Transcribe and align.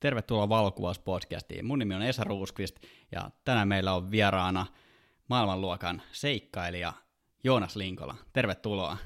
Tervetuloa 0.00 0.48
Valokuvauspodcastiin. 0.48 1.66
Mun 1.66 1.78
nimi 1.78 1.94
on 1.94 2.02
Esa 2.02 2.24
Ruuskvist 2.24 2.76
ja 3.12 3.30
tänään 3.44 3.68
meillä 3.68 3.94
on 3.94 4.10
vieraana 4.10 4.66
maailmanluokan 5.28 6.02
seikkailija 6.12 6.92
Joonas 7.44 7.76
Linkola. 7.76 8.14
Tervetuloa. 8.32 8.96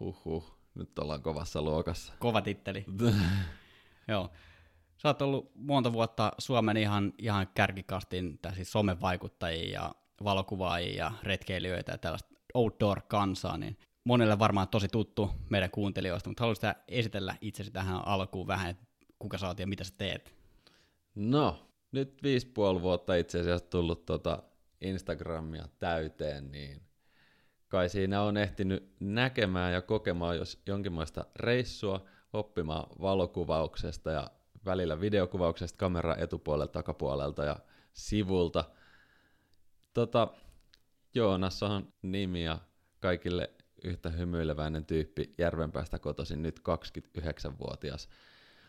Huhhuh, 0.00 0.58
nyt 0.74 0.98
ollaan 0.98 1.22
kovassa 1.22 1.62
luokassa. 1.62 2.12
Kova 2.18 2.40
titteli. 2.40 2.84
Joo. 4.08 4.30
Sä 4.96 5.08
oot 5.08 5.22
ollut 5.22 5.50
monta 5.54 5.92
vuotta 5.92 6.32
Suomen 6.38 6.76
ihan, 6.76 7.12
ihan 7.18 7.46
kärkikastin 7.54 8.38
siis 8.54 8.72
somevaikuttajia 8.72 9.72
ja 9.72 9.94
valokuvaajia 10.24 10.96
ja 10.96 11.12
retkeilijöitä 11.22 11.92
ja 11.92 11.98
tällaista 11.98 12.34
outdoor-kansaa, 12.54 13.58
niin 13.58 13.78
monelle 14.04 14.38
varmaan 14.38 14.68
tosi 14.68 14.88
tuttu 14.88 15.30
meidän 15.50 15.70
kuuntelijoista, 15.70 16.30
mutta 16.30 16.42
haluaisit 16.42 16.64
esitellä 16.88 17.34
itsesi 17.40 17.70
tähän 17.70 18.08
alkuun 18.08 18.46
vähän, 18.46 18.70
että 18.70 18.87
kuka 19.18 19.36
oot 19.46 19.58
ja 19.58 19.66
mitä 19.66 19.84
sä 19.84 19.94
teet? 19.98 20.34
No, 21.14 21.68
nyt 21.92 22.22
viisi 22.22 22.46
puoli 22.46 22.82
vuotta 22.82 23.14
itse 23.14 23.40
asiassa 23.40 23.70
tullut 23.70 24.06
tuota 24.06 24.42
Instagramia 24.80 25.68
täyteen, 25.78 26.52
niin 26.52 26.82
kai 27.68 27.88
siinä 27.88 28.22
on 28.22 28.36
ehtinyt 28.36 28.92
näkemään 29.00 29.72
ja 29.72 29.82
kokemaan 29.82 30.36
jos 30.36 30.62
jonkinlaista 30.66 31.24
reissua, 31.36 32.04
oppimaan 32.32 32.86
valokuvauksesta 33.00 34.10
ja 34.10 34.30
välillä 34.64 35.00
videokuvauksesta 35.00 35.78
kamera 35.78 36.16
etupuolelta, 36.16 36.72
takapuolelta 36.72 37.44
ja 37.44 37.56
sivulta. 37.92 38.64
Tota, 39.94 40.28
Joonas 41.14 41.62
on 41.62 41.92
nimi 42.02 42.44
ja 42.44 42.58
kaikille 43.00 43.50
yhtä 43.84 44.10
hymyileväinen 44.10 44.86
tyyppi 44.86 45.34
Järvenpäästä 45.38 45.98
kotoisin 45.98 46.42
nyt 46.42 46.60
29-vuotias. 46.60 48.08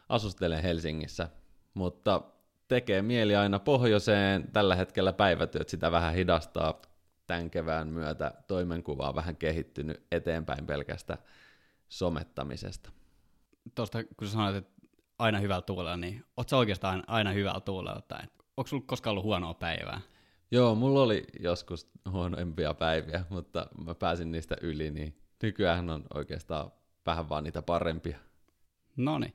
Asustelen 0.09 0.63
Helsingissä, 0.63 1.29
mutta 1.73 2.21
tekee 2.67 3.01
mieli 3.01 3.35
aina 3.35 3.59
pohjoiseen. 3.59 4.51
Tällä 4.53 4.75
hetkellä 4.75 5.13
päivätyöt 5.13 5.69
sitä 5.69 5.91
vähän 5.91 6.13
hidastaa 6.13 6.81
tämän 7.27 7.49
kevään 7.49 7.87
myötä. 7.87 8.31
Toimenkuva 8.47 9.09
on 9.09 9.15
vähän 9.15 9.35
kehittynyt 9.35 10.03
eteenpäin 10.11 10.65
pelkästä 10.65 11.17
somettamisesta. 11.89 12.91
Tuosta 13.75 14.03
kun 14.03 14.27
sä 14.27 14.33
sanoit, 14.33 14.55
että 14.55 14.71
aina 15.19 15.39
hyvällä 15.39 15.61
tuulella, 15.61 15.97
niin 15.97 16.25
oot 16.37 16.49
sä 16.49 16.57
oikeastaan 16.57 17.03
aina 17.07 17.31
hyvällä 17.31 17.59
tuulella? 17.59 18.01
Tai 18.07 18.23
onko 18.57 18.67
sulla 18.67 18.83
koskaan 18.87 19.11
ollut 19.11 19.23
huonoa 19.23 19.53
päivää? 19.53 20.01
Joo, 20.51 20.75
mulla 20.75 21.01
oli 21.01 21.23
joskus 21.39 21.89
huonompia 22.11 22.73
päiviä, 22.73 23.25
mutta 23.29 23.67
mä 23.85 23.95
pääsin 23.95 24.31
niistä 24.31 24.55
yli, 24.61 24.91
niin 24.91 25.21
nykyään 25.43 25.89
on 25.89 26.03
oikeastaan 26.13 26.71
vähän 27.05 27.29
vaan 27.29 27.43
niitä 27.43 27.61
parempia. 27.61 28.17
No 28.97 29.19
niin. 29.19 29.33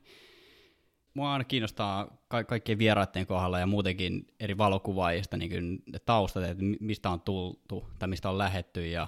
Mua 1.15 1.33
aina 1.33 1.43
kiinnostaa 1.43 2.17
ka- 2.27 2.43
kaikkien 2.43 2.77
vieraiden 2.77 3.27
kohdalla 3.27 3.59
ja 3.59 3.67
muutenkin 3.67 4.27
eri 4.39 4.57
valokuvaajista 4.57 5.37
niin 5.37 5.83
ne 5.85 5.99
taustat, 5.99 6.43
että 6.43 6.63
mistä 6.79 7.09
on 7.09 7.21
tultu 7.21 7.87
tai 7.99 8.07
mistä 8.07 8.29
on 8.29 8.37
lähetty 8.37 8.87
ja 8.87 9.07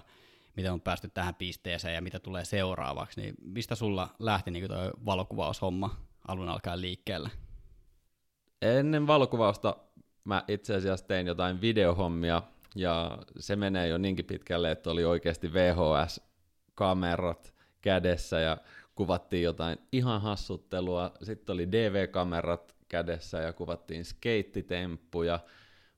miten 0.55 0.73
on 0.73 0.81
päästy 0.81 1.09
tähän 1.13 1.35
pisteeseen 1.35 1.95
ja 1.95 2.01
mitä 2.01 2.19
tulee 2.19 2.45
seuraavaksi. 2.45 3.21
Niin 3.21 3.35
mistä 3.41 3.75
sulla 3.75 4.09
lähti 4.19 4.51
niin 4.51 4.67
tuo 4.67 4.91
valokuvaushomma 5.05 5.95
alun 6.27 6.49
alkaen 6.49 6.81
liikkeelle? 6.81 7.29
Ennen 8.61 9.07
valokuvausta 9.07 9.77
mä 10.23 10.43
itse 10.47 10.75
asiassa 10.75 11.07
tein 11.07 11.27
jotain 11.27 11.61
videohommia, 11.61 12.41
ja 12.75 13.17
se 13.39 13.55
menee 13.55 13.87
jo 13.87 13.97
niinkin 13.97 14.25
pitkälle, 14.25 14.71
että 14.71 14.91
oli 14.91 15.05
oikeasti 15.05 15.53
VHS-kamerat 15.53 17.53
kädessä, 17.81 18.39
ja 18.39 18.57
kuvattiin 18.97 19.43
jotain 19.43 19.77
ihan 19.91 20.21
hassuttelua, 20.21 21.11
sitten 21.23 21.53
oli 21.53 21.71
DV-kamerat 21.71 22.75
kädessä, 22.89 23.37
ja 23.37 23.53
kuvattiin 23.53 24.05
skeittitemppuja, 24.05 25.39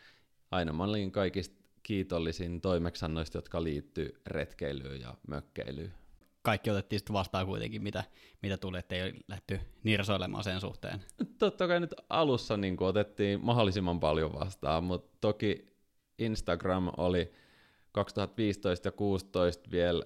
aina 0.51 0.73
mä 0.73 0.85
olin 0.85 1.13
kaikista 1.13 1.61
kiitollisin 1.83 2.61
toimeksannoista, 2.61 3.39
jotka 3.39 3.63
liittyy 3.63 4.21
retkeilyyn 4.27 5.01
ja 5.01 5.15
mökkeilyyn. 5.29 6.00
Kaikki 6.43 6.71
otettiin 6.71 7.01
sitten 7.01 7.15
vastaan 7.15 7.47
kuitenkin, 7.47 7.83
mitä, 7.83 8.05
mitä 8.43 8.57
tuli, 8.57 8.79
ettei 8.79 9.13
lähty 9.29 9.61
nirsoilemaan 9.83 10.45
sen 10.45 10.61
suhteen. 10.61 11.05
Totta 11.39 11.69
kai 11.69 11.81
nyt 11.81 11.95
alussa 12.09 12.57
niin 12.57 12.83
otettiin 12.83 13.45
mahdollisimman 13.45 14.01
paljon 14.01 14.33
vastaan, 14.33 14.85
mutta 14.85 15.19
toki 15.21 15.67
Instagram 16.19 16.91
oli 16.97 17.33
2015 17.93 18.89
ja 18.89 18.93
2016 18.93 19.71
vielä 19.71 20.05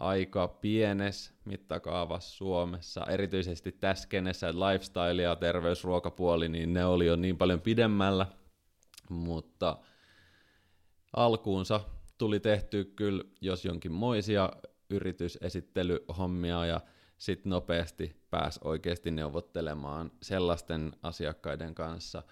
aika 0.00 0.48
pienes 0.48 1.34
mittakaavassa 1.44 2.36
Suomessa, 2.36 3.06
erityisesti 3.08 3.72
tässä 3.72 4.08
kenessä, 4.08 4.52
lifestyle 4.52 5.22
ja 5.22 5.36
terveysruokapuoli, 5.36 6.48
niin 6.48 6.72
ne 6.72 6.84
oli 6.84 7.06
jo 7.06 7.16
niin 7.16 7.38
paljon 7.38 7.60
pidemmällä, 7.60 8.26
mutta 9.08 9.76
alkuunsa 11.16 11.80
tuli 12.18 12.40
tehty 12.40 12.84
kyllä 12.84 13.24
jos 13.40 13.64
jonkinmoisia 13.64 14.50
yritysesittelyhommia 14.94 16.66
ja 16.66 16.80
sitten 17.18 17.50
nopeasti 17.50 18.16
pääsi 18.30 18.60
oikeasti 18.64 19.10
neuvottelemaan 19.10 20.10
sellaisten 20.22 20.92
asiakkaiden 21.02 21.74
kanssa, 21.74 22.22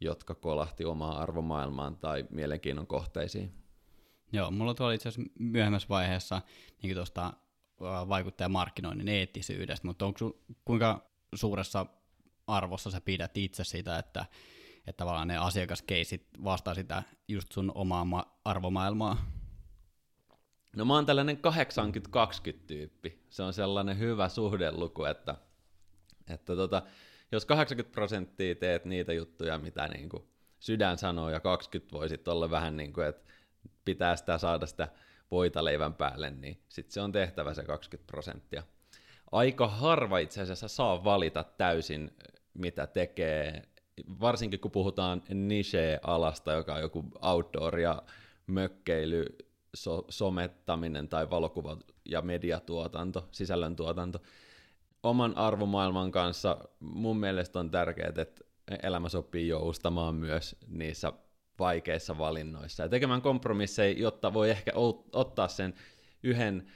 jotka 0.00 0.34
kolahti 0.34 0.84
omaa 0.84 1.18
arvomaailmaan 1.18 1.96
tai 1.96 2.24
mielenkiinnon 2.30 2.86
kohteisiin. 2.86 3.52
Joo, 4.32 4.50
mulla 4.50 4.74
tuolla 4.74 4.92
itse 4.92 5.08
asiassa 5.08 5.32
myöhemmässä 5.38 5.88
vaiheessa 5.88 6.42
niin 6.82 6.94
tuosta 6.94 7.32
vaikuttajamarkkinoinnin 8.08 9.08
eettisyydestä, 9.08 9.86
mutta 9.86 10.06
onko 10.06 10.18
kuinka 10.64 11.10
suuressa 11.34 11.86
arvossa 12.46 12.90
sä 12.90 13.00
pidät 13.00 13.36
itse 13.36 13.64
sitä, 13.64 13.98
että 13.98 14.26
että 14.86 14.96
tavallaan 14.96 15.28
ne 15.28 15.36
asiakaskeisit 15.36 16.26
vastaa 16.44 16.74
sitä 16.74 17.02
just 17.28 17.52
sun 17.52 17.72
omaa 17.74 18.04
ma- 18.04 18.38
arvomaailmaa? 18.44 19.41
No 20.76 20.84
mä 20.84 20.94
oon 20.94 21.06
tällainen 21.06 21.38
80-20 22.52 22.56
tyyppi. 22.66 23.22
Se 23.30 23.42
on 23.42 23.52
sellainen 23.52 23.98
hyvä 23.98 24.28
suhdeluku, 24.28 25.04
että, 25.04 25.34
että 26.30 26.56
tota, 26.56 26.82
jos 27.32 27.44
80 27.44 27.92
prosenttia 27.94 28.54
teet 28.54 28.84
niitä 28.84 29.12
juttuja, 29.12 29.58
mitä 29.58 29.88
niin 29.88 30.08
kuin 30.08 30.22
sydän 30.60 30.98
sanoo, 30.98 31.30
ja 31.30 31.40
20 31.40 31.92
voisit 31.92 32.28
olla 32.28 32.50
vähän 32.50 32.76
niin 32.76 32.92
kuin, 32.92 33.06
että 33.06 33.32
pitää 33.84 34.16
sitä 34.16 34.38
saada 34.38 34.66
sitä 34.66 34.88
voita 35.30 35.64
leivän 35.64 35.94
päälle, 35.94 36.30
niin 36.30 36.62
sitten 36.68 36.92
se 36.92 37.00
on 37.00 37.12
tehtävä 37.12 37.54
se 37.54 37.62
20 37.64 38.06
prosenttia. 38.06 38.62
Aika 39.32 39.68
harva 39.68 40.18
itse 40.18 40.42
asiassa 40.42 40.68
saa 40.68 41.04
valita 41.04 41.44
täysin, 41.44 42.10
mitä 42.54 42.86
tekee 42.86 43.62
varsinkin 44.20 44.60
kun 44.60 44.70
puhutaan 44.70 45.22
niche-alasta, 45.34 46.52
joka 46.52 46.74
on 46.74 46.80
joku 46.80 47.04
outdoor 47.22 47.78
ja 47.78 48.02
mökkeily, 48.46 49.26
so- 49.74 50.04
somettaminen 50.08 51.08
tai 51.08 51.30
valokuva- 51.30 51.78
ja 52.04 52.22
mediatuotanto, 52.22 53.28
sisällöntuotanto, 53.30 54.18
oman 55.02 55.36
arvomaailman 55.36 56.10
kanssa 56.10 56.58
mun 56.80 57.16
mielestä 57.16 57.60
on 57.60 57.70
tärkeää, 57.70 58.12
että 58.16 58.44
elämä 58.82 59.08
sopii 59.08 59.48
joustamaan 59.48 60.14
myös 60.14 60.56
niissä 60.68 61.12
vaikeissa 61.58 62.18
valinnoissa 62.18 62.82
ja 62.82 62.88
tekemään 62.88 63.22
kompromisseja, 63.22 63.98
jotta 63.98 64.34
voi 64.34 64.50
ehkä 64.50 64.72
ottaa 65.12 65.48
sen 65.48 65.74
yhden 66.22 66.72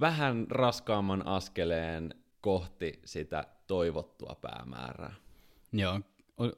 vähän 0.00 0.46
raskaamman 0.50 1.26
askeleen 1.26 2.14
kohti 2.40 3.00
sitä 3.04 3.44
toivottua 3.66 4.36
päämäärää. 4.40 5.14
Joo, 5.72 6.00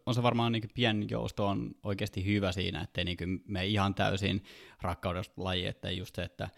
on 0.07 0.15
se 0.15 0.23
varmaan 0.23 0.53
niin 0.53 0.71
pieni 0.75 1.07
jousto 1.11 1.47
on 1.47 1.75
oikeasti 1.83 2.25
hyvä 2.25 2.53
siinä, 2.53 2.81
ettei 2.81 3.05
niin 3.05 3.43
me 3.49 3.67
ihan 3.67 3.95
täysin 3.95 4.45
rakkaudesta 4.81 5.35
laji, 5.37 5.67
että 5.67 5.91
just 5.91 6.15
se, 6.15 6.23
että 6.23 6.49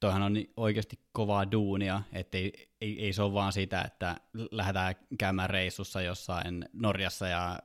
toihan 0.00 0.22
on 0.22 0.36
oikeasti 0.56 0.98
kovaa 1.12 1.52
duunia, 1.52 2.02
että 2.12 2.38
ei, 2.38 2.68
ei, 2.80 3.04
ei 3.04 3.12
se 3.12 3.22
ole 3.22 3.32
vaan 3.32 3.52
sitä, 3.52 3.82
että 3.82 4.16
lähdetään 4.50 4.94
käymään 5.18 5.50
reissussa 5.50 6.02
jossain 6.02 6.68
Norjassa 6.72 7.28
ja 7.28 7.58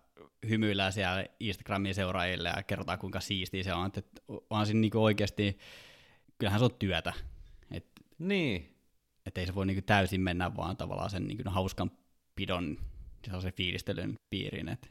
hymyillään 0.49 0.93
siellä 0.93 1.25
Instagramin 1.39 1.95
seuraajille 1.95 2.49
ja 2.49 2.63
kerrotaan 2.63 2.99
kuinka 2.99 3.19
siistiä 3.19 3.63
se 3.63 3.73
on, 3.73 3.85
että 3.85 4.01
on 4.49 4.65
siinä 4.65 4.79
niin 4.79 4.97
oikeasti, 4.97 5.57
kyllähän 6.37 6.59
se 6.59 6.65
on 6.65 6.75
työtä. 6.79 7.13
Et, 7.71 7.85
niin. 8.19 8.75
Että 9.25 9.41
ei 9.41 9.47
se 9.47 9.55
voi 9.55 9.65
niin 9.65 9.83
täysin 9.83 10.21
mennä 10.21 10.55
vaan 10.55 10.77
tavallaan 10.77 11.09
sen 11.09 11.27
niin 11.27 11.47
hauskan 11.47 11.91
pidon 12.35 12.77
se 13.41 13.51
fiilistelyn 13.51 14.15
piiriin, 14.29 14.69
että 14.69 14.87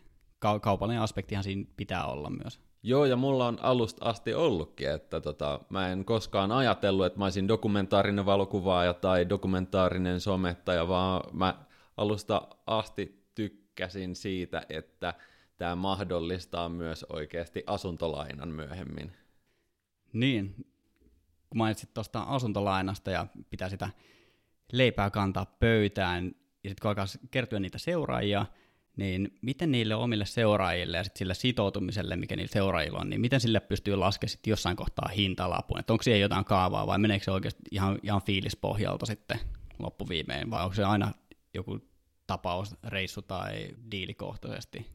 kaupallinen 0.60 1.02
aspektihan 1.02 1.44
siinä 1.44 1.64
pitää 1.76 2.06
olla 2.06 2.30
myös. 2.30 2.60
Joo, 2.82 3.04
ja 3.04 3.16
mulla 3.16 3.46
on 3.46 3.58
alusta 3.60 4.04
asti 4.04 4.34
ollutkin, 4.34 4.90
että 4.90 5.20
tota, 5.20 5.60
mä 5.68 5.88
en 5.88 6.04
koskaan 6.04 6.52
ajatellut, 6.52 7.06
että 7.06 7.18
mä 7.18 7.24
olisin 7.24 7.48
dokumentaarinen 7.48 8.26
valokuvaaja 8.26 8.94
tai 8.94 9.28
dokumentaarinen 9.28 10.20
somettaja, 10.20 10.88
vaan 10.88 11.22
mä 11.32 11.66
alusta 11.96 12.48
asti 12.66 13.24
tykkäsin 13.34 14.16
siitä, 14.16 14.62
että 14.68 15.14
tämä 15.56 15.76
mahdollistaa 15.76 16.68
myös 16.68 17.06
oikeasti 17.08 17.62
asuntolainan 17.66 18.48
myöhemmin. 18.48 19.12
Niin, 20.12 20.54
kun 21.50 21.58
mainitsit 21.58 21.94
tuosta 21.94 22.22
asuntolainasta 22.22 23.10
ja 23.10 23.26
pitää 23.50 23.68
sitä 23.68 23.90
leipää 24.72 25.10
kantaa 25.10 25.56
pöytään, 25.60 26.34
ja 26.68 26.70
sitten 26.70 26.82
kun 26.82 26.88
alkaa 26.88 27.06
kertyä 27.30 27.60
niitä 27.60 27.78
seuraajia, 27.78 28.46
niin 28.96 29.38
miten 29.42 29.70
niille 29.70 29.94
omille 29.94 30.26
seuraajille 30.26 30.96
ja 30.96 31.04
sit 31.04 31.16
sille 31.16 31.34
sitoutumiselle, 31.34 32.16
mikä 32.16 32.36
niillä 32.36 32.52
seuraajilla 32.52 32.98
on, 32.98 33.10
niin 33.10 33.20
miten 33.20 33.40
sille 33.40 33.60
pystyy 33.60 33.96
laskemaan 33.96 34.30
sit 34.30 34.46
jossain 34.46 34.76
kohtaa 34.76 35.08
hintalapun, 35.16 35.78
että 35.78 35.92
onko 35.92 36.02
siihen 36.02 36.20
jotain 36.20 36.44
kaavaa 36.44 36.86
vai 36.86 36.98
meneekö 36.98 37.24
se 37.24 37.30
oikeasti 37.30 37.62
ihan, 37.70 37.98
ihan 38.02 38.22
fiilispohjalta 38.22 39.06
sitten 39.06 39.40
loppuviimein, 39.78 40.50
vai 40.50 40.62
onko 40.62 40.74
se 40.74 40.84
aina 40.84 41.12
joku 41.54 41.78
tapaus, 42.26 42.74
reissu 42.84 43.22
tai 43.22 43.68
diilikohtaisesti? 43.90 44.86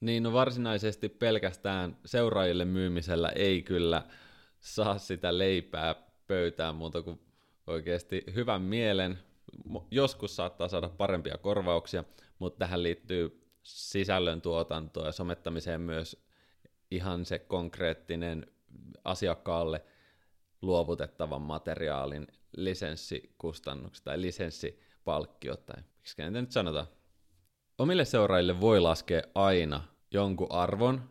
Niin, 0.00 0.22
no 0.22 0.32
varsinaisesti 0.32 1.08
pelkästään 1.08 1.96
seuraajille 2.04 2.64
myymisellä 2.64 3.28
ei 3.28 3.62
kyllä 3.62 4.02
saa 4.60 4.98
sitä 4.98 5.38
leipää 5.38 5.94
pöytään 6.26 6.74
muuta 6.74 7.02
kuin 7.02 7.20
oikeasti 7.66 8.24
hyvän 8.34 8.62
mielen. 8.62 9.18
Joskus 9.90 10.36
saattaa 10.36 10.68
saada 10.68 10.88
parempia 10.88 11.38
korvauksia, 11.38 12.04
mutta 12.38 12.58
tähän 12.58 12.82
liittyy 12.82 13.48
sisällön 13.62 14.42
tuotantoa 14.42 15.06
ja 15.06 15.12
somettamiseen 15.12 15.80
myös 15.80 16.26
ihan 16.90 17.24
se 17.24 17.38
konkreettinen 17.38 18.46
asiakkaalle 19.04 19.84
luovutettavan 20.62 21.42
materiaalin 21.42 22.26
lisenssikustannukset 22.56 24.04
tai 24.04 24.20
lisenssipalkkiot, 24.20 25.66
tai 25.66 25.82
miksi 25.96 26.22
niitä 26.22 26.40
nyt 26.40 26.52
sanotaan. 26.52 26.86
Omille 27.78 28.04
seuraajille 28.04 28.60
voi 28.60 28.80
laskea 28.80 29.22
aina 29.34 29.82
jonkun 30.10 30.52
arvon, 30.52 31.10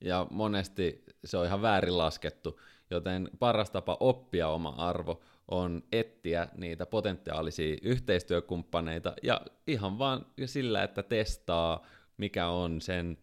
ja 0.00 0.26
monesti 0.30 1.04
se 1.24 1.36
on 1.36 1.46
ihan 1.46 1.62
väärin 1.62 1.98
laskettu, 1.98 2.60
joten 2.90 3.30
paras 3.38 3.70
tapa 3.70 3.96
oppia 4.00 4.48
oma 4.48 4.68
arvo 4.68 5.20
on 5.48 5.82
etsiä 5.92 6.48
niitä 6.56 6.86
potentiaalisia 6.86 7.76
yhteistyökumppaneita 7.82 9.14
ja 9.22 9.40
ihan 9.66 9.98
vaan 9.98 10.26
sillä, 10.44 10.82
että 10.82 11.02
testaa, 11.02 11.86
mikä 12.16 12.48
on 12.48 12.80
sen 12.80 13.18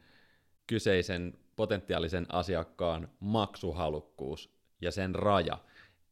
kyseisen 0.68 1.34
potentiaalisen 1.56 2.26
asiakkaan 2.30 3.10
maksuhalukkuus 3.20 4.56
ja 4.82 4.92
sen 4.92 5.16
raja. 5.16 5.58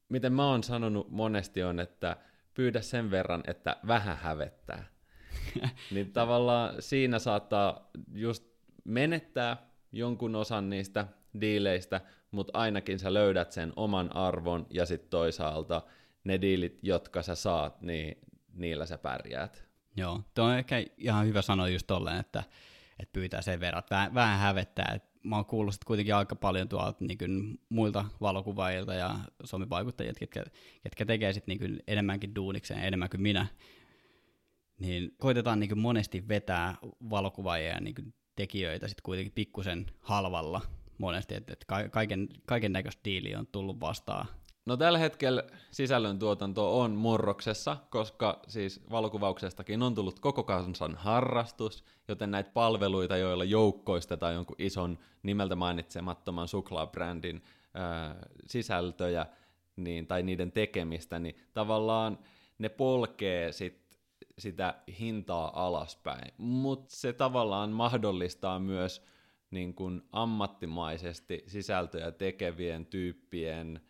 Miten 0.10 0.34
mä 0.34 0.50
oon 0.50 0.64
sanonut 0.64 1.12
monesti 1.12 1.64
on, 1.64 1.80
että 1.80 2.18
pyydä 2.54 2.82
sen 2.82 3.12
verran, 3.12 3.44
että 3.48 3.78
vähän 3.88 4.18
hävettää. 4.18 4.86
niin 5.92 6.12
tavallaan 6.14 6.76
siinä 6.80 7.20
saattaa 7.20 7.90
just 8.14 8.44
menettää 8.84 9.70
jonkun 9.92 10.36
osan 10.36 10.70
niistä 10.70 11.08
diileistä, 11.42 12.02
mutta 12.34 12.60
ainakin 12.60 13.00
sä 13.00 13.14
löydät 13.14 13.52
sen 13.52 13.74
oman 13.76 14.16
arvon 14.16 14.68
ja 14.70 14.86
sitten 14.86 15.10
toisaalta 15.10 15.82
ne 16.24 16.42
diilit, 16.42 16.80
jotka 16.82 17.22
sä 17.22 17.36
saat, 17.36 17.82
niin 17.82 18.18
niillä 18.54 18.86
sä 18.86 18.98
pärjäät. 18.98 19.64
Joo, 19.98 20.22
tuo 20.34 20.46
on 20.46 20.58
ehkä 20.58 20.86
ihan 20.98 21.26
hyvä 21.26 21.42
sanoa 21.42 21.70
just 21.70 21.88
tolleen, 21.88 22.20
että, 22.20 22.44
että 23.00 23.14
pyytää 23.14 23.42
sen 23.42 23.60
verran, 23.60 23.80
että 23.80 23.96
vähän, 23.96 24.14
vähän 24.14 24.40
hävettää. 24.40 24.92
Että 24.96 25.20
mä 25.24 25.36
oon 25.36 25.46
kuullut 25.46 25.76
kuitenkin 25.86 26.16
aika 26.16 26.36
paljon 26.36 26.70
tuolta 26.70 27.06
niin 27.06 27.60
muilta 27.70 28.06
valokuvaajilta 28.22 28.94
ja 28.94 29.20
somivaikuttajilta, 29.44 30.20
ketkä, 30.20 30.44
ketkä 30.84 31.06
tekee 31.06 31.34
sit, 31.34 31.48
niin 31.48 31.84
enemmänkin 31.88 32.36
duunikseen, 32.36 32.84
enemmän 32.84 33.10
kuin 33.10 33.22
minä. 33.22 33.48
Niin 34.80 35.16
koitetaan 35.18 35.60
niin 35.60 35.80
monesti 35.80 36.28
vetää 36.28 36.76
valokuvaajia 37.10 37.70
ja 37.70 37.80
niin 37.80 38.14
tekijöitä 38.36 38.88
sitten 38.88 39.04
kuitenkin 39.04 39.34
pikkusen 39.34 39.86
halvalla 40.00 40.62
monesti, 41.04 41.36
että, 41.36 41.56
kaiken, 41.92 42.28
kaiken 42.46 42.74
näköistä 42.74 43.02
diiliä 43.06 43.40
on 43.40 43.48
tullut 43.48 43.80
vastaan. 43.80 44.26
No 44.66 44.78
tällä 44.78 45.00
hetkellä 45.00 45.44
sisällöntuotanto 45.72 46.80
on 46.80 46.92
murroksessa, 46.92 47.78
koska 47.90 48.40
siis 48.48 48.82
valokuvauksestakin 48.92 49.82
on 49.84 49.96
tullut 49.96 50.20
koko 50.20 50.44
kansan 50.44 50.96
harrastus, 50.96 51.84
joten 52.08 52.32
näitä 52.32 52.50
palveluita, 52.54 53.18
joilla 53.18 53.44
joukkoistetaan 53.44 54.34
jonkun 54.34 54.56
ison 54.60 54.98
nimeltä 55.24 55.56
mainitsemattoman 55.56 56.48
suklaabrändin 56.48 57.44
ää, 57.74 58.16
sisältöjä 58.46 59.26
niin, 59.76 60.08
tai 60.08 60.24
niiden 60.24 60.52
tekemistä, 60.52 61.20
niin 61.20 61.38
tavallaan 61.54 62.20
ne 62.58 62.70
polkee 62.70 63.52
sit 63.52 63.84
sitä 64.40 64.76
hintaa 65.00 65.66
alaspäin, 65.66 66.34
mutta 66.38 66.96
se 66.96 67.14
tavallaan 67.14 67.70
mahdollistaa 67.70 68.60
myös 68.60 69.06
niin 69.54 69.74
kun 69.74 70.04
ammattimaisesti 70.12 71.44
sisältöjä 71.48 72.12
tekevien 72.12 72.86
tyyppien 72.86 73.82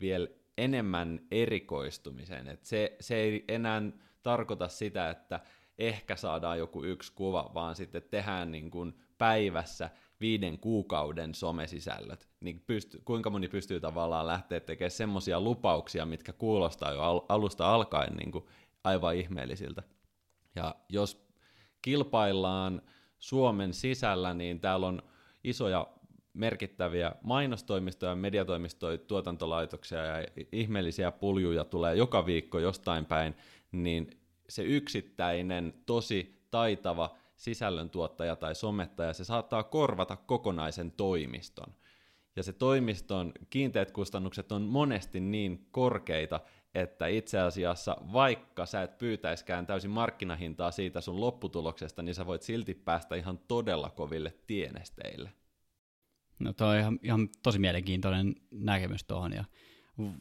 vielä 0.00 0.28
enemmän 0.58 1.20
erikoistumiseen. 1.30 2.48
Et 2.48 2.64
se, 2.64 2.96
se 3.00 3.16
ei 3.16 3.44
enää 3.48 3.82
tarkoita 4.22 4.68
sitä, 4.68 5.10
että 5.10 5.40
ehkä 5.78 6.16
saadaan 6.16 6.58
joku 6.58 6.84
yksi 6.84 7.12
kuva, 7.12 7.50
vaan 7.54 7.74
sitten 7.74 8.02
tehdään 8.10 8.50
niin 8.50 8.70
kuin 8.70 8.94
päivässä 9.18 9.90
viiden 10.20 10.58
kuukauden 10.58 11.34
somesisällöt. 11.34 12.28
Niin 12.40 12.60
pysty, 12.66 13.02
kuinka 13.04 13.30
moni 13.30 13.48
pystyy 13.48 13.80
tavallaan 13.80 14.26
lähteä 14.26 14.60
tekemään 14.60 14.90
semmoisia 14.90 15.40
lupauksia, 15.40 16.06
mitkä 16.06 16.32
kuulostaa 16.32 16.92
jo 16.92 17.02
al- 17.02 17.26
alusta 17.28 17.74
alkaen 17.74 18.16
niin 18.16 18.32
kuin 18.32 18.44
aivan 18.84 19.16
ihmeellisiltä. 19.16 19.82
Ja 20.56 20.74
jos 20.88 21.28
kilpaillaan 21.82 22.82
Suomen 23.18 23.74
sisällä, 23.74 24.34
niin 24.34 24.60
täällä 24.60 24.86
on 24.86 25.02
isoja 25.44 25.86
merkittäviä 26.34 27.12
mainostoimistoja, 27.22 28.14
mediatoimistoja, 28.14 28.98
tuotantolaitoksia 28.98 30.04
ja 30.04 30.26
ihmeellisiä 30.52 31.10
puljuja 31.10 31.64
tulee 31.64 31.94
joka 31.94 32.26
viikko 32.26 32.58
jostain 32.58 33.04
päin, 33.04 33.34
niin 33.72 34.10
se 34.48 34.62
yksittäinen, 34.62 35.74
tosi 35.86 36.44
taitava 36.50 37.16
sisällöntuottaja 37.36 38.36
tai 38.36 38.54
somettaja, 38.54 39.12
se 39.12 39.24
saattaa 39.24 39.62
korvata 39.62 40.16
kokonaisen 40.16 40.92
toimiston. 40.92 41.74
Ja 42.36 42.42
se 42.42 42.52
toimiston 42.52 43.32
kiinteät 43.50 43.90
kustannukset 43.90 44.52
on 44.52 44.62
monesti 44.62 45.20
niin 45.20 45.66
korkeita, 45.70 46.40
että 46.74 47.06
itse 47.06 47.38
asiassa 47.38 47.96
vaikka 48.12 48.66
sä 48.66 48.82
et 48.82 48.98
pyytäiskään 48.98 49.66
täysin 49.66 49.90
markkinahintaa 49.90 50.70
siitä 50.70 51.00
sun 51.00 51.20
lopputuloksesta, 51.20 52.02
niin 52.02 52.14
sä 52.14 52.26
voit 52.26 52.42
silti 52.42 52.74
päästä 52.74 53.14
ihan 53.14 53.38
todella 53.38 53.90
koville 53.90 54.34
tienesteille. 54.46 55.32
No 56.38 56.52
toi 56.52 56.74
on 56.76 56.80
ihan, 56.80 56.98
ihan 57.02 57.28
tosi 57.42 57.58
mielenkiintoinen 57.58 58.34
näkemys 58.50 59.04
tuohon 59.04 59.32
ja 59.32 59.44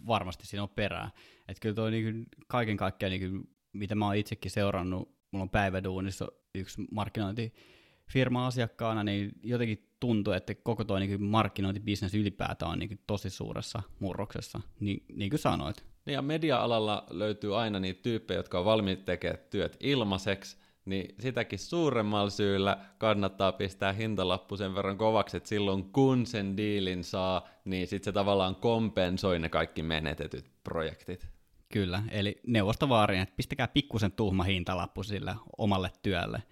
varmasti 0.07 0.47
siinä 0.47 0.63
on 0.63 0.69
perää. 0.69 1.11
Että 1.47 1.61
kyllä 1.61 1.75
toi 1.75 1.91
niin 1.91 2.25
kaiken 2.47 2.77
kaikkiaan, 2.77 3.11
niin 3.11 3.49
mitä 3.73 3.95
mä 3.95 4.05
oon 4.05 4.15
itsekin 4.15 4.51
seurannut, 4.51 5.17
mulla 5.31 5.43
on 5.43 5.49
päiväduunissa 5.49 6.27
yksi 6.55 6.81
markkinointifirma 6.91 8.47
asiakkaana, 8.47 9.03
niin 9.03 9.31
jotenkin 9.43 9.91
tuntuu, 9.99 10.33
että 10.33 10.55
koko 10.55 10.83
tuo 10.83 10.99
niin 10.99 11.23
markkinointibisnes 11.23 12.13
ylipäätään 12.13 12.71
on 12.71 12.79
niin 12.79 12.99
tosi 13.07 13.29
suuressa 13.29 13.81
murroksessa, 13.99 14.61
niin, 14.79 15.05
niin 15.13 15.29
kuin 15.29 15.39
sanoit. 15.39 15.85
Ja 16.07 16.21
media-alalla 16.21 17.03
löytyy 17.09 17.59
aina 17.59 17.79
niitä 17.79 18.01
tyyppejä, 18.01 18.39
jotka 18.39 18.59
on 18.59 18.65
valmiit 18.65 19.05
tekemään 19.05 19.43
työt 19.49 19.77
ilmaiseksi, 19.79 20.57
niin 20.85 21.15
sitäkin 21.19 21.59
suuremmalla 21.59 22.29
syyllä 22.29 22.77
kannattaa 22.97 23.51
pistää 23.51 23.93
hintalappu 23.93 24.57
sen 24.57 24.75
verran 24.75 24.97
kovaksi, 24.97 25.37
että 25.37 25.49
silloin 25.49 25.91
kun 25.91 26.25
sen 26.25 26.57
diilin 26.57 27.03
saa, 27.03 27.47
niin 27.65 27.87
sitten 27.87 28.05
se 28.05 28.11
tavallaan 28.11 28.55
kompensoi 28.55 29.39
ne 29.39 29.49
kaikki 29.49 29.83
menetetyt 29.83 30.45
projektit. 30.63 31.27
Kyllä, 31.73 32.03
eli 32.11 32.41
neuvosto 32.47 32.89
vaarin, 32.89 33.21
että 33.21 33.35
pistäkää 33.37 33.67
pikkusen 33.67 34.11
tuhma 34.11 34.43
hintalappu 34.43 35.03
sille 35.03 35.35
omalle 35.57 35.91
työlle. 36.01 36.43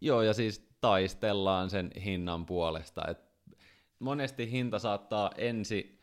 Joo, 0.00 0.22
ja 0.22 0.34
siis 0.34 0.68
taistellaan 0.80 1.70
sen 1.70 1.90
hinnan 2.04 2.46
puolesta. 2.46 3.02
Et 3.08 3.18
monesti 3.98 4.50
hinta 4.50 4.78
saattaa 4.78 5.30
ensi 5.36 6.00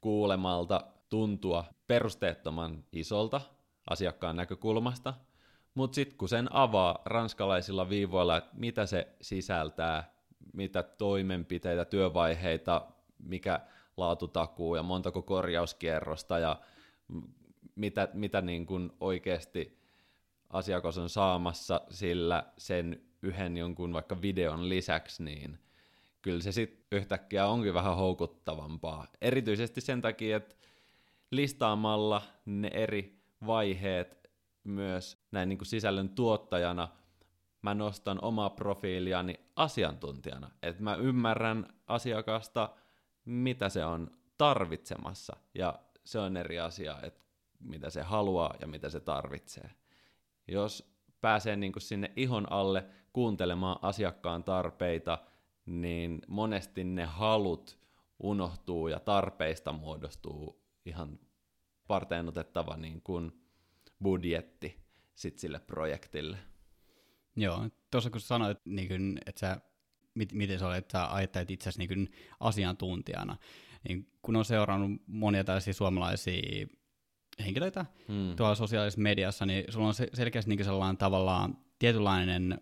kuulemalta 0.00 0.84
tuntua 1.12 1.64
perusteettoman 1.86 2.84
isolta 2.92 3.40
asiakkaan 3.90 4.36
näkökulmasta, 4.36 5.14
mutta 5.74 5.94
sitten 5.94 6.18
kun 6.18 6.28
sen 6.28 6.52
avaa 6.52 7.02
ranskalaisilla 7.04 7.88
viivoilla, 7.88 8.36
että 8.36 8.50
mitä 8.54 8.86
se 8.86 9.08
sisältää, 9.20 10.14
mitä 10.52 10.82
toimenpiteitä, 10.82 11.84
työvaiheita, 11.84 12.86
mikä 13.18 13.60
laatutakuu 13.96 14.76
ja 14.76 14.82
montako 14.82 15.22
korjauskierrosta 15.22 16.38
ja 16.38 16.60
mitä, 17.74 18.08
mitä 18.12 18.40
niin 18.40 18.66
kuin 18.66 18.92
oikeasti 19.00 19.78
asiakas 20.50 20.98
on 20.98 21.08
saamassa 21.08 21.80
sillä 21.90 22.44
sen 22.58 23.02
yhden 23.22 23.56
jonkun 23.56 23.92
vaikka 23.92 24.22
videon 24.22 24.68
lisäksi, 24.68 25.22
niin 25.22 25.58
kyllä 26.22 26.42
se 26.42 26.52
sitten 26.52 26.98
yhtäkkiä 26.98 27.46
onkin 27.46 27.74
vähän 27.74 27.96
houkuttavampaa. 27.96 29.06
Erityisesti 29.20 29.80
sen 29.80 30.02
takia, 30.02 30.36
että 30.36 30.62
listaamalla 31.32 32.22
ne 32.46 32.70
eri 32.74 33.22
vaiheet 33.46 34.30
myös 34.64 35.26
näin 35.32 35.48
niin 35.48 35.58
kuin 35.58 35.66
sisällön 35.66 36.08
tuottajana 36.08 36.88
mä 37.62 37.74
nostan 37.74 38.18
omaa 38.24 38.50
profiiliani 38.50 39.40
asiantuntijana, 39.56 40.50
että 40.62 40.82
mä 40.82 40.94
ymmärrän 40.94 41.66
asiakasta, 41.86 42.70
mitä 43.24 43.68
se 43.68 43.84
on 43.84 44.10
tarvitsemassa, 44.38 45.36
ja 45.54 45.78
se 46.04 46.18
on 46.18 46.36
eri 46.36 46.60
asia, 46.60 46.98
että 47.02 47.24
mitä 47.60 47.90
se 47.90 48.02
haluaa 48.02 48.54
ja 48.60 48.66
mitä 48.66 48.90
se 48.90 49.00
tarvitsee. 49.00 49.70
Jos 50.48 50.96
pääsee 51.20 51.56
niin 51.56 51.72
kuin 51.72 51.82
sinne 51.82 52.12
ihon 52.16 52.52
alle 52.52 52.86
kuuntelemaan 53.12 53.78
asiakkaan 53.82 54.44
tarpeita, 54.44 55.18
niin 55.66 56.22
monesti 56.28 56.84
ne 56.84 57.04
halut 57.04 57.78
unohtuu 58.18 58.88
ja 58.88 59.00
tarpeista 59.00 59.72
muodostuu 59.72 60.61
ihan 60.86 61.18
varteen 61.88 62.28
otettava 62.28 62.76
niin 62.76 63.02
kuin 63.02 63.32
budjetti 64.02 64.82
sit 65.14 65.38
sille 65.38 65.58
projektille. 65.58 66.38
Joo, 67.36 67.68
tuossa 67.90 68.10
kun 68.10 68.20
sanoit, 68.20 68.58
niin 68.64 68.88
kuin, 68.88 69.18
että 69.26 69.40
sä, 69.40 69.60
mit, 70.14 70.32
miten 70.32 70.58
sä 70.58 70.66
olet, 70.66 70.78
että 70.78 70.98
sä 70.98 71.14
ajattelet 71.14 71.50
itse 71.50 71.70
niin 71.78 72.12
asiantuntijana, 72.40 73.36
niin 73.88 74.12
kun 74.22 74.36
on 74.36 74.44
seurannut 74.44 75.02
monia 75.06 75.44
tällaisia 75.44 75.74
suomalaisia 75.74 76.66
henkilöitä 77.44 77.86
hmm. 78.08 78.36
tuolla 78.36 78.54
sosiaalisessa 78.54 79.00
mediassa, 79.00 79.46
niin 79.46 79.64
sulla 79.72 79.88
on 79.88 79.94
selkeästi 80.14 80.48
niin 80.48 80.64
sellainen 80.64 80.96
tavallaan 80.96 81.58
tietynlainen 81.78 82.60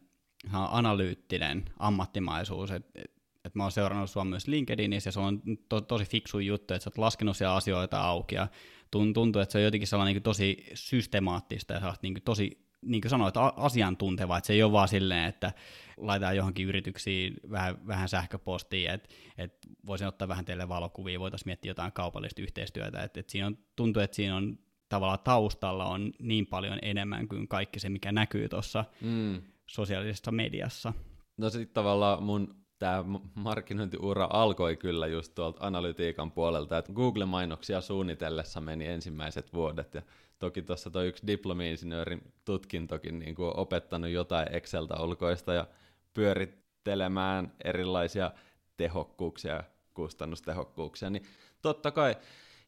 analyyttinen 0.53 1.65
ammattimaisuus, 1.79 2.71
että 2.71 2.91
et, 2.95 3.20
et 3.45 3.55
mä 3.55 3.63
oon 3.63 3.73
seurannut 3.73 4.11
sua 4.11 4.25
myös 4.25 4.49
LinkedInissä 4.49 5.09
ja 5.09 5.13
se 5.13 5.21
on 5.21 5.43
to, 5.69 5.81
tosi 5.81 6.05
fiksu 6.05 6.39
juttu, 6.39 6.75
että 6.75 6.85
sä 6.85 6.91
oot 6.91 6.99
laskenut 6.99 7.37
siellä 7.37 7.55
asioita 7.55 8.01
auki 8.01 8.35
ja 8.35 8.49
tuntuu, 8.91 9.43
että 9.43 9.53
se 9.53 9.59
on 9.59 9.65
jotenkin 9.65 9.89
sellainen 9.89 10.15
niin 10.15 10.23
tosi 10.23 10.67
systemaattista 10.75 11.75
ja 11.75 11.95
niin 12.03 12.23
tosi 12.25 12.71
niin 12.83 13.01
kuin 13.01 13.11
sanoit, 13.11 13.35
asiantunteva, 13.57 14.39
että 14.39 14.47
se 14.47 14.53
ei 14.53 14.63
ole 14.63 14.73
vaan 14.73 14.89
silleen, 14.89 15.25
että 15.25 15.53
laitetaan 15.97 16.37
johonkin 16.37 16.67
yrityksiin 16.67 17.35
vähän, 17.51 17.87
vähän 17.87 18.09
sähköpostiin, 18.09 18.91
että, 18.91 19.09
että 19.39 19.69
voisin 19.87 20.07
ottaa 20.07 20.29
vähän 20.29 20.45
teille 20.45 20.69
valokuvia, 20.69 21.21
voitaisiin 21.21 21.49
miettiä 21.49 21.71
jotain 21.71 21.93
kaupallista 21.93 22.43
yhteistyötä, 22.43 23.03
että, 23.03 23.21
että 23.21 23.33
siinä 23.33 23.47
on, 23.47 23.59
tuntuu, 23.77 24.03
että 24.03 24.17
siinä 24.17 24.37
on 24.37 24.59
tavallaan 24.89 25.19
taustalla 25.25 25.87
on 25.87 26.13
niin 26.19 26.47
paljon 26.47 26.79
enemmän 26.83 27.29
kuin 27.29 27.49
kaikki 27.49 27.81
se, 27.81 27.89
mikä 27.89 28.13
näkyy 28.13 28.49
tuossa 28.49 28.85
mm. 29.01 29.43
sosiaalisessa 29.67 30.33
mediassa. 30.33 30.93
No 31.37 31.51
sitten 31.51 31.75
tavallaan 31.75 32.23
mun 32.23 32.60
tämä 32.81 33.05
markkinointiura 33.35 34.29
alkoi 34.31 34.77
kyllä 34.77 35.07
just 35.07 35.35
tuolta 35.35 35.67
analytiikan 35.67 36.31
puolelta, 36.33 36.79
että 36.79 36.93
Google-mainoksia 36.93 37.81
suunnitellessa 37.81 38.61
meni 38.61 38.87
ensimmäiset 38.87 39.53
vuodet, 39.53 39.95
ja 39.95 40.03
toki 40.39 40.63
tuossa 40.63 40.91
tuo 40.91 41.03
yksi 41.03 41.27
diplomi-insinöörin 41.27 42.33
tutkintokin 42.45 43.19
niin 43.19 43.35
kuin 43.35 43.57
opettanut 43.57 44.11
jotain 44.11 44.55
Exceltä 44.55 45.03
ulkoista 45.03 45.55
ja 45.55 45.67
pyörittelemään 46.15 47.53
erilaisia 47.65 48.31
tehokkuuksia 48.77 49.65
kustannustehokkuuksia, 49.95 51.11
niin 51.11 51.23
totta 51.63 51.91
kai, 51.91 52.17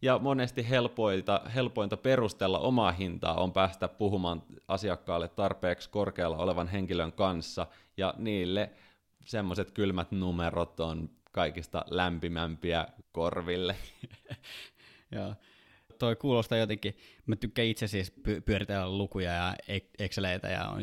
ja 0.03 0.19
monesti 0.19 0.71
helpointa, 0.71 1.41
helpointa 1.55 1.97
perustella 1.97 2.59
omaa 2.59 2.93
hintaa 2.93 3.41
on 3.41 3.53
päästä 3.53 3.89
puhumaan 3.89 4.43
asiakkaalle 4.69 5.29
tarpeeksi 5.29 5.91
korkealla 5.91 6.37
olevan 6.37 6.69
henkilön 6.69 7.13
kanssa, 7.13 7.67
ja 7.97 8.15
niille 8.19 8.71
semmoiset 9.25 9.71
kylmät 9.71 10.13
numerot 10.13 10.81
on 10.81 11.11
kaikista 11.33 11.85
lämpimämpiä 11.91 12.87
korville. 13.13 13.77
Joo. 15.17 15.35
Toi 15.99 16.17
kuulostaa 16.17 16.59
jotenkin, 16.59 16.97
mä 17.27 17.37
tykkään 17.37 17.69
itse 17.69 17.87
siis 17.87 18.13
pyöritellä 18.45 18.99
lukuja 18.99 19.33
ja 19.33 19.57
Exceleitä 19.99 20.49
ja 20.49 20.69
on 20.69 20.83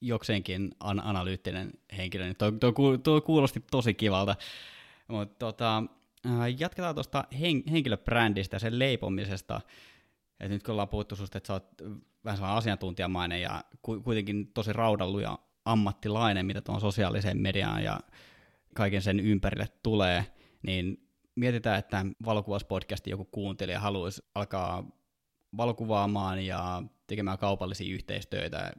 jokseenkin 0.00 0.70
an- 0.80 1.04
analyyttinen 1.04 1.72
henkilö, 1.96 2.24
niin 2.24 2.36
toi, 2.36 2.52
toi, 2.52 2.72
toi 3.02 3.20
kuulosti 3.20 3.64
tosi 3.70 3.94
kivalta. 3.94 4.36
Mutta 5.08 5.34
tota, 5.38 5.82
äh, 6.26 6.32
jatketaan 6.58 6.94
tuosta 6.94 7.24
hen- 7.32 7.70
henkilöbrändistä 7.70 8.54
ja 8.54 8.60
sen 8.60 8.78
leipomisesta. 8.78 9.60
Et 10.40 10.50
nyt 10.50 10.62
kun 10.62 10.72
ollaan 10.72 10.88
puhuttu 10.88 11.16
susta, 11.16 11.38
että 11.38 11.46
sä 11.46 11.52
oot 11.52 11.68
vähän 12.24 12.36
sellainen 12.36 12.58
asiantuntijamainen 12.58 13.42
ja 13.42 13.64
kuitenkin 14.04 14.52
tosi 14.52 14.72
raudalluja 14.72 15.38
ammattilainen, 15.64 16.46
mitä 16.46 16.60
tuon 16.60 16.80
sosiaaliseen 16.80 17.38
mediaan 17.38 17.84
ja 17.84 18.00
kaiken 18.74 19.02
sen 19.02 19.20
ympärille 19.20 19.68
tulee, 19.82 20.26
niin 20.62 21.08
mietitään, 21.34 21.78
että 21.78 22.06
valokuvauspodcasti 22.24 23.10
joku 23.10 23.24
kuuntelija 23.24 23.80
haluaisi 23.80 24.22
alkaa 24.34 24.90
valokuvaamaan 25.56 26.46
ja 26.46 26.82
tekemään 27.06 27.38
kaupallisia 27.38 27.94
yhteistyötä 27.94 28.72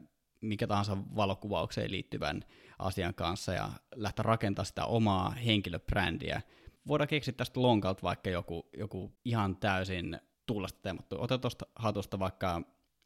mikä 0.44 0.68
tahansa 0.68 0.98
valokuvaukseen 1.16 1.92
liittyvän 1.92 2.44
asian 2.80 3.14
kanssa 3.14 3.54
ja 3.54 3.70
lähteä 3.96 4.24
rakentamaan 4.24 4.66
sitä 4.66 4.86
omaa 4.86 5.30
henkilöbrändiä. 5.30 6.42
Voidaan 6.88 7.08
keksiä 7.08 7.34
tästä 7.34 7.62
lonkalta 7.62 8.02
vaikka 8.04 8.30
joku, 8.30 8.70
joku 8.78 9.14
ihan 9.26 9.58
täysin 9.58 10.20
tuulesta 10.46 10.80
teemattu. 10.82 11.16
Ota 11.20 11.38
tuosta 11.38 11.66
hatusta 11.76 12.20
vaikka 12.20 12.62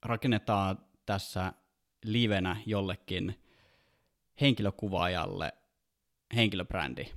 rakennetaan 0.05 0.77
tässä 1.05 1.53
livenä 2.05 2.57
jollekin 2.65 3.46
henkilökuvaajalle 4.41 5.53
henkilöbrändi? 6.35 7.11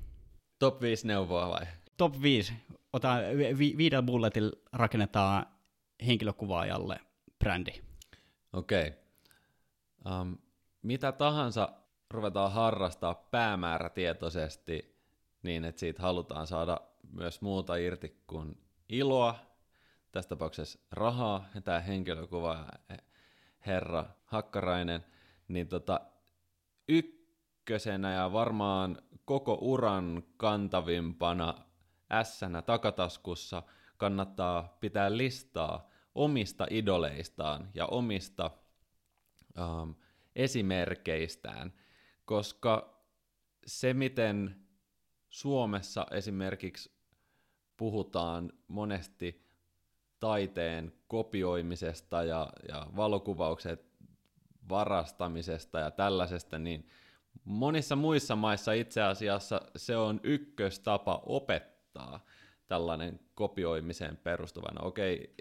Top 0.58 0.80
5 0.80 1.06
neuvoa 1.06 1.48
vai? 1.48 1.66
Top 1.96 2.22
5. 2.22 2.52
Ota, 2.92 3.16
vi, 3.58 3.74
viidellä 3.76 4.02
bulletilla 4.02 4.52
rakennetaan 4.72 5.46
henkilökuvaajalle 6.06 7.00
brändi. 7.38 7.72
Okei. 8.52 8.88
Okay. 8.88 10.20
Um, 10.20 10.38
mitä 10.82 11.12
tahansa 11.12 11.72
ruvetaan 12.10 12.52
harrastaa 12.52 13.14
päämäärätietoisesti 13.14 15.00
niin, 15.42 15.64
että 15.64 15.80
siitä 15.80 16.02
halutaan 16.02 16.46
saada 16.46 16.80
myös 17.12 17.40
muuta 17.40 17.76
irti 17.76 18.22
kuin 18.26 18.58
iloa, 18.88 19.34
tässä 20.12 20.28
tapauksessa 20.28 20.78
rahaa, 20.90 21.48
ja 21.54 21.60
tämä 21.60 21.80
henkilökuva 21.80 22.66
herra 23.66 24.04
Hakkarainen, 24.24 25.04
niin 25.48 25.68
tota, 25.68 26.00
ykkösenä 26.90 28.12
ja 28.12 28.32
varmaan 28.32 29.02
koko 29.25 29.59
uran 29.61 30.23
kantavimpana 30.37 31.54
ässänä 32.12 32.62
takataskussa 32.62 33.62
kannattaa 33.97 34.76
pitää 34.80 35.16
listaa 35.16 35.90
omista 36.14 36.66
idoleistaan 36.70 37.70
ja 37.75 37.87
omista 37.87 38.50
um, 39.59 39.94
esimerkeistään, 40.37 41.73
koska 42.25 43.02
se, 43.66 43.94
miten 43.94 44.66
Suomessa 45.28 46.06
esimerkiksi 46.11 46.90
puhutaan 47.76 48.52
monesti 48.68 49.47
taiteen 50.20 50.92
kopioimisesta 51.09 52.25
ja, 52.25 52.52
ja 52.68 52.87
valokuvaukset 52.97 53.89
varastamisesta 54.70 55.78
ja 55.78 55.90
tällaisesta, 55.90 56.58
niin 56.58 56.88
monissa 57.44 57.96
muissa 57.96 58.36
maissa 58.36 58.72
itse 58.72 59.02
asiassa 59.02 59.60
se 59.76 59.96
on 59.96 60.20
ykköstapa 60.22 61.22
opettaa 61.26 62.24
tällainen 62.66 63.20
kopioimiseen 63.34 64.16
perustuvana. 64.16 64.80
Okei, 64.82 65.34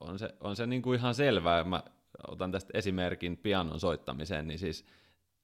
on 0.00 0.18
se, 0.18 0.34
on 0.40 0.56
se 0.56 0.66
niin 0.66 0.82
kuin 0.82 0.98
ihan 0.98 1.14
selvää. 1.14 1.64
Mä 1.64 1.82
otan 2.28 2.52
tästä 2.52 2.70
esimerkin 2.78 3.36
pianon 3.36 3.80
soittamiseen, 3.80 4.46
niin 4.46 4.58
siis 4.58 4.84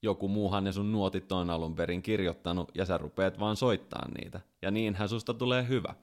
joku 0.03 0.29
muuhan 0.29 0.65
ne 0.65 0.73
sun 0.73 0.93
nuotit 0.93 1.33
on 1.33 1.51
alun 1.51 1.75
perin 1.75 2.03
kirjoittanut, 2.03 2.71
ja 2.75 2.85
sä 2.85 2.99
rupeat 2.99 3.41
vaan 3.41 3.57
soittaa 3.57 4.09
niitä. 4.09 4.41
Ja 4.63 4.71
niinhän 4.71 5.09
susta 5.09 5.35
tulee 5.35 5.69
hyvä. 5.69 5.95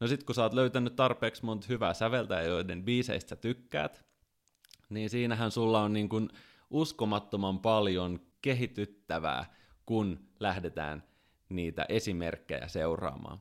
No 0.00 0.06
sit 0.06 0.24
kun 0.24 0.34
sä 0.34 0.42
oot 0.42 0.52
löytänyt 0.52 0.96
tarpeeksi 0.96 1.44
monta 1.44 1.66
hyvää 1.68 1.94
säveltäjää, 1.94 2.42
joiden 2.42 2.82
biiseistä 2.82 3.28
sä 3.28 3.36
tykkäät, 3.36 4.04
niin 4.88 5.10
siinähän 5.10 5.50
sulla 5.50 5.82
on 5.82 5.92
niin 5.92 6.08
kuin 6.08 6.28
uskomattoman 6.70 7.58
paljon 7.58 8.20
kehityttävää, 8.42 9.54
kun 9.86 10.20
lähdetään 10.40 11.02
niitä 11.48 11.86
esimerkkejä 11.88 12.68
seuraamaan. 12.68 13.38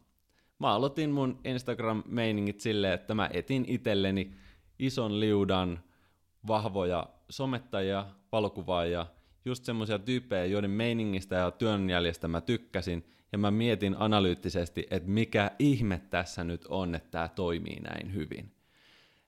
Mä 0.60 0.74
aloitin 0.74 1.12
mun 1.12 1.40
Instagram-meiningit 1.44 2.60
silleen, 2.60 2.94
että 2.94 3.16
mä 3.16 3.30
etin 3.34 3.66
itselleni 3.68 4.36
ison 4.80 5.20
liudan 5.20 5.84
vahvoja 6.48 7.10
somettajia, 7.30 8.06
valokuvaajia, 8.32 9.06
just 9.46 9.64
semmoisia 9.66 10.00
tyyppejä, 10.00 10.46
joiden 10.46 10.72
meiningistä 10.72 11.36
ja 11.36 11.52
työnjäljestä 11.52 12.28
mä 12.28 12.42
tykkäsin, 12.42 13.06
ja 13.32 13.38
mä 13.38 13.52
mietin 13.52 13.96
analyyttisesti, 14.00 14.88
että 14.92 15.10
mikä 15.10 15.52
ihme 15.60 16.02
tässä 16.10 16.44
nyt 16.44 16.66
on, 16.70 16.96
että 16.96 17.12
tämä 17.12 17.28
toimii 17.28 17.80
näin 17.80 18.14
hyvin. 18.14 18.52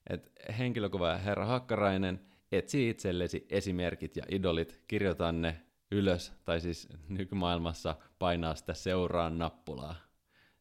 Et 0.10 0.32
henkilökuva 0.58 1.18
herra 1.18 1.46
Hakkarainen, 1.46 2.22
etsi 2.51 2.89
itsellesi 2.89 3.46
esimerkit 3.50 4.16
ja 4.16 4.24
idolit, 4.32 4.84
kirjoita 4.88 5.32
ne 5.32 5.62
ylös, 5.92 6.34
tai 6.46 6.62
siis 6.62 6.88
nykymaailmassa 7.10 7.96
painaa 8.20 8.56
sitä 8.56 8.74
seuraan 8.74 9.38
nappulaa. 9.38 9.96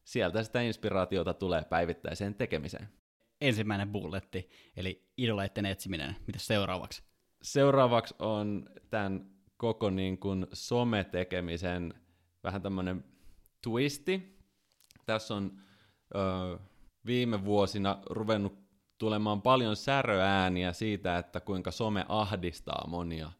Sieltä 0.03 0.43
sitä 0.43 0.61
inspiraatiota 0.61 1.33
tulee 1.33 1.63
päivittäiseen 1.63 2.35
tekemiseen. 2.35 2.89
Ensimmäinen 3.41 3.89
bulletti, 3.91 4.49
eli 4.77 5.11
idoleiden 5.17 5.65
etsiminen. 5.65 6.15
Mitä 6.27 6.39
seuraavaksi? 6.39 7.03
Seuraavaksi 7.41 8.15
on 8.19 8.69
tämän 8.89 9.29
koko 9.57 9.89
niin 9.89 10.17
kuin 10.17 10.47
sometekemisen 10.53 11.93
vähän 12.43 12.61
tämmöinen 12.61 13.03
twisti. 13.61 14.37
Tässä 15.05 15.35
on 15.35 15.61
ö, 16.15 16.59
viime 17.05 17.45
vuosina 17.45 18.01
ruvennut 18.05 18.66
tulemaan 18.97 19.41
paljon 19.41 19.75
säröääniä 19.75 20.73
siitä, 20.73 21.17
että 21.17 21.39
kuinka 21.39 21.71
some 21.71 22.05
ahdistaa 22.07 22.87
monia. 22.87 23.31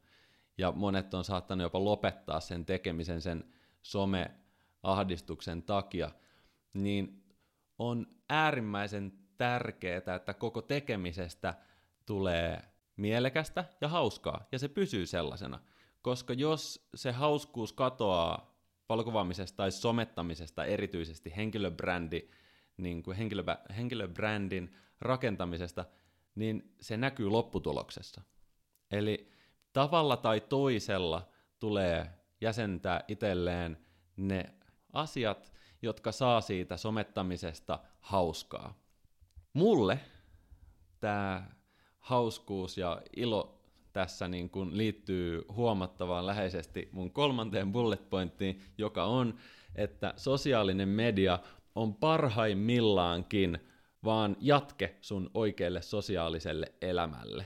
Ja 0.58 0.72
monet 0.72 1.14
on 1.14 1.24
saattanut 1.24 1.64
jopa 1.64 1.84
lopettaa 1.84 2.40
sen 2.40 2.66
tekemisen 2.66 3.22
sen 3.22 3.44
some-ahdistuksen 3.82 5.64
takia. 5.64 6.12
Niin 6.74 7.24
on 7.80 8.08
äärimmäisen 8.30 9.14
tärkeää, 9.38 10.16
että 10.16 10.34
koko 10.34 10.62
tekemisestä 10.62 11.54
tulee 12.06 12.62
mielekästä 12.98 13.66
ja 13.82 13.88
hauskaa, 13.88 14.48
ja 14.52 14.60
se 14.60 14.68
pysyy 14.68 15.06
sellaisena. 15.06 15.60
Koska 16.02 16.34
jos 16.34 16.90
se 16.96 17.12
hauskuus 17.12 17.74
katoaa 17.74 18.58
valokuvaamisesta 18.90 19.58
tai 19.58 19.72
somettamisesta 19.72 20.66
erityisesti 20.66 21.34
henkilöbrändi, 21.36 22.30
niin 22.78 23.04
kuin 23.04 23.18
henkilö, 23.18 23.44
henkilöbrändin 23.78 24.76
rakentamisesta, 25.02 25.86
niin 26.36 26.76
se 26.82 26.98
näkyy 26.98 27.30
lopputuloksessa. 27.30 28.22
Eli 28.92 29.32
tavalla 29.74 30.18
tai 30.18 30.42
toisella 30.42 31.30
tulee 31.60 32.10
jäsentää 32.42 33.04
itselleen 33.08 33.78
ne 34.18 34.54
asiat, 34.94 35.54
jotka 35.82 36.12
saa 36.12 36.42
siitä 36.42 36.78
somettamisesta 36.78 37.80
hauskaa. 38.00 38.74
Mulle 39.54 40.00
tämä 41.00 41.52
hauskuus 42.00 42.78
ja 42.78 43.02
ilo 43.16 43.58
tässä 43.94 44.28
niin 44.28 44.50
kuin 44.50 44.78
liittyy 44.78 45.46
huomattavan 45.52 46.26
läheisesti 46.26 46.90
mun 46.92 47.12
kolmanteen 47.12 47.72
bullet 47.72 48.10
pointtiin, 48.10 48.62
joka 48.78 49.04
on, 49.04 49.38
että 49.76 50.14
sosiaalinen 50.18 50.90
media 50.90 51.40
on 51.78 51.96
parhaimmillaankin 51.96 53.60
vaan 54.04 54.36
jatke 54.40 54.96
sun 55.02 55.32
oikealle 55.34 55.82
sosiaaliselle 55.82 56.74
elämälle. 56.82 57.46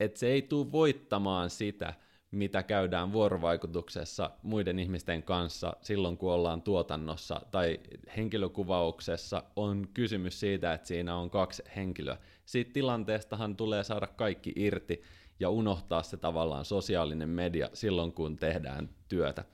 Et 0.00 0.16
se 0.16 0.26
ei 0.26 0.42
tule 0.42 0.72
voittamaan 0.72 1.50
sitä, 1.50 1.94
mitä 2.30 2.62
käydään 2.62 3.12
vuorovaikutuksessa 3.12 4.30
muiden 4.42 4.78
ihmisten 4.78 5.22
kanssa 5.22 5.76
silloin, 5.82 6.16
kun 6.16 6.32
ollaan 6.32 6.62
tuotannossa 6.62 7.40
tai 7.50 7.80
henkilökuvauksessa, 8.16 9.42
on 9.56 9.88
kysymys 9.94 10.40
siitä, 10.40 10.72
että 10.72 10.88
siinä 10.88 11.16
on 11.16 11.30
kaksi 11.30 11.62
henkilöä. 11.76 12.16
Siitä 12.46 12.72
tilanteestahan 12.72 13.56
tulee 13.56 13.84
saada 13.84 14.06
kaikki 14.06 14.52
irti, 14.56 15.02
ja 15.40 15.50
unohtaa 15.50 16.02
se 16.02 16.16
tavallaan 16.16 16.64
sosiaalinen 16.64 17.28
media 17.28 17.70
silloin, 17.72 18.12
kun 18.12 18.36
tehdään 18.36 18.88
työtä. 19.08 19.44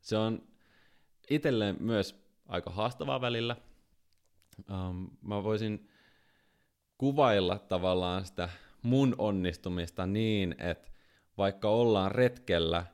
Se 0.00 0.16
on 0.16 0.42
itselleen 1.30 1.76
myös 1.80 2.25
aika 2.48 2.70
haastavaa 2.70 3.20
välillä. 3.20 3.56
Um, 4.70 5.10
mä 5.22 5.44
voisin 5.44 5.88
kuvailla 6.98 7.58
tavallaan 7.58 8.24
sitä 8.24 8.48
mun 8.82 9.14
onnistumista 9.18 10.06
niin, 10.06 10.54
että 10.58 10.90
vaikka 11.38 11.68
ollaan 11.68 12.12
retkellä 12.12 12.86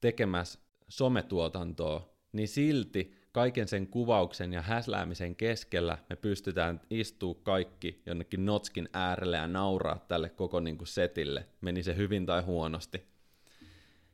tekemässä 0.00 0.58
sometuotantoa, 0.88 2.14
niin 2.32 2.48
silti 2.48 3.14
kaiken 3.32 3.68
sen 3.68 3.86
kuvauksen 3.86 4.52
ja 4.52 4.62
häsläämisen 4.62 5.36
keskellä 5.36 5.98
me 6.10 6.16
pystytään 6.16 6.80
istuu 6.90 7.34
kaikki 7.34 8.02
jonnekin 8.06 8.46
notskin 8.46 8.88
äärelle 8.92 9.36
ja 9.36 9.48
nauraa 9.48 10.04
tälle 10.08 10.28
koko 10.28 10.60
niin 10.60 10.78
kuin 10.78 10.88
setille, 10.88 11.46
meni 11.60 11.82
se 11.82 11.96
hyvin 11.96 12.26
tai 12.26 12.42
huonosti. 12.42 13.02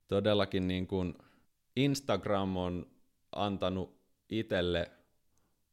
Todellakin 0.08 0.68
niin 0.68 0.86
kuin 0.86 1.14
Instagram 1.76 2.56
on 2.56 2.86
antanut 3.32 3.99
itselle 4.30 4.90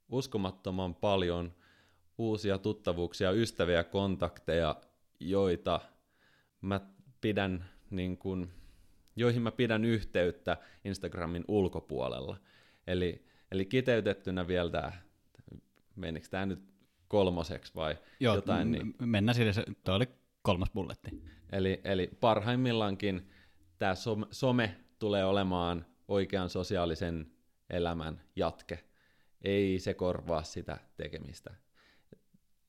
uskomattoman 0.09 0.95
paljon 0.95 1.53
uusia 2.17 2.57
tuttavuuksia, 2.57 3.31
ystäviä, 3.31 3.83
kontakteja, 3.83 4.75
joita 5.19 5.79
mä 6.61 6.79
pidän 7.21 7.69
niin 7.89 8.17
kuin, 8.17 8.51
joihin 9.15 9.41
mä 9.41 9.51
pidän 9.51 9.85
yhteyttä 9.85 10.57
Instagramin 10.85 11.45
ulkopuolella. 11.47 12.37
Eli 12.87 13.27
Eli 13.51 13.65
kiteytettynä 13.65 14.47
vielä 14.47 14.69
tämä, 14.69 14.91
menikö 15.95 16.27
tämä 16.29 16.45
nyt 16.45 16.59
kolmoseksi 17.07 17.75
vai 17.75 17.97
Joo, 18.19 18.35
jotain? 18.35 18.71
Niin... 18.71 18.95
mennään 18.99 19.35
sille, 19.35 19.53
se, 19.53 19.63
toi 19.83 19.95
oli 19.95 20.07
kolmas 20.41 20.71
bulletti. 20.71 21.23
Eli, 21.51 21.81
eli 21.83 22.09
parhaimmillaankin 22.19 23.29
tämä 23.77 23.95
some, 23.95 24.25
some 24.31 24.75
tulee 24.99 25.25
olemaan 25.25 25.85
oikean 26.07 26.49
sosiaalisen 26.49 27.31
elämän 27.69 28.21
jatke. 28.35 28.83
Ei 29.41 29.79
se 29.79 29.93
korvaa 29.93 30.43
sitä 30.43 30.77
tekemistä. 30.97 31.53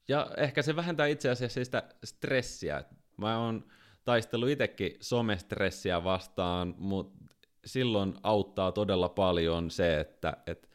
Ja 0.09 0.31
ehkä 0.37 0.63
se 0.63 0.77
vähentää 0.77 1.07
itse 1.07 1.31
asiassa 1.31 1.65
sitä 1.65 1.83
stressiä. 2.05 2.85
Mä 3.17 3.39
oon 3.39 3.67
taistellut 4.05 4.49
itsekin 4.49 4.97
somestressiä 5.01 6.05
vastaan, 6.05 6.75
mutta 6.79 7.25
silloin 7.65 8.15
auttaa 8.23 8.73
todella 8.73 9.09
paljon 9.09 9.71
se, 9.71 10.01
että, 10.01 10.37
että 10.47 10.69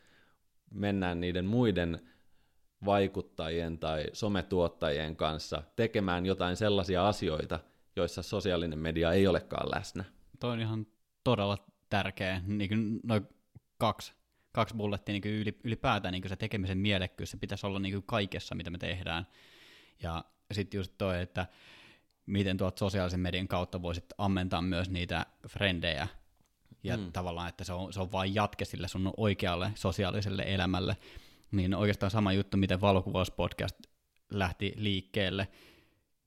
mennään 0.73 1.21
niiden 1.21 1.45
muiden 1.45 2.09
vaikuttajien 2.85 3.79
tai 3.79 4.05
sometuottajien 4.13 5.15
kanssa 5.15 5.63
tekemään 5.75 6.25
jotain 6.25 6.55
sellaisia 6.55 7.07
asioita, 7.07 7.59
joissa 7.95 8.21
sosiaalinen 8.21 8.79
media 8.79 9.11
ei 9.11 9.27
olekaan 9.27 9.71
läsnä. 9.75 10.03
Toi 10.39 10.51
on 10.51 10.59
ihan 10.59 10.87
todella 11.23 11.57
tärkeä, 11.89 12.41
niin 12.47 12.69
kuin 12.69 12.99
noin 13.03 13.27
kaksi, 13.77 14.13
kaksi 14.51 14.75
bullettia 14.75 15.13
niin 15.13 15.33
yli, 15.33 15.57
ylipäätään 15.63 16.11
niin 16.11 16.29
se 16.29 16.35
tekemisen 16.35 16.77
mielekkyys, 16.77 17.31
se 17.31 17.37
pitäisi 17.37 17.67
olla 17.67 17.79
niin 17.79 18.03
kaikessa, 18.03 18.55
mitä 18.55 18.69
me 18.69 18.77
tehdään. 18.77 19.27
Ja 20.03 20.25
sitten 20.51 20.77
just 20.77 20.93
toi, 20.97 21.21
että 21.21 21.47
miten 22.25 22.57
tuot 22.57 22.77
sosiaalisen 22.77 23.19
median 23.19 23.47
kautta 23.47 23.81
voisit 23.81 24.05
ammentaa 24.17 24.61
myös 24.61 24.89
niitä 24.89 25.25
frendejä 25.47 26.07
ja 26.83 26.97
mm. 26.97 27.11
tavallaan, 27.11 27.49
että 27.49 27.63
se 27.63 27.73
on, 27.73 27.93
se 27.93 28.01
on 28.01 28.11
vain 28.11 28.35
jatke 28.35 28.65
sille 28.65 28.87
sun 28.87 29.13
oikealle 29.17 29.71
sosiaaliselle 29.75 30.43
elämälle, 30.47 30.97
niin 31.51 31.75
oikeastaan 31.75 32.11
sama 32.11 32.33
juttu, 32.33 32.57
miten 32.57 32.81
valokuvauspodcast 32.81 33.75
lähti 34.31 34.73
liikkeelle, 34.75 35.47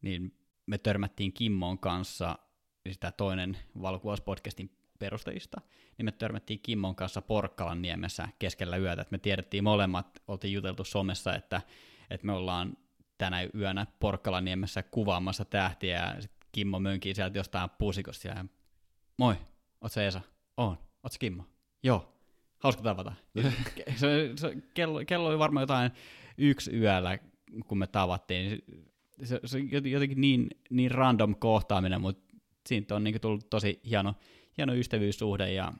niin 0.02 0.38
me 0.66 0.78
törmättiin 0.78 1.32
Kimmon 1.32 1.78
kanssa, 1.78 2.38
sitä 2.92 3.12
toinen 3.12 3.58
valokuvauspodcastin 3.82 4.75
perustajista, 4.96 5.60
niin 5.98 6.04
me 6.04 6.12
törmättiin 6.12 6.60
Kimmon 6.60 6.96
kanssa 6.96 7.22
Porkkalan 7.22 7.82
niemessä 7.82 8.28
keskellä 8.38 8.76
yötä, 8.76 9.02
että 9.02 9.12
me 9.12 9.18
tiedettiin 9.18 9.64
molemmat, 9.64 10.22
oltiin 10.28 10.52
juteltu 10.52 10.84
somessa, 10.84 11.34
että, 11.34 11.62
että 12.10 12.26
me 12.26 12.32
ollaan 12.32 12.76
tänä 13.18 13.48
yönä 13.54 13.86
Porkkalan 14.00 14.44
niemessä 14.44 14.82
kuvaamassa 14.82 15.44
tähtiä, 15.44 15.96
ja 15.96 16.22
sitten 16.22 16.48
Kimmo 16.52 16.78
mönkii 16.78 17.14
sieltä 17.14 17.38
jostain 17.38 17.70
pusikosta, 17.78 18.28
ja 18.28 18.44
moi, 19.18 19.34
oot 19.80 19.92
se 19.92 20.06
Esa? 20.06 20.20
On. 20.56 20.78
Ootko 21.02 21.16
Kimmo? 21.20 21.44
Joo. 21.82 22.12
Hauska 22.58 22.82
tavata. 22.82 23.12
se, 23.96 24.32
se, 24.36 24.56
kello, 24.74 25.00
kello 25.06 25.28
oli 25.28 25.38
varmaan 25.38 25.62
jotain 25.62 25.90
yksi 26.38 26.76
yöllä, 26.76 27.18
kun 27.66 27.78
me 27.78 27.86
tavattiin. 27.86 28.62
se, 29.22 29.40
se 29.44 29.56
on 29.56 29.90
jotenkin 29.90 30.20
niin, 30.20 30.50
niin 30.70 30.90
random 30.90 31.34
kohtaaminen, 31.34 32.00
mutta 32.00 32.34
siitä 32.66 32.94
on 32.94 33.04
niin 33.04 33.20
tullut 33.20 33.50
tosi 33.50 33.80
hieno, 33.90 34.14
hieno 34.56 34.74
ystävyyssuhde 34.74 35.52
ja 35.52 35.72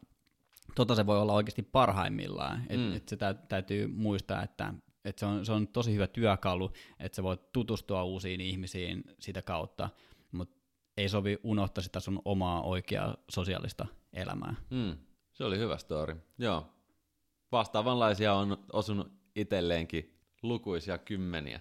tota 0.74 0.94
se 0.94 1.06
voi 1.06 1.18
olla 1.18 1.32
oikeasti 1.32 1.62
parhaimmillaan. 1.62 2.62
Et, 2.68 2.80
mm. 2.80 2.96
et 2.96 3.08
se 3.08 3.16
täytyy 3.48 3.86
muistaa, 3.86 4.42
että 4.42 4.74
et 5.04 5.18
se, 5.18 5.26
on, 5.26 5.46
se 5.46 5.52
on 5.52 5.68
tosi 5.68 5.94
hyvä 5.94 6.06
työkalu, 6.06 6.72
että 7.00 7.16
sä 7.16 7.22
voit 7.22 7.52
tutustua 7.52 8.04
uusiin 8.04 8.40
ihmisiin 8.40 9.04
sitä 9.18 9.42
kautta, 9.42 9.90
mutta 10.32 10.56
ei 10.96 11.08
sovi 11.08 11.38
unohtaa 11.42 11.82
sitä 11.82 12.00
sun 12.00 12.22
omaa 12.24 12.62
oikeaa 12.62 13.16
sosiaalista 13.28 13.86
elämää. 14.12 14.54
Mm. 14.70 14.98
Se 15.32 15.44
oli 15.44 15.58
hyvä 15.58 15.76
story. 15.78 16.16
Joo. 16.38 16.72
Vastaavanlaisia 17.52 18.34
on 18.34 18.64
osunut 18.72 19.12
itselleenkin 19.36 20.18
lukuisia 20.42 20.98
kymmeniä. 20.98 21.60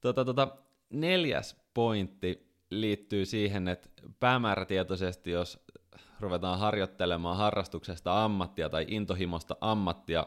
Tota, 0.00 0.24
tota, 0.24 0.56
neljäs 0.90 1.56
pointti 1.74 2.45
liittyy 2.70 3.26
siihen, 3.26 3.68
että 3.68 3.88
päämäärätietoisesti, 4.20 5.30
jos 5.30 5.66
ruvetaan 6.20 6.58
harjoittelemaan 6.58 7.36
harrastuksesta 7.36 8.24
ammattia 8.24 8.68
tai 8.68 8.84
intohimosta 8.88 9.56
ammattia, 9.60 10.26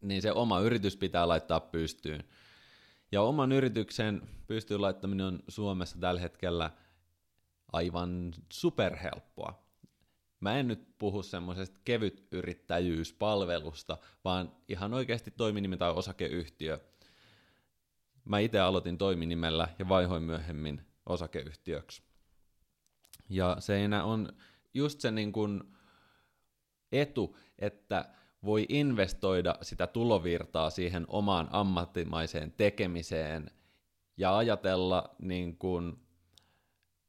niin 0.00 0.22
se 0.22 0.32
oma 0.32 0.60
yritys 0.60 0.96
pitää 0.96 1.28
laittaa 1.28 1.60
pystyyn. 1.60 2.24
Ja 3.12 3.22
oman 3.22 3.52
yrityksen 3.52 4.22
pystyyn 4.46 4.82
laittaminen 4.82 5.26
on 5.26 5.42
Suomessa 5.48 5.98
tällä 6.00 6.20
hetkellä 6.20 6.70
aivan 7.72 8.34
superhelppoa. 8.52 9.66
Mä 10.40 10.58
en 10.58 10.68
nyt 10.68 10.98
puhu 10.98 11.22
semmoisesta 11.22 11.80
kevyt 11.84 12.28
yrittäjyyspalvelusta, 12.32 13.98
vaan 14.24 14.52
ihan 14.68 14.94
oikeasti 14.94 15.30
toiminimi 15.30 15.76
tai 15.76 15.90
osakeyhtiö. 15.90 16.78
Mä 18.24 18.38
itse 18.38 18.60
aloitin 18.60 18.98
toiminimellä 18.98 19.68
ja 19.78 19.88
vaihoin 19.88 20.22
myöhemmin 20.22 20.86
osakeyhtiöksi. 21.06 22.02
Ja 23.28 23.56
se 23.58 23.88
on 24.04 24.28
just 24.74 25.00
se 25.00 25.10
niin 25.10 25.32
kuin 25.32 25.62
etu, 26.92 27.36
että 27.58 28.04
voi 28.44 28.66
investoida 28.68 29.54
sitä 29.62 29.86
tulovirtaa 29.86 30.70
siihen 30.70 31.04
omaan 31.08 31.48
ammattimaiseen 31.50 32.52
tekemiseen 32.52 33.50
ja 34.16 34.36
ajatella 34.36 35.14
niin 35.18 35.56
kuin 35.56 35.96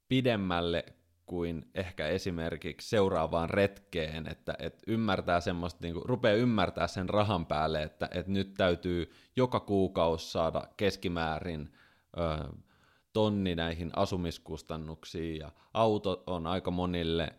pidemmälle 0.08 0.86
kuin 1.26 1.70
ehkä 1.76 2.08
esimerkiksi 2.08 2.90
seuraavaan 2.90 3.50
retkeen, 3.50 4.28
että, 4.32 4.56
että 4.60 4.84
ymmärtää 4.88 5.42
semmoista, 5.42 5.80
niin 5.82 5.94
kuin, 5.94 6.06
rupeaa 6.06 6.36
ymmärtää 6.36 6.88
sen 6.88 7.10
rahan 7.10 7.46
päälle, 7.46 7.84
että, 7.84 8.10
että 8.12 8.32
nyt 8.32 8.54
täytyy 8.54 9.12
joka 9.36 9.60
kuukausi 9.60 10.32
saada 10.32 10.68
keskimäärin 10.78 11.74
ö, 12.18 12.54
tonni 13.18 13.56
näihin 13.56 13.92
asumiskustannuksiin, 13.96 15.40
ja 15.40 15.52
auto 15.74 16.24
on 16.28 16.48
aika 16.48 16.72
monille 16.72 17.30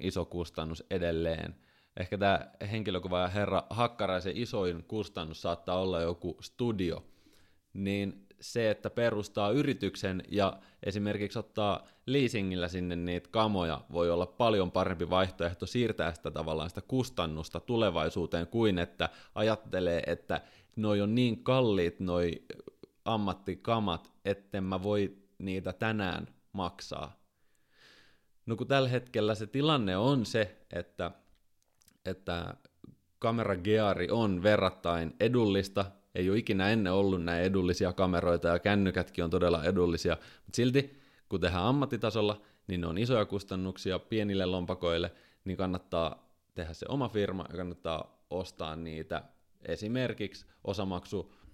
iso 0.00 0.24
kustannus 0.24 0.84
edelleen. 0.90 1.56
Ehkä 1.96 2.18
tämä 2.18 2.40
henkilökuva 2.72 3.20
ja 3.20 3.28
herra 3.28 3.62
Hakkaraisen 3.70 4.36
isoin 4.36 4.84
kustannus 4.84 5.42
saattaa 5.42 5.80
olla 5.80 6.00
joku 6.00 6.36
studio, 6.40 7.04
niin 7.72 8.26
se, 8.40 8.70
että 8.70 8.90
perustaa 8.90 9.50
yrityksen 9.50 10.22
ja 10.28 10.58
esimerkiksi 10.82 11.38
ottaa 11.38 11.86
leasingillä 12.06 12.68
sinne 12.68 12.96
niitä 12.96 13.28
kamoja, 13.32 13.80
voi 13.92 14.10
olla 14.10 14.26
paljon 14.26 14.70
parempi 14.70 15.10
vaihtoehto 15.10 15.66
siirtää 15.66 16.14
sitä 16.14 16.30
tavallaan 16.30 16.68
sitä 16.68 16.80
kustannusta 16.80 17.60
tulevaisuuteen 17.60 18.46
kuin 18.46 18.78
että 18.78 19.08
ajattelee, 19.34 20.02
että 20.06 20.40
noi 20.76 21.00
on 21.00 21.14
niin 21.14 21.44
kalliit 21.44 22.00
noi 22.00 22.42
ammattikamat, 23.04 24.12
etten 24.24 24.64
mä 24.64 24.82
voi 24.82 25.16
niitä 25.38 25.72
tänään 25.72 26.28
maksaa. 26.52 27.20
No 28.46 28.56
kun 28.56 28.66
tällä 28.66 28.88
hetkellä 28.88 29.34
se 29.34 29.46
tilanne 29.46 29.96
on 29.96 30.26
se, 30.26 30.56
että, 30.72 31.10
että 32.04 32.54
kamera 33.18 33.56
Geari 33.56 34.10
on 34.10 34.42
verrattain 34.42 35.14
edullista, 35.20 35.84
ei 36.14 36.30
ole 36.30 36.38
ikinä 36.38 36.70
ennen 36.70 36.92
ollut 36.92 37.24
näin 37.24 37.44
edullisia 37.44 37.92
kameroita 37.92 38.48
ja 38.48 38.58
kännykätkin 38.58 39.24
on 39.24 39.30
todella 39.30 39.64
edullisia, 39.64 40.16
mutta 40.46 40.56
silti 40.56 41.00
kun 41.28 41.40
tehdään 41.40 41.64
ammattitasolla, 41.64 42.40
niin 42.66 42.80
ne 42.80 42.86
on 42.86 42.98
isoja 42.98 43.24
kustannuksia 43.24 43.98
pienille 43.98 44.46
lompakoille, 44.46 45.12
niin 45.44 45.56
kannattaa 45.56 46.30
tehdä 46.54 46.72
se 46.72 46.86
oma 46.88 47.08
firma 47.08 47.44
ja 47.50 47.56
kannattaa 47.56 48.24
ostaa 48.30 48.76
niitä 48.76 49.22
esimerkiksi 49.62 50.46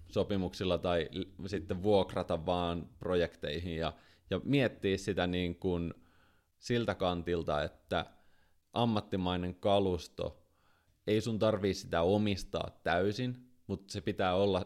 osamaksusopimuksilla 0.07 0.77
tai 0.77 1.09
sitten 1.45 1.83
vuokrata 1.83 2.45
vaan 2.45 2.89
projekteihin 2.99 3.75
ja, 3.75 3.93
ja 4.29 4.41
miettiä 4.43 4.97
sitä 4.97 5.27
niin 5.27 5.55
kuin 5.55 5.93
siltä 6.59 6.95
kantilta, 6.95 7.63
että 7.63 8.05
ammattimainen 8.73 9.55
kalusto, 9.55 10.43
ei 11.07 11.21
sun 11.21 11.39
tarvii 11.39 11.73
sitä 11.73 12.01
omistaa 12.01 12.79
täysin, 12.83 13.37
mutta 13.67 13.91
se 13.91 14.01
pitää 14.01 14.35
olla 14.35 14.65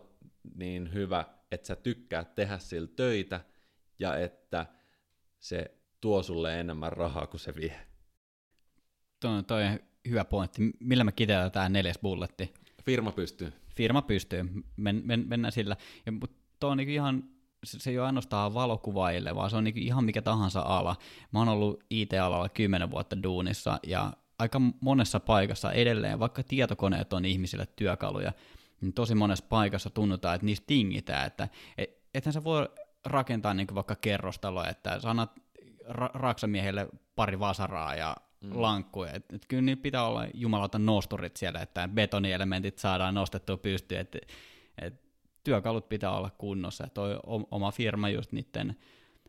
niin 0.55 0.93
hyvä, 0.93 1.25
että 1.51 1.67
sä 1.67 1.75
tykkäät 1.75 2.35
tehdä 2.35 2.57
sillä 2.57 2.89
töitä 2.95 3.41
ja 3.99 4.17
että 4.17 4.65
se 5.39 5.77
tuo 6.01 6.23
sulle 6.23 6.59
enemmän 6.59 6.93
rahaa 6.93 7.27
kuin 7.27 7.39
se 7.39 7.55
vie. 7.55 7.87
Toi 9.19 9.63
on 9.63 9.79
hyvä 10.09 10.25
pointti. 10.25 10.61
Millä 10.79 11.03
me 11.03 11.11
kiteytetään 11.11 11.73
neljäs 11.73 11.99
bulletti? 12.01 12.53
Firma 12.85 13.11
pystyy. 13.11 13.53
Firma 13.75 14.01
pystyy. 14.01 14.45
Men, 14.77 15.01
men, 15.05 15.25
mennään 15.27 15.51
sillä. 15.51 15.75
Ja, 16.05 16.11
mutta 16.11 16.67
on 16.67 16.77
niin 16.77 16.89
ihan, 16.89 17.23
se, 17.63 17.79
se 17.79 17.89
ei 17.89 17.99
ole 17.99 18.05
ainoastaan 18.05 18.53
valokuvaajille, 18.53 19.35
vaan 19.35 19.49
se 19.49 19.55
on 19.55 19.63
niin 19.63 19.77
ihan 19.77 20.05
mikä 20.05 20.21
tahansa 20.21 20.61
ala. 20.61 20.95
Mä 21.31 21.39
oon 21.39 21.49
ollut 21.49 21.83
IT-alalla 21.89 22.49
kymmenen 22.49 22.91
vuotta 22.91 23.23
duunissa 23.23 23.79
ja 23.87 24.13
aika 24.39 24.61
monessa 24.81 25.19
paikassa 25.19 25.71
edelleen, 25.71 26.19
vaikka 26.19 26.43
tietokoneet 26.43 27.13
on 27.13 27.25
ihmisille 27.25 27.67
työkaluja, 27.75 28.33
niin 28.81 28.93
tosi 28.93 29.15
monessa 29.15 29.45
paikassa 29.49 29.89
tunnutaan, 29.89 30.35
että 30.35 30.45
niistä 30.45 30.67
tingitään, 30.67 31.27
että 31.27 31.47
et, 31.77 32.01
ethän 32.13 32.33
sä 32.33 32.43
voi 32.43 32.69
rakentaa 33.05 33.53
niin 33.53 33.67
vaikka 33.75 33.95
kerrostaloa, 33.95 34.67
että 34.67 34.99
sä 34.99 35.09
annat 35.09 35.39
ra- 35.89 36.11
raksamiehelle 36.13 36.87
pari 37.15 37.39
vasaraa 37.39 37.95
ja 37.95 38.17
mm. 38.41 38.61
lankkuja. 38.61 39.11
Et, 39.11 39.33
et 39.33 39.45
kyllä 39.47 39.61
niin 39.61 39.77
pitää 39.77 40.05
olla 40.07 40.27
jumalauta 40.33 40.79
nosturit 40.79 41.37
siellä, 41.37 41.61
että 41.61 41.89
betonielementit 41.93 42.77
saadaan 42.77 43.13
nostettua 43.13 43.57
pystyyn, 43.57 44.01
että 44.01 44.19
et 44.81 45.01
työkalut 45.43 45.89
pitää 45.89 46.11
olla 46.11 46.29
kunnossa. 46.29 46.87
Toi 46.93 47.19
oma 47.51 47.71
firma 47.71 48.09
just 48.09 48.31
niiden 48.31 48.75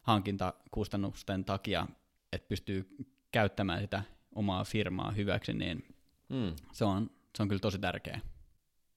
hankintakustannusten 0.02 1.44
takia, 1.44 1.86
että 2.32 2.48
pystyy 2.48 2.96
käyttämään 3.32 3.80
sitä 3.80 4.02
omaa 4.34 4.64
firmaa 4.64 5.10
hyväksi, 5.10 5.52
niin 5.52 5.84
mm. 6.28 6.54
se, 6.72 6.84
on, 6.84 7.10
se 7.36 7.42
on 7.42 7.48
kyllä 7.48 7.60
tosi 7.60 7.78
tärkeää. 7.78 8.20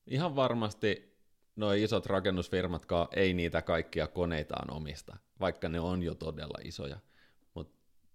Ihan 0.07 0.35
varmasti 0.35 1.15
nuo 1.55 1.71
isot 1.71 2.05
rakennusfirmatkaan 2.05 3.07
ei 3.15 3.33
niitä 3.33 3.61
kaikkia 3.61 4.07
koneitaan 4.07 4.73
omista, 4.73 5.17
vaikka 5.39 5.69
ne 5.69 5.79
on 5.79 6.03
jo 6.03 6.15
todella 6.15 6.57
isoja. 6.63 6.99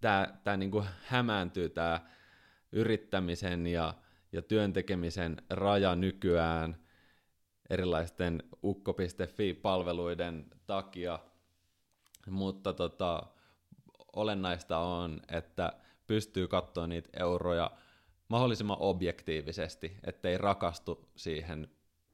Tämä 0.01 0.39
tää 0.45 0.57
niinku 0.57 0.85
hämääntyy 1.07 1.69
tämä 1.69 2.01
yrittämisen 2.73 3.67
ja, 3.67 3.95
ja 4.33 4.43
työntekemisen 4.43 5.37
raja 5.51 5.95
nykyään 5.95 6.77
erilaisten 7.71 8.43
ukko.fi-palveluiden 8.63 10.47
takia, 10.67 11.19
mutta 12.31 12.73
tota, 12.73 13.23
olennaista 14.17 14.79
on, 14.79 15.21
että 15.29 15.73
pystyy 16.07 16.49
katsoa 16.49 16.87
niitä 16.87 17.09
euroja 17.21 17.71
mahdollisimman 18.29 18.77
objektiivisesti, 18.81 19.97
ettei 20.05 20.39
rakastu 20.39 21.11
siihen 21.17 21.69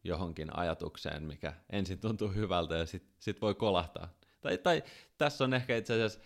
johonkin 0.04 0.56
ajatukseen, 0.56 1.22
mikä 1.22 1.52
ensin 1.70 1.98
tuntuu 1.98 2.28
hyvältä 2.28 2.76
ja 2.76 2.86
sitten 2.86 3.14
sit 3.18 3.40
voi 3.40 3.54
kolahtaa. 3.54 4.08
Tai, 4.40 4.58
tai 4.58 4.82
tässä 5.18 5.44
on 5.44 5.54
ehkä 5.54 5.76
itse 5.76 5.94
asiassa 5.94 6.20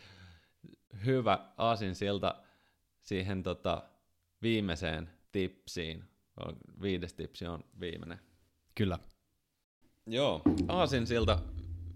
hyvä 1.06 1.52
aasinsilta 1.56 2.42
siihen 3.02 3.42
tota, 3.42 3.82
viimeiseen 4.42 5.10
tipsiin. 5.32 6.04
Viides 6.82 7.14
tipsi 7.14 7.46
on 7.46 7.64
viimeinen. 7.80 8.20
Kyllä. 8.74 8.98
Joo, 10.06 10.42
aasinsilta 10.68 11.38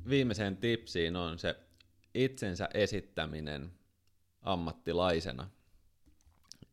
viimeiseen 0.08 0.56
tipsiin 0.56 1.16
on 1.16 1.38
se 1.38 1.56
itsensä 2.14 2.68
esittäminen 2.74 3.72
ammattilaisena. 4.40 5.50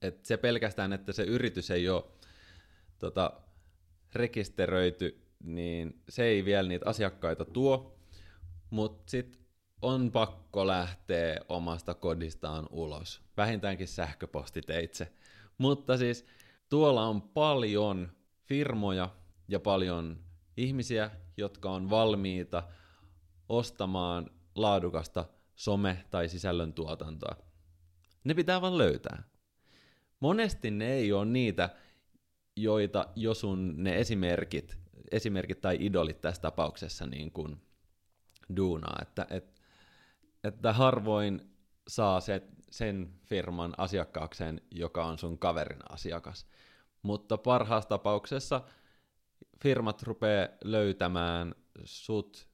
Et 0.01 0.25
se 0.25 0.37
pelkästään, 0.37 0.93
että 0.93 1.11
se 1.11 1.23
yritys 1.23 1.71
ei 1.71 1.89
ole 1.89 2.03
tota, 2.99 3.41
rekisteröity, 4.13 5.27
niin 5.43 6.01
se 6.09 6.23
ei 6.23 6.45
vielä 6.45 6.67
niitä 6.67 6.89
asiakkaita 6.89 7.45
tuo, 7.45 7.99
mutta 8.69 9.11
sitten 9.11 9.40
on 9.81 10.11
pakko 10.11 10.67
lähteä 10.67 11.37
omasta 11.49 11.93
kodistaan 11.93 12.67
ulos, 12.71 13.21
vähintäänkin 13.37 13.87
sähköpostiteitse. 13.87 15.13
Mutta 15.57 15.97
siis 15.97 16.25
tuolla 16.69 17.03
on 17.03 17.21
paljon 17.21 18.11
firmoja 18.43 19.09
ja 19.47 19.59
paljon 19.59 20.23
ihmisiä, 20.57 21.11
jotka 21.37 21.71
on 21.71 21.89
valmiita 21.89 22.63
ostamaan 23.49 24.29
laadukasta 24.55 25.25
some- 25.55 26.05
tai 26.09 26.29
sisällöntuotantoa. 26.29 27.35
Ne 28.23 28.33
pitää 28.33 28.61
vaan 28.61 28.77
löytää. 28.77 29.23
Monesti 30.19 30.71
ne 30.71 30.93
ei 30.93 31.13
ole 31.13 31.25
niitä, 31.25 31.69
joita 32.55 33.07
jo 33.15 33.33
sun 33.33 33.73
ne 33.77 33.99
esimerkit, 33.99 34.77
esimerkit 35.11 35.61
tai 35.61 35.77
idolit 35.79 36.21
tässä 36.21 36.41
tapauksessa 36.41 37.05
niin 37.05 37.31
kuin 37.31 37.61
duunaa, 38.55 38.99
että, 39.01 39.27
että, 39.29 39.60
että 40.43 40.73
harvoin 40.73 41.51
saa 41.87 42.19
se, 42.19 42.41
sen 42.71 43.13
firman 43.25 43.73
asiakkaakseen, 43.77 44.61
joka 44.71 45.05
on 45.05 45.17
sun 45.17 45.37
kaverin 45.37 45.81
asiakas. 45.89 46.47
Mutta 47.01 47.37
parhaassa 47.37 47.89
tapauksessa 47.89 48.61
firmat 49.63 50.03
rupeaa 50.03 50.47
löytämään 50.63 51.55
sut 51.83 52.47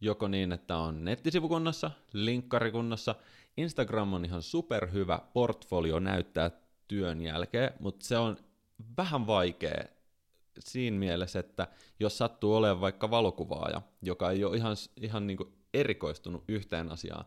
joko 0.00 0.28
niin, 0.28 0.52
että 0.52 0.76
on 0.76 1.04
nettisivukunnassa, 1.04 1.90
linkkarikunnassa, 2.12 3.14
Instagram 3.56 4.12
on 4.12 4.24
ihan 4.24 4.42
superhyvä 4.42 5.20
portfolio 5.32 5.98
näyttää 5.98 6.50
työn 6.88 7.20
jälkeen, 7.20 7.72
mutta 7.80 8.06
se 8.06 8.18
on 8.18 8.36
vähän 8.96 9.26
vaikea 9.26 9.84
siinä 10.58 10.98
mielessä, 10.98 11.38
että 11.38 11.68
jos 12.00 12.18
sattuu 12.18 12.54
olemaan 12.54 12.80
vaikka 12.80 13.10
valokuvaaja, 13.10 13.82
joka 14.02 14.30
ei 14.30 14.44
ole 14.44 14.56
ihan, 14.56 14.76
ihan 15.00 15.26
niin 15.26 15.38
erikoistunut 15.74 16.44
yhteen 16.48 16.92
asiaan, 16.92 17.24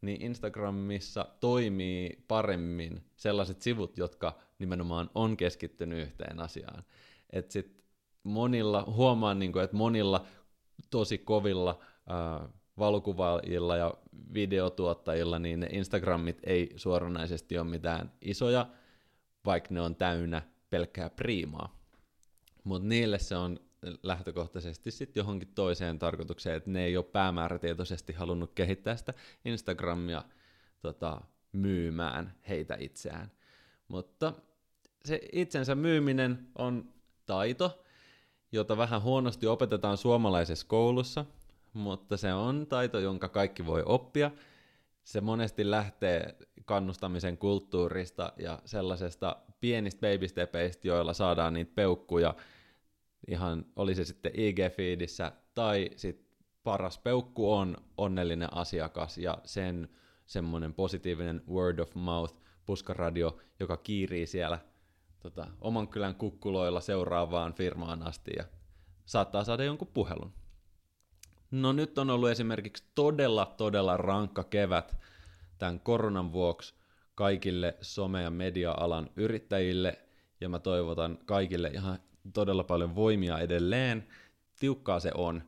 niin 0.00 0.22
Instagramissa 0.22 1.26
toimii 1.40 2.24
paremmin 2.28 3.04
sellaiset 3.16 3.62
sivut, 3.62 3.98
jotka 3.98 4.38
nimenomaan 4.58 5.10
on 5.14 5.36
keskittynyt 5.36 6.02
yhteen 6.02 6.40
asiaan. 6.40 6.84
Et 7.30 7.50
sit 7.50 7.84
monilla, 8.22 8.84
huomaan, 8.86 9.38
niin 9.38 9.52
kuin, 9.52 9.64
että 9.64 9.76
monilla 9.76 10.26
tosi 10.90 11.18
kovilla 11.18 11.78
äh, 12.10 12.48
valokuvaajilla 12.78 13.76
ja 13.76 13.94
videotuottajilla, 14.34 15.38
niin 15.38 15.60
ne 15.60 15.66
Instagramit 15.72 16.38
ei 16.44 16.72
suoranaisesti 16.76 17.58
ole 17.58 17.66
mitään 17.66 18.12
isoja, 18.20 18.66
vaikka 19.44 19.74
ne 19.74 19.80
on 19.80 19.96
täynnä 19.96 20.42
pelkkää 20.70 21.10
priimaa. 21.10 21.76
Mutta 22.64 22.88
niille 22.88 23.18
se 23.18 23.36
on 23.36 23.60
lähtökohtaisesti 24.02 24.90
sitten 24.90 25.20
johonkin 25.20 25.52
toiseen 25.54 25.98
tarkoitukseen, 25.98 26.56
että 26.56 26.70
ne 26.70 26.84
ei 26.84 26.96
ole 26.96 27.04
päämäärätietoisesti 27.04 28.12
halunnut 28.12 28.52
kehittää 28.54 28.96
sitä 28.96 29.14
Instagramia 29.44 30.22
tota, 30.80 31.20
myymään 31.52 32.34
heitä 32.48 32.76
itseään. 32.80 33.30
Mutta 33.88 34.32
se 35.04 35.20
itsensä 35.32 35.74
myyminen 35.74 36.46
on 36.58 36.92
taito, 37.26 37.84
jota 38.52 38.76
vähän 38.76 39.02
huonosti 39.02 39.46
opetetaan 39.46 39.96
suomalaisessa 39.96 40.66
koulussa, 40.66 41.24
mutta 41.72 42.16
se 42.16 42.34
on 42.34 42.66
taito, 42.66 42.98
jonka 42.98 43.28
kaikki 43.28 43.66
voi 43.66 43.82
oppia. 43.86 44.30
Se 45.04 45.20
monesti 45.20 45.70
lähtee 45.70 46.36
kannustamisen 46.64 47.38
kulttuurista 47.38 48.32
ja 48.36 48.62
sellaisesta 48.64 49.36
pienistä 49.60 50.00
babystepeistä, 50.00 50.88
joilla 50.88 51.12
saadaan 51.12 51.54
niitä 51.54 51.72
peukkuja 51.74 52.34
ihan, 53.28 53.66
oli 53.76 53.94
se 53.94 54.04
sitten 54.04 54.32
IG-feedissä 54.32 55.32
tai 55.54 55.90
sitten 55.96 56.26
paras 56.62 56.98
peukku 56.98 57.52
on 57.52 57.76
onnellinen 57.96 58.54
asiakas 58.54 59.18
ja 59.18 59.38
sen 59.44 59.88
semmoinen 60.26 60.74
positiivinen 60.74 61.42
word 61.50 61.78
of 61.78 61.94
mouth 61.94 62.34
puskaradio, 62.66 63.38
joka 63.60 63.76
kiirii 63.76 64.26
siellä 64.26 64.58
tota, 65.18 65.46
oman 65.60 65.88
kylän 65.88 66.14
kukkuloilla 66.14 66.80
seuraavaan 66.80 67.54
firmaan 67.54 68.02
asti 68.02 68.30
ja 68.36 68.44
saattaa 69.06 69.44
saada 69.44 69.64
jonkun 69.64 69.88
puhelun. 69.94 70.32
No 71.50 71.72
nyt 71.72 71.98
on 71.98 72.10
ollut 72.10 72.30
esimerkiksi 72.30 72.84
todella, 72.94 73.54
todella 73.56 73.96
rankka 73.96 74.44
kevät 74.44 74.96
tämän 75.58 75.80
koronan 75.80 76.32
vuoksi 76.32 76.74
kaikille 77.14 77.76
some- 77.80 78.22
ja 78.22 78.30
media-alan 78.30 79.10
yrittäjille, 79.16 79.98
ja 80.40 80.48
mä 80.48 80.58
toivotan 80.58 81.18
kaikille 81.26 81.68
ihan 81.68 81.98
todella 82.32 82.64
paljon 82.64 82.94
voimia 82.94 83.38
edelleen. 83.38 84.08
Tiukkaa 84.60 85.00
se 85.00 85.10
on, 85.14 85.42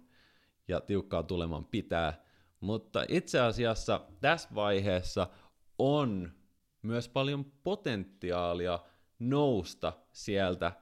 ja 0.69 0.81
tiukkaa 0.81 1.23
tuleman 1.23 1.65
pitää, 1.65 2.23
mutta 2.61 3.05
itse 3.09 3.41
asiassa 3.41 4.01
tässä 4.21 4.49
vaiheessa 4.55 5.27
on 5.79 6.33
myös 6.83 7.09
paljon 7.09 7.45
potentiaalia 7.45 8.79
nousta 9.19 9.93
sieltä 10.13 10.73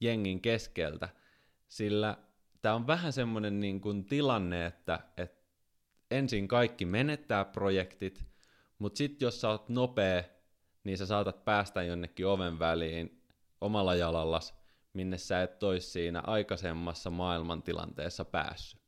jengin 0.00 0.40
keskeltä, 0.40 1.08
sillä 1.68 2.16
tämä 2.62 2.74
on 2.74 2.86
vähän 2.86 3.12
semmoinen 3.12 3.60
niin 3.60 3.80
kuin 3.80 4.04
tilanne, 4.04 4.66
että, 4.66 5.00
että 5.16 5.46
ensin 6.10 6.48
kaikki 6.48 6.84
menettää 6.84 7.44
projektit, 7.44 8.24
mutta 8.78 8.98
sitten 8.98 9.26
jos 9.26 9.40
sä 9.40 9.48
oot 9.48 9.68
nopea, 9.68 10.22
niin 10.84 10.98
sä 10.98 11.06
saatat 11.06 11.44
päästä 11.44 11.82
jonnekin 11.82 12.26
oven 12.26 12.58
väliin 12.58 13.22
omalla 13.60 13.94
jalallas, 13.94 14.54
minne 14.96 15.18
sä 15.18 15.42
et 15.42 15.62
ois 15.62 15.92
siinä 15.92 16.22
aikaisemmassa 16.26 17.10
maailmantilanteessa 17.10 18.24
päässyt. 18.24 18.80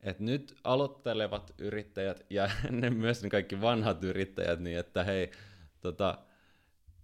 Et 0.00 0.20
nyt 0.20 0.54
aloittelevat 0.64 1.54
yrittäjät 1.58 2.26
ja 2.30 2.48
ennen 2.68 2.96
myös 2.96 3.22
ne 3.22 3.30
kaikki 3.30 3.60
vanhat 3.60 4.04
yrittäjät, 4.04 4.60
niin 4.60 4.78
että 4.78 5.04
hei, 5.04 5.30
tota, 5.80 6.18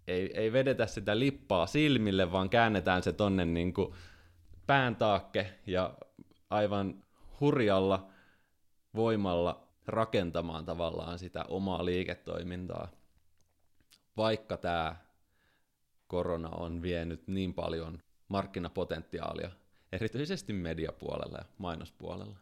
ei, 0.07 0.31
ei 0.35 0.53
vedetä 0.53 0.87
sitä 0.87 1.19
lippaa 1.19 1.67
silmille, 1.67 2.33
vaan 2.33 2.51
käännetään 2.51 3.03
se 3.03 3.13
tonne 3.13 3.45
niin 3.45 3.75
kuin 3.75 3.95
pään 4.67 4.97
taakke 4.97 5.55
ja 5.67 5.95
aivan 6.51 7.05
hurjalla 7.41 8.09
voimalla 8.95 9.69
rakentamaan 9.87 10.65
tavallaan 10.65 11.19
sitä 11.19 11.45
omaa 11.49 11.85
liiketoimintaa, 11.85 12.89
vaikka 14.17 14.57
tämä 14.57 14.97
korona 16.13 16.49
on 16.49 16.83
vienyt 16.83 17.29
niin 17.29 17.55
paljon 17.55 17.99
markkinapotentiaalia, 18.29 19.51
erityisesti 19.93 20.53
mediapuolella 20.53 21.39
ja 21.39 21.45
mainospuolella. 21.59 22.37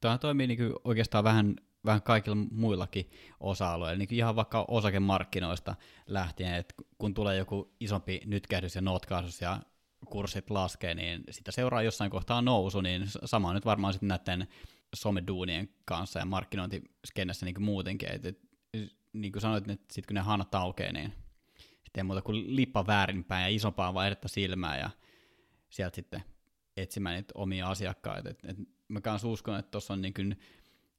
Tämä 0.00 0.18
toimii 0.18 0.46
niin 0.46 0.72
oikeastaan 0.84 1.24
vähän, 1.24 1.56
vähän 1.84 2.02
kaikilla 2.02 2.36
muillakin 2.50 3.10
osa-alueilla, 3.40 3.98
niin 3.98 4.14
ihan 4.14 4.36
vaikka 4.36 4.64
osakemarkkinoista 4.68 5.74
lähtien, 6.06 6.54
että 6.54 6.74
kun 6.98 7.14
tulee 7.14 7.36
joku 7.36 7.74
isompi 7.80 8.20
nytkähdys 8.24 8.74
ja 8.74 8.80
notkaasus 8.80 9.40
ja 9.40 9.60
kurssit 10.06 10.50
laskee, 10.50 10.94
niin 10.94 11.24
sitä 11.30 11.52
seuraa 11.52 11.82
jossain 11.82 12.10
kohtaa 12.10 12.42
nousu, 12.42 12.80
niin 12.80 13.04
sama 13.24 13.52
nyt 13.52 13.64
varmaan 13.64 13.92
sitten 13.92 14.08
näiden 14.08 14.48
someduunien 14.94 15.68
kanssa 15.84 16.18
ja 16.18 16.24
markkinointiskennessä 16.24 17.46
niin 17.46 17.62
muutenkin, 17.62 18.08
että 18.08 18.28
et, 18.28 18.38
niin 19.12 19.32
kuin 19.32 19.42
sanoit, 19.42 19.70
että 19.70 19.94
sitten 19.94 20.06
kun 20.08 20.14
ne 20.14 20.20
hanat 20.20 20.54
aukeaa, 20.54 20.92
niin 20.92 21.12
ei 21.96 22.02
muuta 22.04 22.22
kuin 22.22 22.56
lippa 22.56 22.86
väärinpäin 22.86 23.42
ja 23.42 23.56
isompaa 23.56 23.94
vaihdetta 23.94 24.28
silmää 24.28 24.78
ja 24.78 24.90
sieltä 25.70 25.94
sitten 25.94 26.22
etsimään 26.76 27.14
niitä 27.14 27.32
omia 27.34 27.68
asiakkaita. 27.68 28.30
Et, 28.30 28.44
et 28.44 28.56
mä 28.88 29.00
kanssa 29.00 29.28
uskon, 29.28 29.58
että 29.58 29.70
tuossa 29.70 29.94
on 29.94 30.02
niin 30.02 30.14
kuin 30.14 30.38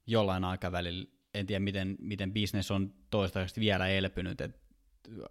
jollain 0.08 0.44
aikavälillä, 0.44 1.06
en 1.34 1.46
tiedä 1.46 1.60
miten, 1.60 1.96
miten 2.00 2.34
business 2.34 2.72
on 2.72 2.94
toistaiseksi 3.10 3.62
vielä 3.62 3.88
elpynyt, 3.88 4.42
että 4.42 4.60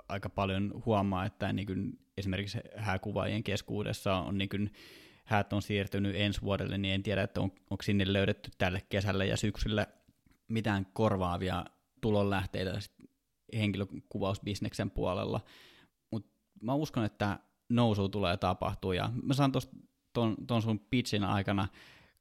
aika 0.09 0.29
paljon 0.29 0.83
huomaa, 0.87 1.27
että 1.27 1.53
niin 1.53 1.67
kuin 1.67 1.99
esimerkiksi 2.17 2.59
hääkuvaajien 2.77 3.45
keskuudessa 3.45 4.15
on 4.17 4.39
niin 4.39 4.49
kuin, 4.49 4.73
häät 5.25 5.53
on 5.53 5.63
siirtynyt 5.63 6.17
ensi 6.17 6.43
vuodelle, 6.43 6.79
niin 6.79 6.95
en 6.95 7.03
tiedä, 7.03 7.23
että 7.23 7.41
on, 7.41 7.53
onko 7.71 7.83
sinne 7.83 8.13
löydetty 8.13 8.51
tälle 8.59 8.83
kesälle 8.89 9.27
ja 9.27 9.37
syksylle 9.37 9.89
mitään 10.49 10.87
korvaavia 10.93 11.65
tulonlähteitä 12.01 12.79
henkilökuvausbisneksen 13.57 14.91
puolella. 14.91 15.41
Mutta 16.11 16.31
mä 16.61 16.75
uskon, 16.75 17.05
että 17.05 17.39
nousu 17.69 18.09
tulee 18.09 18.37
tapahtua, 18.37 18.95
ja 18.95 19.11
mä 19.23 19.35
saan 19.35 19.53
ton, 20.13 20.37
ton 20.47 20.63
sun 20.63 20.79
pitchin 20.79 21.25
aikana 21.25 21.69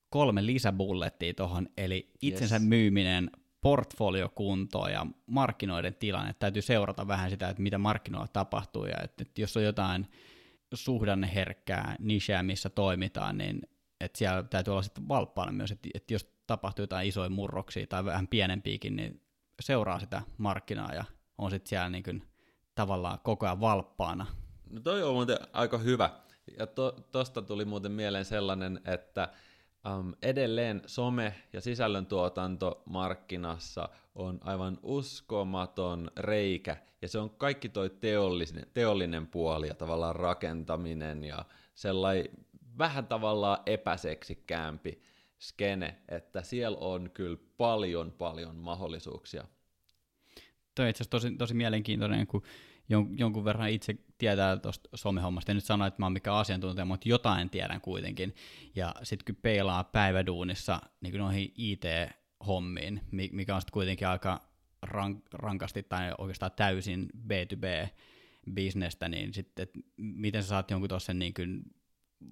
kolme 0.10 0.46
lisäbullettia 0.46 1.34
tuohon, 1.34 1.69
eli 1.78 2.12
itsensä 2.22 2.56
yes. 2.56 2.63
myyminen, 2.63 3.32
portfoliokuntoa 3.62 4.89
ja 4.89 5.08
markkinoiden 5.26 5.96
tilanne. 5.96 6.34
Täytyy 6.34 6.62
seurata 6.62 7.08
vähän 7.08 7.30
sitä, 7.30 7.50
että 7.50 7.63
mitä 7.63 7.78
markkinoilla 7.78 8.28
tapahtuu 8.28 8.86
ja 8.86 8.98
että, 9.04 9.22
että 9.22 9.41
jos 9.41 9.58
on 9.58 9.63
jotain 9.63 10.08
suhdanneherkkää 10.74 11.96
nicheä, 12.00 12.43
missä 12.43 12.69
toimitaan, 12.69 13.38
niin 13.38 13.62
että 14.02 14.17
siellä 14.17 14.43
täytyy 14.43 14.72
olla 14.72 14.82
sitten 14.82 15.08
valppaana 15.08 15.52
myös, 15.52 15.72
että, 15.72 15.89
että 15.93 16.13
jos 16.13 16.34
tapahtuu 16.48 16.84
jotain 16.84 17.08
isoja 17.08 17.30
murroksia 17.30 17.88
tai 17.88 18.06
vähän 18.06 18.28
pienempiäkin, 18.28 18.96
niin 18.96 19.22
seuraa 19.60 20.00
sitä 20.00 20.22
markkinaa 20.38 20.93
ja 20.93 21.06
on 21.38 21.52
sitten 21.52 21.69
siellä 21.69 21.89
niin 21.89 22.04
kuin 22.04 22.28
tavallaan 22.76 23.19
koko 23.24 23.46
ajan 23.46 23.60
valppaana. 23.60 24.26
No 24.69 24.80
toi 24.80 25.04
on 25.04 25.13
muuten 25.13 25.38
aika 25.54 25.78
hyvä. 25.78 26.10
Ja 26.60 26.67
to, 26.67 26.91
tuli 27.48 27.65
muuten 27.65 27.91
mieleen 27.91 28.26
sellainen, 28.26 28.82
että 28.86 29.30
Um, 29.91 30.13
edelleen 30.22 30.82
some- 30.88 31.34
ja 31.54 31.62
sisällöntuotanto 31.62 32.84
markkinassa 32.86 33.89
on 34.15 34.39
aivan 34.41 34.80
uskomaton 34.84 36.12
reikä, 36.17 36.78
ja 37.02 37.08
se 37.08 37.19
on 37.19 37.30
kaikki 37.30 37.69
toi 37.69 37.89
teollinen, 37.89 38.67
teollinen 38.74 39.28
puoli 39.28 39.67
ja 39.67 39.74
tavallaan 39.74 40.15
rakentaminen 40.15 41.24
ja 41.24 41.46
sellainen 41.76 42.26
vähän 42.78 43.08
tavallaan 43.08 43.58
epäseksikkäämpi 43.65 45.02
skene, 45.39 45.98
että 46.10 46.41
siellä 46.41 46.78
on 46.78 47.10
kyllä 47.13 47.38
paljon 47.58 48.12
paljon 48.12 48.56
mahdollisuuksia. 48.56 49.43
Tuo 50.75 50.83
on 50.86 50.89
itse 50.89 51.03
asiassa 51.03 51.12
tosi, 51.12 51.31
tosi 51.31 51.53
mielenkiintoinen, 51.53 52.27
kun 52.27 52.43
jon, 52.89 53.19
jonkun 53.19 53.45
verran 53.45 53.69
itse 53.69 53.95
tietää 54.17 54.57
tuosta 54.57 54.89
somehommasta. 54.95 55.51
En 55.51 55.55
nyt 55.55 55.65
sano, 55.65 55.86
että 55.86 56.01
mä 56.01 56.05
oon 56.05 56.13
mikään 56.13 56.38
asiantuntija, 56.38 56.86
mutta 56.86 57.09
jotain 57.09 57.49
tiedän 57.49 57.81
kuitenkin. 57.81 58.36
Ja 58.75 58.95
sitten 59.03 59.36
kun 59.36 59.41
peilaa 59.41 59.83
päiväduunissa 59.83 60.81
niin 61.01 61.17
noihin 61.17 61.53
IT-hommiin, 61.57 63.01
mikä 63.12 63.55
on 63.55 63.62
sitten 63.62 63.73
kuitenkin 63.73 64.07
aika 64.07 64.41
rank, 64.81 65.23
rankasti 65.33 65.83
tai 65.83 66.12
oikeastaan 66.17 66.51
täysin 66.55 67.09
B2B-bisnestä, 67.27 69.09
niin 69.09 69.33
sitten, 69.33 69.67
miten 69.97 70.43
sä 70.43 70.49
saat 70.49 70.71
jonkun 70.71 70.89
tuossa 70.89 71.13
niin 71.13 71.33
kuin 71.33 71.63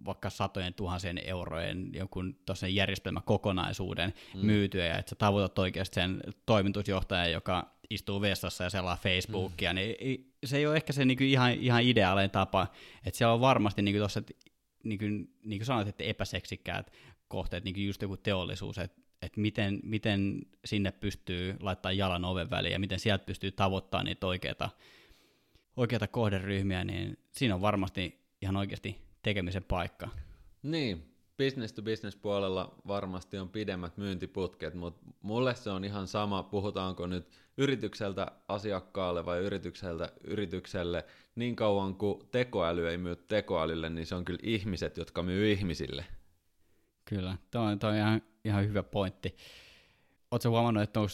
vaikka 0.05 0.29
satojen 0.29 0.73
tuhansien 0.73 1.17
eurojen 1.25 1.89
jonkun 1.93 2.35
tuossa 2.45 2.67
järjestelmäkokonaisuuden 2.67 4.13
mm. 4.33 4.45
myytyä, 4.45 4.85
ja 4.85 4.97
että 4.97 5.09
sä 5.09 5.15
tavoitat 5.15 5.59
oikeasti 5.59 5.95
sen 5.95 6.21
toimitusjohtajan, 6.45 7.31
joka 7.31 7.75
istuu 7.89 8.21
vessassa 8.21 8.63
ja 8.63 8.69
selaa 8.69 8.97
Facebookia, 9.03 9.71
mm. 9.71 9.75
niin 9.75 10.31
se 10.45 10.57
ei 10.57 10.67
ole 10.67 10.75
ehkä 10.75 10.93
se 10.93 11.05
niinku 11.05 11.23
ihan, 11.23 11.53
ihan 11.53 11.83
ideaalinen 11.83 12.31
tapa, 12.31 12.67
että 13.05 13.17
siellä 13.17 13.33
on 13.33 13.41
varmasti 13.41 13.81
niinku 13.81 13.99
tuossa, 13.99 14.23
niin 14.83 14.99
kuin, 14.99 15.33
niin 15.43 15.59
kuin 15.59 15.65
sanoit, 15.65 15.87
että 15.87 16.03
epäseksikkäät 16.03 16.91
kohteet, 17.27 17.63
niin 17.63 17.73
kuin 17.73 17.87
just 17.87 18.01
joku 18.01 18.17
teollisuus, 18.17 18.77
että 18.77 19.01
että 19.21 19.41
miten, 19.41 19.79
miten 19.83 20.41
sinne 20.65 20.91
pystyy 20.91 21.57
laittaa 21.59 21.91
jalan 21.91 22.25
oven 22.25 22.49
väliin 22.49 22.73
ja 22.73 22.79
miten 22.79 22.99
sieltä 22.99 23.25
pystyy 23.25 23.51
tavoittamaan 23.51 24.05
niitä 24.05 24.27
oikeita, 24.27 24.69
oikeita 25.75 26.07
kohderyhmiä, 26.07 26.83
niin 26.83 27.17
siinä 27.31 27.55
on 27.55 27.61
varmasti 27.61 28.21
ihan 28.41 28.57
oikeasti 28.57 28.97
tekemisen 29.23 29.63
paikka. 29.63 30.09
Niin, 30.63 31.11
business 31.37 31.73
to 31.73 31.81
business 31.81 32.15
puolella 32.15 32.75
varmasti 32.87 33.37
on 33.37 33.49
pidemmät 33.49 33.97
myyntiputket, 33.97 34.73
mutta 34.73 35.05
mulle 35.21 35.55
se 35.55 35.69
on 35.69 35.83
ihan 35.83 36.07
sama, 36.07 36.43
puhutaanko 36.43 37.07
nyt 37.07 37.29
yritykseltä 37.57 38.31
asiakkaalle 38.47 39.25
vai 39.25 39.39
yritykseltä 39.39 40.11
yritykselle. 40.23 41.05
Niin 41.35 41.55
kauan 41.55 41.95
kuin 41.95 42.27
tekoäly 42.31 42.89
ei 42.89 42.97
myy 42.97 43.15
tekoälylle, 43.15 43.89
niin 43.89 44.05
se 44.05 44.15
on 44.15 44.25
kyllä 44.25 44.39
ihmiset, 44.43 44.97
jotka 44.97 45.23
myy 45.23 45.51
ihmisille. 45.51 46.05
Kyllä, 47.05 47.37
tuo 47.51 47.61
on, 47.61 47.79
on 47.83 47.95
ihan, 47.95 48.21
ihan 48.45 48.67
hyvä 48.67 48.83
pointti. 48.83 49.37
Oletko 50.31 50.49
huomannut, 50.49 50.83
että 50.83 50.99
onko 50.99 51.11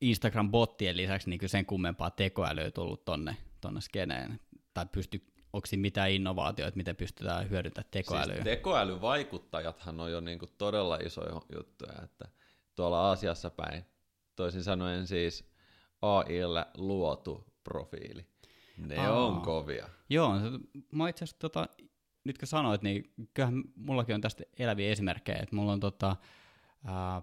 Instagram-bottien 0.00 0.96
lisäksi 0.96 1.30
niin 1.30 1.48
sen 1.48 1.66
kummempaa 1.66 2.10
tekoälyä 2.10 2.70
tullut 2.70 3.04
tonne, 3.04 3.36
tonne 3.60 3.80
skeneen? 3.80 4.40
Tai 4.74 4.86
pysty, 4.92 5.22
onko 5.52 5.66
siinä 5.66 5.80
mitään 5.80 6.10
innovaatioita, 6.10 6.76
miten 6.76 6.96
pystytään 6.96 7.50
hyödyntämään 7.50 7.90
tekoälyä? 7.90 8.34
Siis 8.34 8.44
tekoälyvaikuttajathan 8.44 10.00
on 10.00 10.12
jo 10.12 10.20
niin 10.20 10.38
kuin 10.38 10.50
todella 10.58 10.96
iso 10.96 11.22
juttu, 11.56 11.84
että 12.04 12.24
tuolla 12.74 13.00
Aasiassa 13.00 13.50
päin, 13.50 13.84
toisin 14.36 14.62
sanoen 14.62 15.06
siis 15.06 15.50
AIlle 16.02 16.66
luotu 16.76 17.46
profiili. 17.64 18.26
Ne 18.76 18.98
Aa. 18.98 19.26
on 19.26 19.40
kovia. 19.40 19.88
Joo, 20.10 20.34
mä 20.92 21.08
itse 21.08 21.24
asiassa 21.24 21.40
tota, 21.40 21.68
nyt 22.24 22.38
kun 22.38 22.48
sanoit, 22.48 22.82
niin 22.82 23.12
kyllähän 23.34 23.62
mullakin 23.76 24.14
on 24.14 24.20
tästä 24.20 24.44
eläviä 24.58 24.90
esimerkkejä, 24.90 25.38
että 25.42 25.56
mulla 25.56 25.72
on 25.72 25.80
tota, 25.80 26.16
ää, 26.84 27.22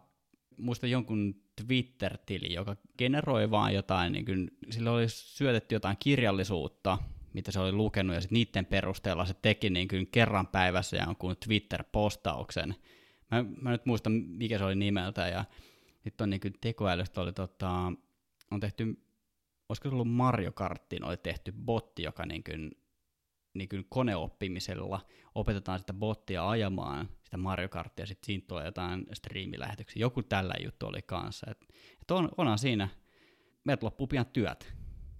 muista 0.57 0.87
jonkun 0.87 1.41
Twitter-tili, 1.55 2.53
joka 2.53 2.75
generoi 2.97 3.51
vaan 3.51 3.73
jotain, 3.73 4.13
niin 4.13 4.25
kuin, 4.25 4.51
sillä 4.69 4.91
oli 4.91 5.09
syötetty 5.09 5.75
jotain 5.75 5.97
kirjallisuutta, 5.99 6.97
mitä 7.37 7.51
se 7.51 7.59
oli 7.59 7.71
lukenut, 7.71 8.15
ja 8.15 8.21
sitten 8.21 8.35
niiden 8.35 8.65
perusteella 8.65 9.25
se 9.25 9.33
teki 9.33 9.69
niin 9.69 9.87
kuin 9.87 10.07
kerran 10.07 10.47
päivässä 10.47 10.97
jonkun 10.97 11.35
Twitter-postauksen. 11.45 12.75
Mä, 13.31 13.45
mä 13.61 13.71
nyt 13.71 13.85
muistan, 13.85 14.11
mikä 14.13 14.57
se 14.57 14.63
oli 14.63 14.75
nimeltä, 14.75 15.27
ja 15.27 15.45
sitten 16.03 16.25
on 16.25 16.29
niin 16.29 16.41
kuin 16.41 16.53
tekoälystä 16.61 17.21
oli 17.21 17.33
tota, 17.33 17.91
on 18.51 18.59
tehty, 18.59 18.83
olisiko 19.69 19.89
se 19.89 19.93
ollut 19.95 20.11
Mario 20.11 20.51
Karttiin, 20.51 21.03
oli 21.03 21.17
tehty 21.17 21.51
botti, 21.51 22.03
joka 22.03 22.25
niin 22.25 22.43
kuin 22.43 22.71
niin 23.53 23.69
kuin 23.69 23.85
koneoppimisella 23.89 25.05
opetetaan 25.35 25.79
sitä 25.79 25.93
bottia 25.93 26.49
ajamaan 26.49 27.09
sitä 27.23 27.37
Mario 27.37 27.69
Karttia, 27.69 28.05
sitten 28.05 28.25
siitä 28.25 28.47
tulee 28.47 28.65
jotain 28.65 29.05
striimilähetyksiä. 29.13 29.99
Joku 29.99 30.23
tällä 30.23 30.53
juttu 30.63 30.87
oli 30.87 31.01
kanssa. 31.01 31.47
Et, 31.51 31.67
et 32.01 32.11
on, 32.11 32.29
onhan 32.37 32.59
siinä, 32.59 32.89
meiltä 33.63 33.85
loppuu 33.85 34.07
pian 34.07 34.25
työt. 34.25 34.73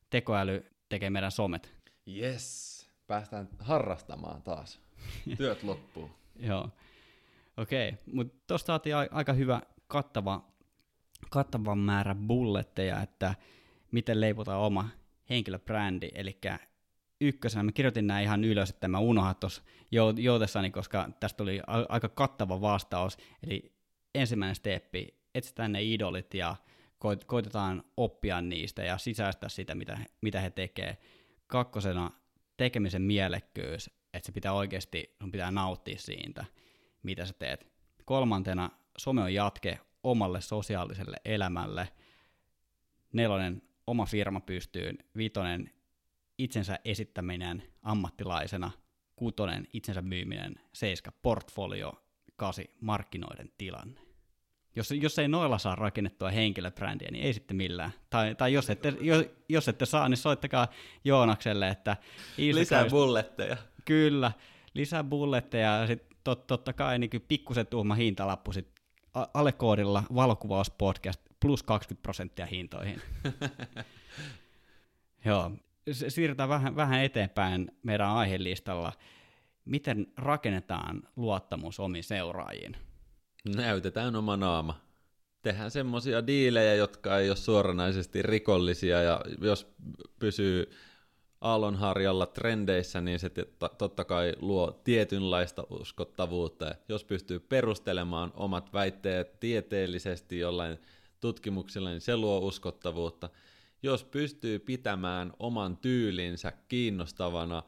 Tekoäly 0.09 0.65
tekee 0.89 1.09
meidän 1.09 1.31
somet. 1.31 1.76
Yes, 2.15 2.87
päästään 3.07 3.49
harrastamaan 3.59 4.41
taas. 4.41 4.79
Työt 5.37 5.63
loppuu. 5.63 6.09
Joo, 6.39 6.69
okei. 7.57 7.89
Okay. 7.89 8.01
Mutta 8.13 8.43
tuosta 8.47 8.67
saatiin 8.67 8.95
aika 9.11 9.33
hyvä 9.33 9.61
kattava, 9.87 10.45
kattava 11.29 11.75
määrä 11.75 12.15
bulletteja, 12.15 13.01
että 13.01 13.35
miten 13.91 14.21
leivotaan 14.21 14.61
oma 14.61 14.89
henkilöbrändi, 15.29 16.09
eli 16.13 16.39
ykkösenä, 17.21 17.63
mä 17.63 17.71
kirjoitin 17.71 18.07
nämä 18.07 18.21
ihan 18.21 18.43
ylös, 18.43 18.69
että 18.69 18.87
mä 18.87 18.99
unohan 18.99 19.35
tuossa 19.35 19.61
joutessani, 20.17 20.71
koska 20.71 21.09
tästä 21.19 21.37
tuli 21.37 21.61
a- 21.67 21.85
aika 21.89 22.09
kattava 22.09 22.61
vastaus. 22.61 23.17
Eli 23.43 23.73
ensimmäinen 24.15 24.55
steppi, 24.55 25.07
etsitään 25.35 25.71
ne 25.71 25.83
idolit 25.83 26.33
ja 26.33 26.55
koit- 26.99 27.25
koitetaan 27.25 27.83
oppia 27.97 28.41
niistä 28.41 28.83
ja 28.83 28.97
sisäistää 28.97 29.49
sitä, 29.49 29.75
mitä, 29.75 29.97
mitä 30.21 30.41
he 30.41 30.49
tekee. 30.49 30.97
Kakkosena 31.47 32.11
tekemisen 32.57 33.01
mielekkyys, 33.01 33.89
että 34.13 34.25
se 34.25 34.31
pitää 34.31 34.53
oikeasti, 34.53 35.15
sun 35.21 35.31
pitää 35.31 35.51
nauttia 35.51 35.99
siitä, 35.99 36.45
mitä 37.03 37.25
sä 37.25 37.33
teet. 37.33 37.67
Kolmantena 38.05 38.69
some 38.97 39.21
on 39.21 39.33
jatke 39.33 39.79
omalle 40.03 40.41
sosiaaliselle 40.41 41.17
elämälle. 41.25 41.87
Nelonen, 43.13 43.61
oma 43.87 44.05
firma 44.05 44.39
pystyyn. 44.39 44.97
Vitonen, 45.17 45.73
itsensä 46.37 46.79
esittäminen 46.85 47.63
ammattilaisena, 47.81 48.71
kutonen 49.15 49.67
itsensä 49.73 50.01
myyminen, 50.01 50.55
seiska 50.73 51.11
portfolio, 51.11 51.93
kasi 52.35 52.75
markkinoiden 52.81 53.51
tilanne. 53.57 54.06
Jos, 54.77 54.91
jos 54.91 55.19
ei 55.19 55.27
noilla 55.27 55.57
saa 55.57 55.75
rakennettua 55.75 56.29
henkilöbrändiä, 56.29 57.11
niin 57.11 57.25
ei 57.25 57.33
sitten 57.33 57.57
millään. 57.57 57.91
Tai, 58.09 58.35
tai 58.35 58.53
jos, 58.53 58.69
ette, 58.69 58.93
jos, 59.01 59.25
jos 59.49 59.67
ette 59.67 59.85
saa, 59.85 60.09
niin 60.09 60.17
soittakaa 60.17 60.67
Joonakselle, 61.03 61.69
että... 61.69 61.97
Lisää 62.37 62.85
bulletteja. 62.89 63.57
Kyllä, 63.85 64.31
lisää 64.73 65.03
bulletteja 65.03 65.77
ja 65.77 65.87
sitten 65.87 66.17
tot, 66.23 66.47
totta 66.47 66.73
kai 66.73 66.99
niin 66.99 67.09
pikkusen 67.27 67.67
tuhma 67.67 67.95
hintalappu 67.95 68.53
sit 68.53 68.67
alle 69.33 69.51
koodilla 69.51 70.03
valokuvauspodcast 70.15 71.21
plus 71.39 71.63
20 71.63 72.03
prosenttia 72.03 72.45
hintoihin. 72.45 73.01
Joo, 75.25 75.51
siirrytään 75.91 76.49
vähän, 76.49 76.75
vähän 76.75 77.03
eteenpäin 77.03 77.71
meidän 77.83 78.09
aihelistalla. 78.09 78.93
Miten 79.65 80.07
rakennetaan 80.17 81.03
luottamus 81.15 81.79
omiin 81.79 82.03
seuraajiin? 82.03 82.86
Näytetään 83.55 84.15
oma 84.15 84.37
naama. 84.37 84.81
Tehdään 85.41 85.71
semmoisia 85.71 86.27
diilejä, 86.27 86.75
jotka 86.75 87.19
ei 87.19 87.29
ole 87.29 87.37
suoranaisesti 87.37 88.21
rikollisia, 88.21 89.01
ja 89.01 89.21
jos 89.41 89.67
pysyy 90.19 90.71
aallonharjalla 91.41 92.25
trendeissä, 92.25 93.01
niin 93.01 93.19
se 93.19 93.31
totta 93.77 94.05
kai 94.05 94.33
luo 94.39 94.81
tietynlaista 94.83 95.63
uskottavuutta. 95.69 96.75
Jos 96.89 97.03
pystyy 97.03 97.39
perustelemaan 97.39 98.31
omat 98.35 98.73
väitteet 98.73 99.39
tieteellisesti 99.39 100.39
jollain 100.39 100.77
tutkimuksilla, 101.19 101.89
niin 101.89 102.01
se 102.01 102.17
luo 102.17 102.39
uskottavuutta– 102.39 103.29
jos 103.83 104.03
pystyy 104.03 104.59
pitämään 104.59 105.33
oman 105.39 105.77
tyylinsä 105.77 106.53
kiinnostavana 106.67 107.63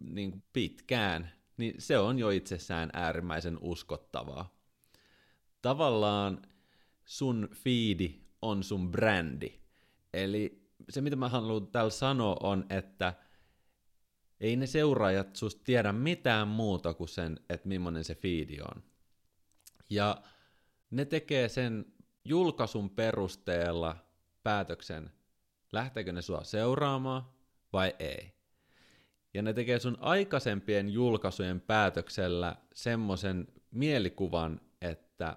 niin 0.00 0.42
pitkään, 0.52 1.32
niin 1.56 1.74
se 1.78 1.98
on 1.98 2.18
jo 2.18 2.30
itsessään 2.30 2.90
äärimmäisen 2.92 3.58
uskottavaa. 3.60 4.61
Tavallaan 5.62 6.42
sun 7.04 7.48
fiidi 7.54 8.20
on 8.42 8.62
sun 8.64 8.90
brändi. 8.90 9.60
Eli 10.12 10.68
se, 10.90 11.00
mitä 11.00 11.16
mä 11.16 11.28
haluan 11.28 11.66
täällä 11.66 11.90
sanoa, 11.90 12.36
on, 12.40 12.66
että 12.70 13.14
ei 14.40 14.56
ne 14.56 14.66
seuraajat 14.66 15.36
susta 15.36 15.64
tiedä 15.64 15.92
mitään 15.92 16.48
muuta 16.48 16.94
kuin 16.94 17.08
sen, 17.08 17.40
että 17.48 17.68
millainen 17.68 18.04
se 18.04 18.14
fiidi 18.14 18.58
on. 18.60 18.82
Ja 19.90 20.22
ne 20.90 21.04
tekee 21.04 21.48
sen 21.48 21.84
julkaisun 22.24 22.90
perusteella 22.90 23.96
päätöksen, 24.42 25.10
lähteekö 25.72 26.12
ne 26.12 26.22
sua 26.22 26.44
seuraamaan 26.44 27.26
vai 27.72 27.94
ei. 27.98 28.32
Ja 29.34 29.42
ne 29.42 29.52
tekee 29.52 29.78
sun 29.78 29.96
aikaisempien 30.00 30.88
julkaisujen 30.88 31.60
päätöksellä 31.60 32.56
semmoisen 32.74 33.46
mielikuvan, 33.70 34.60
että 34.80 35.36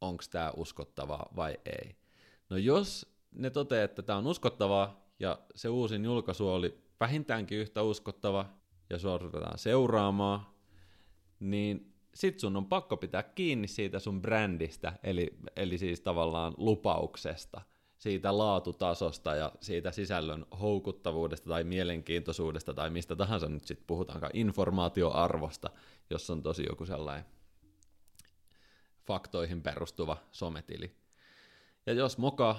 onko 0.00 0.24
tämä 0.30 0.52
uskottavaa 0.56 1.28
vai 1.36 1.58
ei. 1.66 1.96
No 2.50 2.56
jos 2.56 3.06
ne 3.32 3.50
toteaa, 3.50 3.84
että 3.84 4.02
tämä 4.02 4.18
on 4.18 4.26
uskottavaa 4.26 5.08
ja 5.20 5.38
se 5.54 5.68
uusin 5.68 6.04
julkaisu 6.04 6.48
oli 6.48 6.78
vähintäänkin 7.00 7.58
yhtä 7.58 7.82
uskottava 7.82 8.46
ja 8.90 8.98
sua 8.98 9.18
ruvetaan 9.18 9.58
seuraamaan, 9.58 10.46
niin 11.40 11.94
sit 12.14 12.38
sun 12.38 12.56
on 12.56 12.66
pakko 12.66 12.96
pitää 12.96 13.22
kiinni 13.22 13.68
siitä 13.68 13.98
sun 13.98 14.22
brändistä, 14.22 14.92
eli, 15.02 15.38
eli 15.56 15.78
siis 15.78 16.00
tavallaan 16.00 16.54
lupauksesta, 16.56 17.60
siitä 17.98 18.38
laatutasosta 18.38 19.34
ja 19.34 19.52
siitä 19.60 19.92
sisällön 19.92 20.46
houkuttavuudesta 20.60 21.48
tai 21.48 21.64
mielenkiintoisuudesta 21.64 22.74
tai 22.74 22.90
mistä 22.90 23.16
tahansa 23.16 23.48
nyt 23.48 23.64
sitten 23.64 23.86
puhutaankaan, 23.86 24.32
informaatioarvosta, 24.34 25.70
jos 26.10 26.30
on 26.30 26.42
tosi 26.42 26.64
joku 26.68 26.86
sellainen 26.86 27.37
faktoihin 29.08 29.62
perustuva 29.62 30.16
sometili. 30.30 30.96
Ja 31.86 31.92
jos 31.92 32.18
moka, 32.18 32.56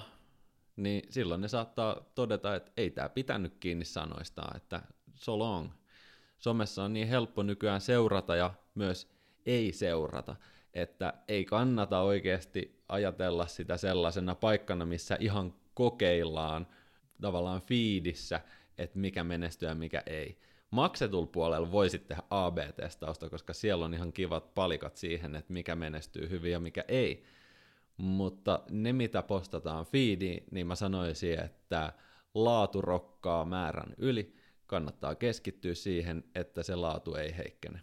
niin 0.76 1.02
silloin 1.10 1.40
ne 1.40 1.48
saattaa 1.48 2.10
todeta, 2.14 2.54
että 2.54 2.72
ei 2.76 2.90
tämä 2.90 3.08
pitänyt 3.08 3.56
kiinni 3.60 3.84
sanoistaan, 3.84 4.56
että 4.56 4.82
so 5.14 5.38
long. 5.38 5.70
Somessa 6.38 6.84
on 6.84 6.92
niin 6.92 7.08
helppo 7.08 7.42
nykyään 7.42 7.80
seurata 7.80 8.36
ja 8.36 8.54
myös 8.74 9.12
ei 9.46 9.72
seurata, 9.72 10.36
että 10.74 11.14
ei 11.28 11.44
kannata 11.44 12.00
oikeasti 12.00 12.82
ajatella 12.88 13.46
sitä 13.46 13.76
sellaisena 13.76 14.34
paikkana, 14.34 14.86
missä 14.86 15.16
ihan 15.20 15.54
kokeillaan 15.74 16.66
tavallaan 17.20 17.62
fiidissä, 17.62 18.40
että 18.78 18.98
mikä 18.98 19.24
menestyy 19.24 19.68
ja 19.68 19.74
mikä 19.74 20.02
ei. 20.06 20.38
Maksetul 20.70 21.26
puolella 21.26 21.72
voisit 21.72 22.08
tehdä 22.08 22.22
AB-testausta, 22.30 23.30
koska 23.30 23.52
siellä 23.52 23.84
on 23.84 23.94
ihan 23.94 24.12
kivat 24.12 24.54
palikat 24.54 24.96
siihen, 24.96 25.36
että 25.36 25.52
mikä 25.52 25.76
menestyy 25.76 26.30
hyvin 26.30 26.52
ja 26.52 26.60
mikä 26.60 26.84
ei. 26.88 27.24
Mutta 27.96 28.62
ne, 28.70 28.92
mitä 28.92 29.22
postataan 29.22 29.86
feediin, 29.86 30.44
niin 30.50 30.66
mä 30.66 30.74
sanoisin, 30.74 31.40
että 31.40 31.92
laatu 32.34 32.80
rokkaa 32.80 33.44
määrän 33.44 33.94
yli. 33.98 34.36
Kannattaa 34.66 35.14
keskittyä 35.14 35.74
siihen, 35.74 36.24
että 36.34 36.62
se 36.62 36.74
laatu 36.74 37.14
ei 37.14 37.36
heikkene. 37.36 37.80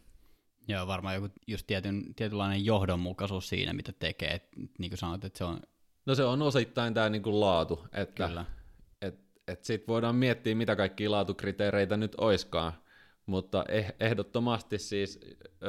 Joo, 0.68 0.88
varmaan 0.88 1.16
joku 1.16 1.28
just 1.48 1.68
tietyn, 1.68 2.16
tietynlainen 2.16 2.66
johdonmukaisuus 2.66 3.50
siinä, 3.50 3.74
mitä 3.74 3.92
tekee. 4.00 4.30
Et, 4.30 4.50
niin 4.80 4.92
kuin 4.92 4.98
sanoit, 4.98 5.26
että 5.26 5.38
se 5.38 5.44
on... 5.44 5.60
No 6.06 6.16
se 6.16 6.24
on 6.24 6.42
osittain 6.42 6.94
tämä 6.94 7.10
niin 7.10 7.40
laatu, 7.40 7.88
että 7.92 8.28
Kyllä. 8.28 8.46
Et, 9.48 9.64
sit 9.64 9.88
voidaan 9.88 10.16
miettiä, 10.16 10.56
mitä 10.56 10.76
kaikkia 10.76 11.12
laatukriteereitä 11.12 11.98
nyt 11.98 12.16
oiskaan, 12.18 12.74
mutta 13.26 13.66
eh, 13.70 13.94
ehdottomasti 14.00 14.78
siis 14.78 15.20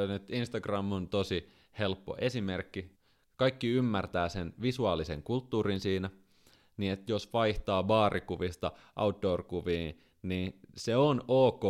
nyt 0.09 0.31
Instagram 0.31 0.93
on 0.93 1.09
tosi 1.09 1.49
helppo 1.79 2.17
esimerkki. 2.21 2.91
Kaikki 3.37 3.69
ymmärtää 3.69 4.29
sen 4.29 4.55
visuaalisen 4.63 5.23
kulttuurin 5.23 5.81
siinä, 5.81 6.11
niin 6.77 6.93
että 6.93 7.13
jos 7.13 7.33
vaihtaa 7.33 7.83
baarikuvista 7.83 8.73
outdoor-kuviin, 8.97 10.01
niin 10.23 10.61
se 10.77 10.97
on 10.97 11.25
ok, 11.29 11.63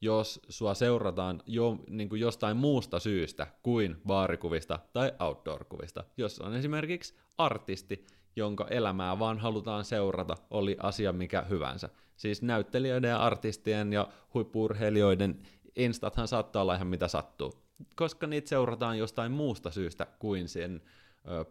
jos 0.00 0.40
sua 0.48 0.74
seurataan 0.74 1.42
jo, 1.46 1.78
niin 1.88 2.08
kuin 2.08 2.20
jostain 2.20 2.56
muusta 2.56 3.00
syystä 3.00 3.46
kuin 3.62 3.96
baarikuvista 4.06 4.78
tai 4.92 5.12
outdoor-kuvista. 5.20 6.04
Jos 6.16 6.38
on 6.38 6.54
esimerkiksi 6.54 7.14
artisti, 7.38 8.06
jonka 8.36 8.66
elämää 8.70 9.18
vaan 9.18 9.38
halutaan 9.38 9.84
seurata, 9.84 10.36
oli 10.50 10.76
asia 10.80 11.12
mikä 11.12 11.42
hyvänsä. 11.42 11.88
Siis 12.16 12.42
näyttelijöiden 12.42 13.08
ja 13.08 13.22
artistien 13.22 13.92
ja 13.92 14.08
huippurheilijoiden 14.34 15.38
instathan 15.76 16.28
saattaa 16.28 16.62
olla 16.62 16.74
ihan 16.74 16.86
mitä 16.86 17.08
sattuu, 17.08 17.52
koska 17.96 18.26
niitä 18.26 18.48
seurataan 18.48 18.98
jostain 18.98 19.32
muusta 19.32 19.70
syystä 19.70 20.06
kuin 20.18 20.48
sen 20.48 20.82
ö, 21.28 21.44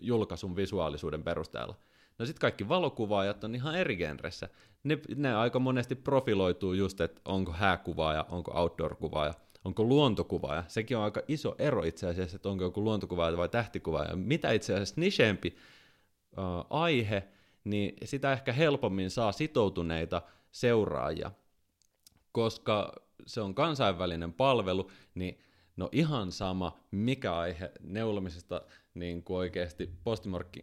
julkaisun 0.00 0.56
visuaalisuuden 0.56 1.22
perusteella. 1.22 1.74
No 2.18 2.26
sitten 2.26 2.40
kaikki 2.40 2.68
valokuvaajat 2.68 3.44
on 3.44 3.54
ihan 3.54 3.74
eri 3.74 3.96
genressä. 3.96 4.48
Ne, 4.84 4.98
ne 5.16 5.34
aika 5.34 5.58
monesti 5.58 5.94
profiloituu 5.94 6.72
just, 6.72 7.00
että 7.00 7.20
onko 7.24 7.52
hääkuvaaja, 7.52 8.26
onko 8.30 8.52
outdoor-kuvaaja, 8.54 9.34
onko 9.64 9.84
luontokuvaaja. 9.84 10.64
Sekin 10.68 10.96
on 10.96 11.04
aika 11.04 11.22
iso 11.28 11.54
ero 11.58 11.82
itse 11.82 12.06
asiassa, 12.06 12.36
että 12.36 12.48
onko 12.48 12.64
joku 12.64 12.84
luontokuvaaja 12.84 13.36
vai 13.36 13.48
tähtikuvaaja. 13.48 14.16
Mitä 14.16 14.52
itse 14.52 14.72
asiassa 14.72 15.00
nicheempi 15.00 15.56
aihe, 16.70 17.28
niin 17.64 17.96
sitä 18.04 18.32
ehkä 18.32 18.52
helpommin 18.52 19.10
saa 19.10 19.32
sitoutuneita 19.32 20.22
seuraajia. 20.50 21.30
Koska 22.32 22.92
se 23.26 23.40
on 23.40 23.54
kansainvälinen 23.54 24.32
palvelu, 24.32 24.90
niin 25.14 25.40
no 25.76 25.88
ihan 25.92 26.32
sama, 26.32 26.78
mikä 26.90 27.36
aihe 27.36 27.72
neulomisesta 27.80 28.62
niin 28.94 29.22
kuin 29.22 29.36
oikeasti 29.36 29.90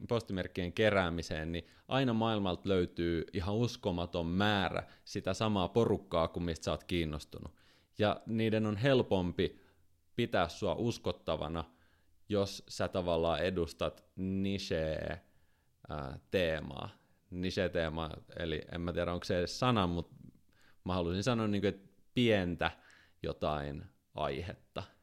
postimerkkien 0.07 0.73
keräämiseen, 0.73 1.51
niin 1.51 1.67
aina 1.87 2.13
maailmalta 2.13 2.69
löytyy 2.69 3.25
ihan 3.33 3.55
uskomaton 3.55 4.25
määrä 4.25 4.83
sitä 5.05 5.33
samaa 5.33 5.67
porukkaa 5.67 6.27
kuin 6.27 6.43
mistä 6.43 6.63
sä 6.63 6.71
oot 6.71 6.83
kiinnostunut. 6.83 7.51
Ja 7.99 8.21
niiden 8.25 8.65
on 8.65 8.77
helpompi 8.77 9.61
pitää 10.15 10.47
sua 10.47 10.75
uskottavana, 10.75 11.63
jos 12.29 12.63
sä 12.67 12.87
tavallaan 12.87 13.39
edustat 13.39 14.05
teemaa. 16.31 16.89
Niche-teema, 17.31 18.09
eli 18.39 18.61
en 18.71 18.81
mä 18.81 18.93
tiedä 18.93 19.13
onko 19.13 19.23
se 19.23 19.39
edes 19.39 19.59
sana, 19.59 19.87
mutta 19.87 20.15
mä 20.83 20.93
haluaisin 20.93 21.23
sanoa, 21.23 21.47
niin 21.47 21.61
kuin, 21.61 21.69
että 21.69 21.89
pientä 22.13 22.71
jotain 23.23 23.85
aihetta– 24.15 24.83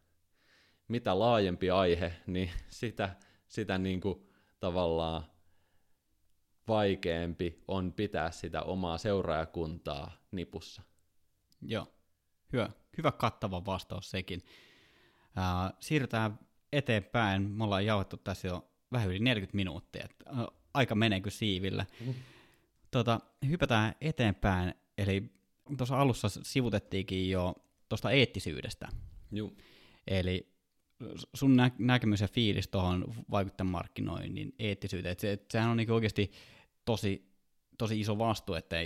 mitä 0.89 1.18
laajempi 1.18 1.70
aihe, 1.70 2.12
niin 2.26 2.51
sitä, 2.68 3.16
sitä 3.49 3.78
niin 3.78 4.01
kuin 4.01 4.28
tavallaan 4.61 5.24
vaikeampi 6.68 7.62
on 7.68 7.93
pitää 7.93 8.30
sitä 8.30 8.62
omaa 8.62 8.99
seuraajakuntaa 8.99 10.12
nipussa. 10.30 10.82
Joo, 11.62 11.87
hyvä, 12.53 12.70
hyvä 12.97 13.12
kattava 13.12 13.64
vastaus 13.64 14.11
sekin. 14.11 14.43
Äh, 15.39 15.72
siirrytään 15.80 16.39
eteenpäin. 16.72 17.51
Me 17.51 17.64
ollaan 17.64 17.87
jauhettu 17.87 18.16
tässä 18.16 18.49
jo 18.49 18.70
vähän 18.93 19.09
yli 19.09 19.18
40 19.18 19.57
minuuttia. 19.57 20.09
Äh, 20.26 20.47
aika 20.75 20.95
menee 20.95 21.20
kuin 21.20 21.33
siivillä. 21.33 21.87
Mm. 22.07 22.14
Tota, 22.91 23.20
hypätään 23.49 23.95
eteenpäin. 24.01 24.75
Eli 24.99 25.33
tuossa 25.77 26.01
alussa 26.01 26.29
sivutettiinkin 26.29 27.31
jo 27.31 27.55
tuosta 27.89 28.11
eettisyydestä. 28.11 28.89
Joo. 29.33 29.53
Eli 30.07 30.55
sun 31.35 31.57
nä- 31.57 31.70
näkemys 31.79 32.20
ja 32.20 32.29
fiilis 32.29 32.68
tuohon 32.68 33.14
vaikuttajamarkkinoinnin 33.31 34.55
eettisyyteen, 34.59 35.12
että 35.12 35.22
se, 35.22 35.33
et 35.33 35.51
sehän 35.51 35.70
on 35.70 35.77
niinku 35.77 35.95
oikeasti 35.95 36.31
tosi, 36.85 37.31
tosi 37.79 38.01
iso 38.01 38.18
vastuu, 38.18 38.55
että, 38.55 38.77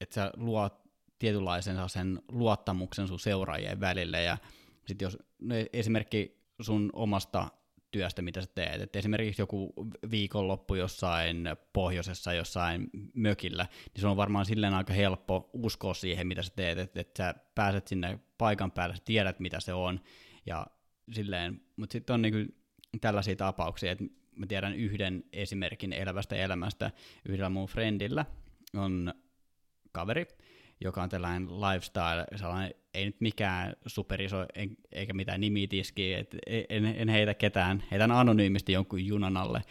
että 0.00 0.14
sä 0.14 0.32
luot 0.36 0.84
tietynlaisen 1.18 1.76
sen 1.88 2.22
luottamuksen 2.28 3.08
sun 3.08 3.20
seuraajien 3.20 3.80
välille, 3.80 4.22
ja 4.22 4.38
sitten 4.86 5.06
jos 5.06 5.18
no 5.38 5.54
esimerkki 5.72 6.44
sun 6.60 6.90
omasta 6.92 7.50
työstä, 7.94 8.22
mitä 8.22 8.40
sä 8.40 8.46
teet. 8.54 8.80
Et 8.80 8.96
esimerkiksi 8.96 9.42
joku 9.42 9.72
viikonloppu 10.10 10.74
jossain 10.74 11.48
pohjoisessa, 11.72 12.32
jossain 12.32 12.90
mökillä, 13.14 13.66
niin 13.94 14.00
se 14.00 14.06
on 14.06 14.16
varmaan 14.16 14.46
silleen 14.46 14.74
aika 14.74 14.92
helppo 14.92 15.50
uskoa 15.52 15.94
siihen, 15.94 16.26
mitä 16.26 16.42
sä 16.42 16.52
teet, 16.56 16.78
että 16.78 17.00
et 17.00 17.16
sä 17.16 17.34
pääset 17.54 17.88
sinne 17.88 18.18
paikan 18.38 18.70
päälle, 18.70 18.96
sä 18.96 19.02
tiedät, 19.04 19.40
mitä 19.40 19.60
se 19.60 19.74
on, 19.74 20.00
ja 20.46 20.66
silleen, 21.12 21.60
mutta 21.76 21.92
sitten 21.92 22.14
on 22.14 22.22
niinku 22.22 22.52
tällaisia 23.00 23.36
tapauksia, 23.36 23.92
että 23.92 24.04
mä 24.36 24.46
tiedän 24.46 24.74
yhden 24.74 25.24
esimerkin 25.32 25.92
elävästä 25.92 26.36
elämästä 26.36 26.90
yhdellä 27.28 27.48
mun 27.48 27.68
friendillä. 27.68 28.26
On 28.76 29.14
kaveri, 29.92 30.26
joka 30.80 31.02
on 31.02 31.08
tällainen 31.08 31.60
lifestyle, 31.60 32.26
sellainen, 32.36 32.74
ei 32.94 33.04
nyt 33.04 33.20
mikään 33.20 33.72
superiso 33.86 34.46
eikä 34.92 35.12
mitään 35.12 35.40
nimitiski, 35.40 36.14
et 36.14 36.36
en, 36.68 36.84
en 36.84 37.08
heitä 37.08 37.34
ketään, 37.34 37.84
heitän 37.90 38.10
anonyymisti 38.10 38.72
jonkun 38.72 39.06
junan 39.06 39.36
alle. 39.36 39.62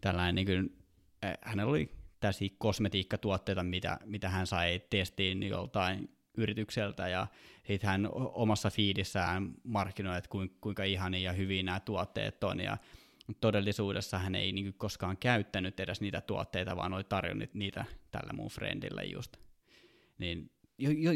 Tällainen, 0.00 0.34
niin 0.34 0.46
kuin, 0.46 0.76
hänellä 1.42 1.70
oli 1.70 1.90
tällaisia 2.20 2.48
kosmetiikkatuotteita, 2.58 3.62
mitä, 3.62 3.98
mitä 4.04 4.28
hän 4.28 4.46
sai 4.46 4.82
testiin 4.90 5.42
joltain 5.42 6.10
yritykseltä 6.36 7.08
ja 7.08 7.26
sitten 7.66 7.90
hän 7.90 8.08
omassa 8.12 8.70
fiidissään 8.70 9.54
markkinoi, 9.64 10.18
että 10.18 10.30
kuinka 10.60 10.84
ihania 10.84 11.20
ja 11.20 11.32
hyviä 11.32 11.62
nämä 11.62 11.80
tuotteet 11.80 12.44
on 12.44 12.60
ja 12.60 12.76
todellisuudessa 13.40 14.18
hän 14.18 14.34
ei 14.34 14.52
niin 14.52 14.74
koskaan 14.74 15.16
käyttänyt 15.16 15.80
edes 15.80 16.00
niitä 16.00 16.20
tuotteita, 16.20 16.76
vaan 16.76 16.94
oli 16.94 17.04
tarjonnut 17.04 17.54
niitä 17.54 17.84
tällä 18.10 18.32
mun 18.32 18.48
friendille 18.48 19.04
just. 19.04 19.36
Niin 20.22 20.50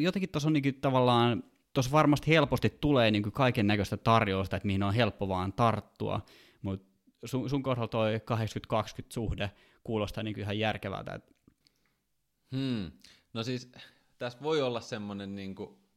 jotenkin 0.03 0.31
tuossa 0.31 0.49
on 0.49 0.53
niin 0.53 0.81
tavallaan, 0.81 1.43
tuossa 1.73 1.93
varmasti 1.93 2.31
helposti 2.31 2.71
tulee 2.81 3.11
niin 3.11 3.33
kaiken 3.33 3.67
näköistä 3.67 3.97
tarjousta, 3.97 4.57
että 4.57 4.67
mihin 4.67 4.83
on 4.83 4.95
helppo 4.95 5.29
vaan 5.29 5.53
tarttua, 5.53 6.21
mutta 6.63 6.87
sun, 7.25 7.51
sun 7.51 7.63
kohdalla 7.63 7.89
toi 7.89 8.17
80-20 8.17 8.21
suhde 9.09 9.51
kuulostaa 9.85 10.23
niin 10.23 10.39
ihan 10.39 10.59
järkevältä. 10.59 11.21
Hmm. 12.57 12.93
No 13.33 13.43
siis 13.43 13.73
tässä 14.19 14.39
voi 14.43 14.63
olla 14.63 14.81
semmoinen 14.81 15.35
niin 15.35 15.55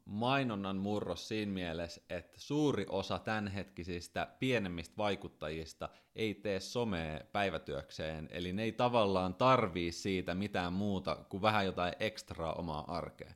mainonnan 0.09 0.77
murros 0.77 1.27
siinä 1.27 1.51
mielessä, 1.51 2.01
että 2.09 2.39
suuri 2.39 2.85
osa 2.89 3.19
tämänhetkisistä 3.19 4.27
pienemmistä 4.39 4.97
vaikuttajista 4.97 5.89
ei 6.15 6.33
tee 6.33 6.59
somea 6.59 7.19
päivätyökseen, 7.31 8.27
eli 8.31 8.53
ne 8.53 8.63
ei 8.63 8.71
tavallaan 8.71 9.33
tarvii 9.33 9.91
siitä 9.91 10.35
mitään 10.35 10.73
muuta 10.73 11.15
kuin 11.15 11.41
vähän 11.41 11.65
jotain 11.65 11.93
ekstraa 11.99 12.53
omaa 12.53 12.97
arkea. 12.97 13.33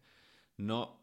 No, 0.57 0.99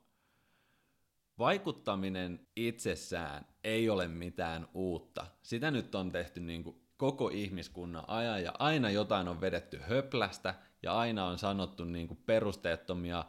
vaikuttaminen 1.38 2.46
itsessään 2.56 3.46
ei 3.64 3.90
ole 3.90 4.08
mitään 4.08 4.68
uutta. 4.74 5.26
Sitä 5.42 5.70
nyt 5.70 5.94
on 5.94 6.12
tehty 6.12 6.40
niin 6.40 6.64
kuin 6.64 6.80
koko 6.96 7.28
ihmiskunnan 7.28 8.04
ajan 8.06 8.42
ja 8.42 8.52
aina 8.58 8.90
jotain 8.90 9.28
on 9.28 9.40
vedetty 9.40 9.78
höplästä 9.78 10.54
ja 10.82 10.98
aina 10.98 11.26
on 11.26 11.38
sanottu 11.38 11.84
niin 11.84 12.08
kuin 12.08 12.22
perusteettomia 12.26 13.24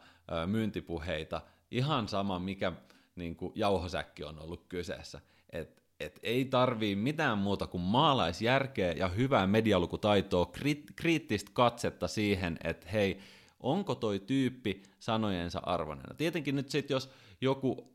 myyntipuheita, 0.46 1.40
ihan 1.72 2.08
sama 2.08 2.38
mikä 2.38 2.72
niin 3.16 3.36
kuin 3.36 3.52
jauhosäkki 3.54 4.24
on 4.24 4.38
ollut 4.38 4.64
kyseessä. 4.68 5.20
Et, 5.50 5.82
et 6.00 6.20
ei 6.22 6.44
tarvii 6.44 6.96
mitään 6.96 7.38
muuta 7.38 7.66
kuin 7.66 7.80
maalaisjärkeä 7.80 8.92
ja 8.92 9.08
hyvää 9.08 9.46
medialukutaitoa, 9.46 10.52
kri- 10.58 10.92
kriittistä 10.96 11.50
katsetta 11.54 12.08
siihen, 12.08 12.58
että 12.64 12.88
hei, 12.88 13.18
onko 13.60 13.94
toi 13.94 14.18
tyyppi 14.18 14.82
sanojensa 14.98 15.60
arvoinen. 15.62 16.16
Tietenkin 16.16 16.56
nyt 16.56 16.68
sitten, 16.68 16.94
jos 16.94 17.10
joku 17.40 17.94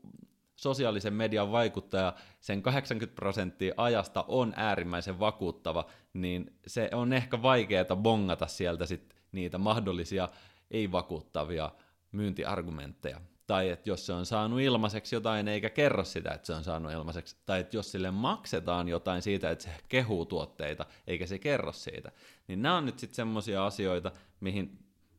sosiaalisen 0.56 1.14
median 1.14 1.52
vaikuttaja 1.52 2.14
sen 2.40 2.62
80 2.62 3.14
prosenttia 3.14 3.74
ajasta 3.76 4.24
on 4.28 4.52
äärimmäisen 4.56 5.20
vakuuttava, 5.20 5.86
niin 6.12 6.56
se 6.66 6.90
on 6.94 7.12
ehkä 7.12 7.42
vaikeaa 7.42 7.96
bongata 7.96 8.46
sieltä 8.46 8.86
sit 8.86 9.14
niitä 9.32 9.58
mahdollisia 9.58 10.28
ei-vakuuttavia 10.70 11.70
myyntiargumentteja. 12.12 13.20
Tai 13.48 13.70
että 13.70 13.90
jos 13.90 14.06
se 14.06 14.12
on 14.12 14.26
saanut 14.26 14.60
ilmaiseksi 14.60 15.16
jotain 15.16 15.48
eikä 15.48 15.70
kerro 15.70 16.04
sitä, 16.04 16.30
että 16.30 16.46
se 16.46 16.52
on 16.52 16.64
saanut 16.64 16.92
ilmaiseksi. 16.92 17.36
Tai 17.46 17.60
että 17.60 17.76
jos 17.76 17.92
sille 17.92 18.10
maksetaan 18.10 18.88
jotain 18.88 19.22
siitä, 19.22 19.50
että 19.50 19.64
se 19.64 19.70
kehuu 19.88 20.26
tuotteita 20.26 20.86
eikä 21.06 21.26
se 21.26 21.38
kerro 21.38 21.72
siitä. 21.72 22.12
Niin 22.48 22.62
nämä 22.62 22.76
on 22.76 22.86
nyt 22.86 22.98
sitten 22.98 23.16
semmoisia 23.16 23.66
asioita, 23.66 24.12
mihin 24.40 24.78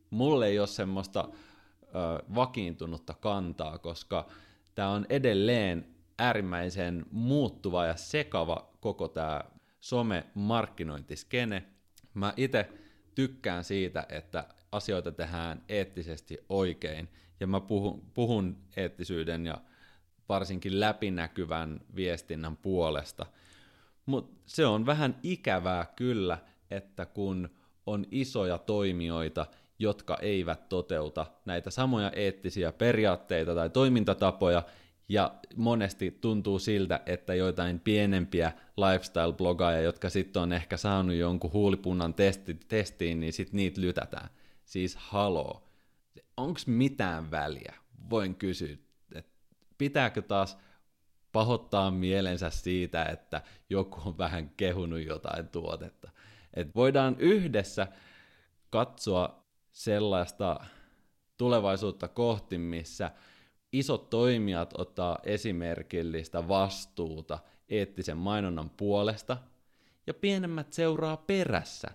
mulle 0.09 0.47
ei 0.47 0.59
ole 0.59 0.67
semmoista 0.67 1.29
ö, 1.83 1.89
vakiintunutta 2.35 3.13
kantaa, 3.13 3.77
koska 3.77 4.27
tämä 4.75 4.89
on 4.89 5.05
edelleen 5.09 5.87
äärimmäisen 6.19 7.05
muuttuva 7.11 7.85
ja 7.85 7.95
sekava 7.95 8.69
koko 8.79 9.07
tämä 9.07 9.41
some-markkinointiskene. 9.79 11.63
Mä 12.13 12.33
itse 12.37 12.69
tykkään 13.15 13.63
siitä, 13.63 14.05
että 14.09 14.47
asioita 14.71 15.11
tehdään 15.11 15.63
eettisesti 15.69 16.37
oikein, 16.49 17.09
ja 17.39 17.47
mä 17.47 17.59
puhun, 17.59 18.03
puhun 18.13 18.57
eettisyyden 18.77 19.45
ja 19.45 19.57
varsinkin 20.29 20.79
läpinäkyvän 20.79 21.81
viestinnän 21.95 22.57
puolesta. 22.57 23.25
Mutta 24.05 24.41
se 24.45 24.65
on 24.65 24.85
vähän 24.85 25.15
ikävää 25.23 25.85
kyllä, 25.95 26.37
että 26.71 27.05
kun 27.05 27.49
on 27.85 28.05
isoja 28.11 28.57
toimijoita, 28.57 29.45
jotka 29.79 30.17
eivät 30.21 30.69
toteuta 30.69 31.25
näitä 31.45 31.69
samoja 31.69 32.11
eettisiä 32.11 32.71
periaatteita 32.71 33.55
tai 33.55 33.69
toimintatapoja, 33.69 34.63
ja 35.09 35.35
monesti 35.55 36.11
tuntuu 36.11 36.59
siltä, 36.59 37.01
että 37.05 37.35
joitain 37.35 37.79
pienempiä 37.79 38.51
lifestyle-blogaajia, 38.77 39.81
jotka 39.81 40.09
sitten 40.09 40.41
on 40.41 40.53
ehkä 40.53 40.77
saanut 40.77 41.15
jonkun 41.15 41.53
huulipunnan 41.53 42.13
testi, 42.13 42.59
testiin, 42.67 43.19
niin 43.19 43.33
sitten 43.33 43.57
niitä 43.57 43.81
lytätään. 43.81 44.29
Siis 44.65 44.95
haloo. 44.95 45.68
Onko 46.39 46.59
mitään 46.65 47.31
väliä? 47.31 47.73
Voin 48.09 48.35
kysyä, 48.35 48.77
että 49.15 49.31
pitääkö 49.77 50.21
taas 50.21 50.57
pahoittaa 51.31 51.91
mielensä 51.91 52.49
siitä, 52.49 53.05
että 53.05 53.41
joku 53.69 54.01
on 54.05 54.17
vähän 54.17 54.49
kehunut 54.49 55.01
jotain 55.01 55.47
tuotetta. 55.49 56.11
Et 56.53 56.75
voidaan 56.75 57.15
yhdessä 57.19 57.87
katsoa 58.69 59.43
sellaista 59.71 60.59
tulevaisuutta 61.37 62.07
kohti, 62.07 62.57
missä 62.57 63.11
isot 63.71 64.09
toimijat 64.09 64.73
ottaa 64.77 65.19
esimerkillistä 65.23 66.47
vastuuta 66.47 67.39
eettisen 67.69 68.17
mainonnan 68.17 68.69
puolesta, 68.69 69.37
ja 70.07 70.13
pienemmät 70.13 70.73
seuraa 70.73 71.17
perässä, 71.17 71.87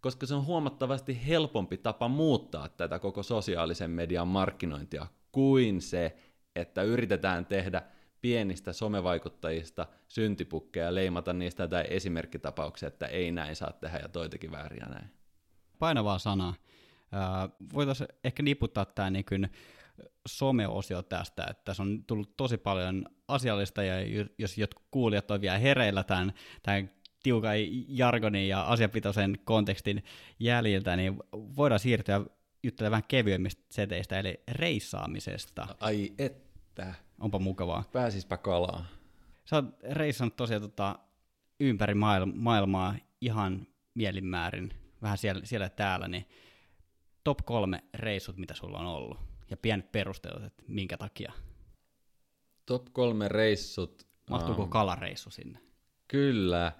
koska 0.00 0.26
se 0.26 0.34
on 0.34 0.46
huomattavasti 0.46 1.26
helpompi 1.26 1.76
tapa 1.76 2.08
muuttaa 2.08 2.68
tätä 2.68 2.98
koko 2.98 3.22
sosiaalisen 3.22 3.90
median 3.90 4.28
markkinointia 4.28 5.06
kuin 5.32 5.82
se, 5.82 6.16
että 6.56 6.82
yritetään 6.82 7.46
tehdä 7.46 7.82
pienistä 8.20 8.72
somevaikuttajista 8.72 9.86
syntipukkeja 10.08 10.86
ja 10.86 10.94
leimata 10.94 11.32
niistä 11.32 11.68
tai 11.68 11.84
esimerkkitapauksia, 11.88 12.86
että 12.86 13.06
ei 13.06 13.32
näin 13.32 13.56
saa 13.56 13.72
tehdä 13.72 13.98
ja 13.98 14.08
toitakin 14.08 14.50
vääriä 14.50 14.86
näin. 14.90 15.10
Painavaa 15.78 16.18
sanaa. 16.18 16.54
Voitaisiin 17.74 18.08
ehkä 18.24 18.42
niputtaa 18.42 18.84
tämä 18.84 19.10
niin 19.10 19.50
some-osio 20.28 21.02
tästä, 21.02 21.46
että 21.50 21.62
tässä 21.64 21.82
on 21.82 22.04
tullut 22.04 22.36
tosi 22.36 22.58
paljon 22.58 23.06
asiallista, 23.28 23.82
ja 23.82 23.94
jos 24.38 24.58
jotkut 24.58 24.86
kuulijat 24.90 25.30
on 25.30 25.40
vielä 25.40 25.58
hereillä 25.58 26.04
tämän, 26.04 26.32
tämän 26.62 26.90
tiukan 27.22 27.54
jargonin 27.88 28.48
ja 28.48 28.62
asiapitoisen 28.62 29.38
kontekstin 29.44 30.04
jäljiltä, 30.38 30.96
niin 30.96 31.18
voidaan 31.32 31.80
siirtyä 31.80 32.20
juttelemaan 32.62 32.90
vähän 32.90 33.08
kevyemmistä 33.08 33.62
seteistä, 33.70 34.18
eli 34.18 34.40
reissaamisesta. 34.48 35.66
Ai 35.80 36.12
että. 36.18 36.94
Onpa 37.20 37.38
mukavaa. 37.38 37.84
Pääsispä 37.92 38.36
kalaa. 38.36 38.86
Sä 39.44 39.56
oot 39.56 39.64
reissannut 39.82 40.36
tosiaan 40.36 40.62
tota, 40.62 40.98
ympäri 41.60 41.94
maailmaa 42.34 42.94
ihan 43.20 43.66
mielinmäärin, 43.94 44.70
vähän 45.02 45.18
siellä, 45.18 45.40
siellä 45.44 45.68
täällä, 45.68 46.08
niin 46.08 46.28
top 47.24 47.38
kolme 47.44 47.84
reissut, 47.94 48.36
mitä 48.36 48.54
sulla 48.54 48.78
on 48.78 48.86
ollut? 48.86 49.18
Ja 49.50 49.56
pienet 49.56 49.92
perustelut, 49.92 50.44
että 50.44 50.62
minkä 50.68 50.96
takia? 50.96 51.32
Top 52.66 52.86
kolme 52.92 53.28
reissut. 53.28 54.06
Mahtuuko 54.30 54.62
um, 54.62 54.70
kalareissu 54.70 55.30
sinne? 55.30 55.58
Kyllä, 56.08 56.72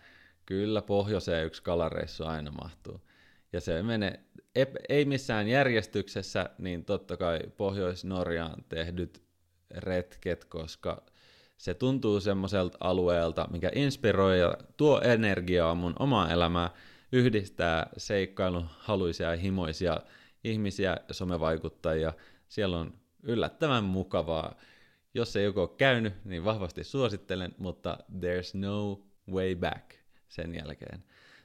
kyllä 0.51 0.82
pohjoiseen 0.82 1.46
yksi 1.46 1.62
kalareissu 1.62 2.24
aina 2.24 2.51
mahtuu. 2.51 3.01
Ja 3.53 3.61
se 3.61 3.82
menee, 3.82 4.20
ei 4.88 5.05
missään 5.05 5.48
järjestyksessä, 5.48 6.51
niin 6.59 6.84
totta 6.84 7.16
kai 7.16 7.38
Pohjois-Norjaan 7.57 8.64
tehdyt 8.68 9.22
retket, 9.70 10.44
koska 10.44 11.03
se 11.59 11.74
tuntuu 11.74 12.20
semmoiselta 12.20 12.78
alueelta, 12.80 13.48
mikä 13.51 13.70
inspiroi 13.74 14.40
ja 14.40 14.55
tuo 14.76 15.01
energiaa 15.01 15.74
mun 15.74 15.94
omaa 15.98 16.30
elämää, 16.30 16.70
yhdistää 17.12 17.86
seikkailun 17.96 18.66
haluisia 18.78 19.30
ja 19.30 19.36
himoisia 19.36 20.01
ihmisiä, 20.44 20.96
somevaikuttajia. 21.11 22.12
Siellä 22.48 22.78
on 22.78 22.94
yllättävän 23.22 23.84
mukavaa. 23.84 24.55
Jos 25.14 25.36
ei 25.36 25.44
joko 25.44 25.61
ole 25.61 25.70
käynyt, 25.76 26.14
niin 26.24 26.44
vahvasti 26.44 26.84
suosittelen, 26.84 27.55
mutta 27.59 27.98
there's 28.12 28.59
no 28.59 29.03
way 29.32 29.55
back 29.55 29.99
sen 30.31 30.55
jälkeen. 30.55 31.05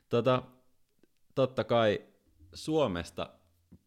Tota, 0.10 0.44
totta 1.36 1.64
kai 1.64 2.06
Suomesta 2.54 3.30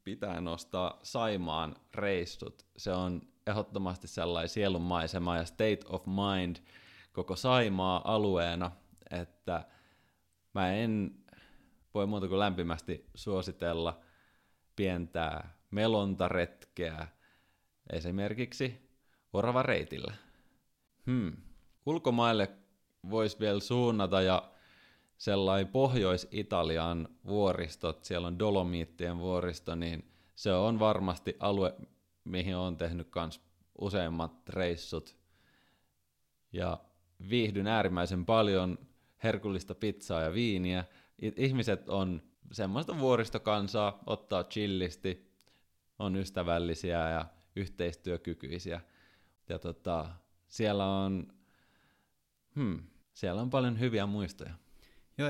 pitää 0.04 0.40
nostaa 0.40 1.00
Saimaan 1.02 1.76
reissut. 1.94 2.66
Se 2.76 2.92
on 2.92 3.22
ehdottomasti 3.46 4.08
sellainen 4.08 4.48
sielunmaisema 4.48 5.36
ja 5.36 5.44
state 5.44 5.80
of 5.88 6.06
mind 6.06 6.56
koko 7.12 7.36
Saimaa 7.36 8.14
alueena, 8.14 8.70
että 9.10 9.64
mä 10.54 10.72
en 10.72 11.14
voi 11.94 12.06
muuta 12.06 12.28
kuin 12.28 12.38
lämpimästi 12.38 13.10
suositella 13.14 14.00
pientä 14.76 15.44
melontaretkeä 15.70 17.08
esimerkiksi 17.92 18.90
orava 19.32 19.62
reitillä. 19.62 20.14
Hmm. 21.06 21.36
Ulkomaille 21.86 22.50
voisi 23.10 23.38
vielä 23.40 23.60
suunnata 23.60 24.22
ja 24.22 24.50
sellainen 25.18 25.68
Pohjois-Italian 25.68 27.08
vuoristot, 27.26 28.04
siellä 28.04 28.26
on 28.26 28.38
Dolomiittien 28.38 29.18
vuoristo, 29.18 29.74
niin 29.74 30.10
se 30.34 30.52
on 30.52 30.78
varmasti 30.78 31.36
alue, 31.40 31.74
mihin 32.24 32.56
on 32.56 32.76
tehnyt 32.76 33.08
myös 33.14 33.40
useimmat 33.78 34.48
reissut. 34.48 35.16
Ja 36.52 36.80
viihdyn 37.30 37.66
äärimmäisen 37.66 38.24
paljon 38.26 38.78
herkullista 39.22 39.74
pizzaa 39.74 40.22
ja 40.22 40.34
viiniä. 40.34 40.84
Ihmiset 41.36 41.88
on 41.88 42.22
semmoista 42.52 42.98
vuoristokansaa, 42.98 44.02
ottaa 44.06 44.44
chillisti, 44.44 45.32
on 45.98 46.16
ystävällisiä 46.16 47.08
ja 47.08 47.26
yhteistyökykyisiä. 47.56 48.80
Ja 49.48 49.58
tota, 49.58 50.10
siellä 50.48 50.86
on, 50.86 51.32
hmm, 52.54 52.82
siellä 53.12 53.42
on 53.42 53.50
paljon 53.50 53.80
hyviä 53.80 54.06
muistoja. 54.06 54.54
Joo, 55.18 55.28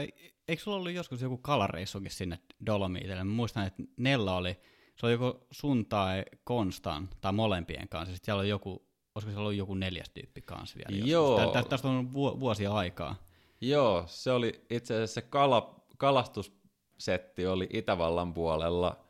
eikö 0.48 0.62
sulla 0.62 0.76
ollut 0.76 0.92
joskus 0.92 1.22
joku 1.22 1.38
kalareissukin 1.38 2.10
sinne 2.10 2.38
Dolomiitille? 2.66 3.24
Mä 3.24 3.24
muistan, 3.24 3.66
että 3.66 3.82
Nella 3.96 4.36
oli, 4.36 4.60
se 4.96 5.06
oli 5.06 5.12
joko 5.12 5.46
sun 5.50 5.86
tai 5.86 6.24
Konstan 6.44 7.08
tai 7.20 7.32
molempien 7.32 7.88
kanssa. 7.88 8.14
Sitten 8.14 8.24
siellä 8.24 8.40
oli 8.40 8.48
joku, 8.48 8.86
olisiko 9.14 9.32
se 9.32 9.38
ollut 9.38 9.54
joku 9.54 9.74
neljäs 9.74 10.10
tyyppi 10.10 10.42
kanssa 10.42 10.78
vielä 10.78 11.06
Joo. 11.06 11.52
Tä, 11.52 11.62
tästä 11.68 11.88
on 11.88 12.12
vuosia 12.12 12.72
aikaa. 12.72 13.16
Joo, 13.60 14.04
se 14.06 14.32
oli 14.32 14.64
itse 14.70 14.94
asiassa 14.94 15.14
se 15.14 15.22
kala, 15.22 15.84
kalastussetti 15.96 17.46
oli 17.46 17.68
Itävallan 17.72 18.34
puolella. 18.34 19.04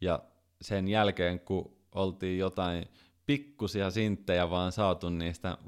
Ja 0.00 0.22
sen 0.62 0.88
jälkeen, 0.88 1.40
kun 1.40 1.76
oltiin 1.94 2.38
jotain 2.38 2.88
pikkusia 3.26 3.90
sinttejä 3.90 4.50
vaan 4.50 4.72
saatu 4.72 5.08
niistä 5.08 5.58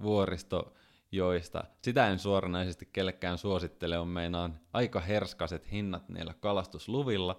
vuoristojoista. 1.23 1.65
Sitä 1.83 2.09
en 2.09 2.19
suoranaisesti 2.19 2.89
kellekään 2.93 3.39
suosittele, 3.39 3.99
on 3.99 4.09
meinaan 4.09 4.61
aika 4.73 5.01
herskaset 5.01 5.73
hinnat 5.73 6.09
niillä 6.09 6.35
kalastusluvilla, 6.41 7.39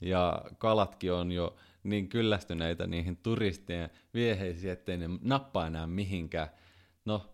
ja 0.00 0.42
kalatkin 0.58 1.12
on 1.12 1.32
jo 1.32 1.56
niin 1.82 2.08
kyllästyneitä 2.08 2.86
niihin 2.86 3.16
turistien 3.16 3.90
vieheisiin, 4.14 4.72
ettei 4.72 4.96
ne 4.96 5.06
nappaa 5.22 5.66
enää 5.66 5.86
mihinkään. 5.86 6.48
No, 7.04 7.26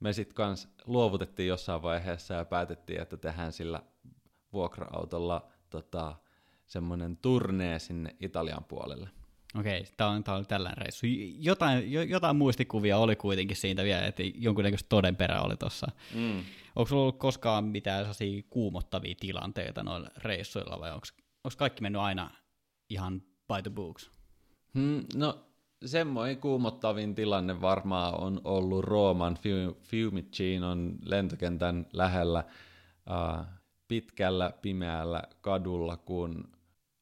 me 0.00 0.12
sitten 0.12 0.34
kans 0.34 0.68
luovutettiin 0.86 1.48
jossain 1.48 1.82
vaiheessa 1.82 2.34
ja 2.34 2.44
päätettiin, 2.44 3.00
että 3.00 3.16
tehdään 3.16 3.52
sillä 3.52 3.82
vuokra-autolla 4.52 5.48
tota, 5.70 6.16
semmoinen 6.66 7.16
turnee 7.16 7.78
sinne 7.78 8.16
Italian 8.20 8.64
puolelle. 8.64 9.19
Okei, 9.58 9.84
tämä 9.96 10.10
on, 10.10 10.24
tää 10.24 10.34
on 10.34 10.46
tällainen 10.46 10.78
reissu. 10.78 11.06
Jotain, 11.38 11.92
jo, 11.92 12.02
jotain 12.02 12.36
muistikuvia 12.36 12.98
oli 12.98 13.16
kuitenkin 13.16 13.56
siitä 13.56 13.84
vielä, 13.84 14.06
että 14.06 14.22
jonkunnäköistä 14.34 14.88
todenperä 14.88 15.40
oli 15.40 15.56
tuossa. 15.56 15.86
Mm. 16.14 16.44
Onko 16.76 16.88
sulla 16.88 17.02
ollut 17.02 17.18
koskaan 17.18 17.64
mitään 17.64 18.00
sellaisia 18.00 18.42
kuumottavia 18.50 19.14
tilanteita 19.20 19.82
noilla 19.82 20.08
reissuilla 20.16 20.80
vai 20.80 20.92
onko 20.92 21.06
kaikki 21.56 21.82
mennyt 21.82 22.02
aina 22.02 22.30
ihan 22.90 23.20
by 23.20 23.62
the 23.62 23.70
books? 23.70 24.10
Hmm, 24.74 25.04
no 25.14 25.44
semmoinen 25.84 26.36
kuumottavin 26.36 27.14
tilanne 27.14 27.60
varmaan 27.60 28.20
on 28.20 28.40
ollut 28.44 28.84
Rooman 28.84 29.38
Fiumicinon 29.82 30.98
lentokentän 31.04 31.86
lähellä 31.92 32.44
uh, 33.10 33.46
pitkällä 33.88 34.52
pimeällä 34.62 35.22
kadulla, 35.40 35.96
kun 35.96 36.52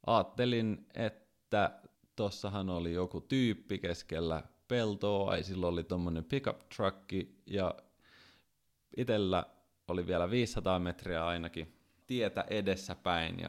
ajattelin, 0.06 0.86
että 0.94 1.80
tossahan 2.18 2.70
oli 2.70 2.92
joku 2.92 3.20
tyyppi 3.20 3.78
keskellä 3.78 4.42
peltoa, 4.68 5.36
ja 5.36 5.44
sillä 5.44 5.66
oli 5.66 5.84
tuommoinen 5.84 6.24
pickup 6.24 6.58
trucki, 6.76 7.42
ja 7.46 7.74
itellä 8.96 9.46
oli 9.88 10.06
vielä 10.06 10.30
500 10.30 10.78
metriä 10.78 11.26
ainakin 11.26 11.74
tietä 12.06 12.44
edessäpäin, 12.50 13.40
ja 13.40 13.48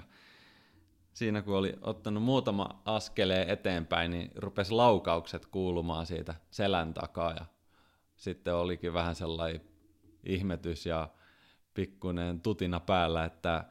siinä 1.13 1.41
kun 1.41 1.55
oli 1.55 1.73
ottanut 1.81 2.23
muutama 2.23 2.81
askeleen 2.85 3.49
eteenpäin, 3.49 4.11
niin 4.11 4.31
rupesi 4.35 4.71
laukaukset 4.71 5.45
kuulumaan 5.45 6.05
siitä 6.05 6.35
selän 6.51 6.93
takaa, 6.93 7.31
ja 7.31 7.45
sitten 8.17 8.55
olikin 8.55 8.93
vähän 8.93 9.15
sellainen 9.15 9.61
ihmetys 10.23 10.85
ja 10.85 11.09
pikkuinen 11.73 12.41
tutina 12.41 12.79
päällä, 12.79 13.25
että, 13.25 13.65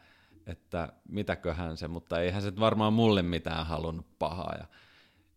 että 0.46 0.92
mitäköhän 1.08 1.76
se, 1.76 1.88
mutta 1.88 2.20
eihän 2.20 2.42
se 2.42 2.60
varmaan 2.60 2.92
mulle 2.92 3.22
mitään 3.22 3.66
halunnut 3.66 4.18
pahaa. 4.18 4.54
Ja 4.58 4.66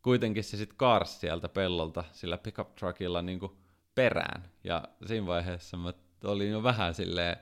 kuitenkin 0.02 0.44
se 0.44 0.58
sitten 0.58 0.78
kaarsi 0.78 1.20
sieltä 1.20 1.50
pellolta 1.50 2.04
sillä 2.12 2.38
pickup 2.38 2.76
truckilla 2.76 3.22
niin 3.22 3.40
perään. 3.96 4.44
Ja 4.64 4.84
siinä 5.06 5.26
vaiheessa 5.26 5.78
mä 5.78 5.94
olin 6.24 6.52
jo 6.52 6.64
vähän 6.64 6.94
silleen 6.94 7.38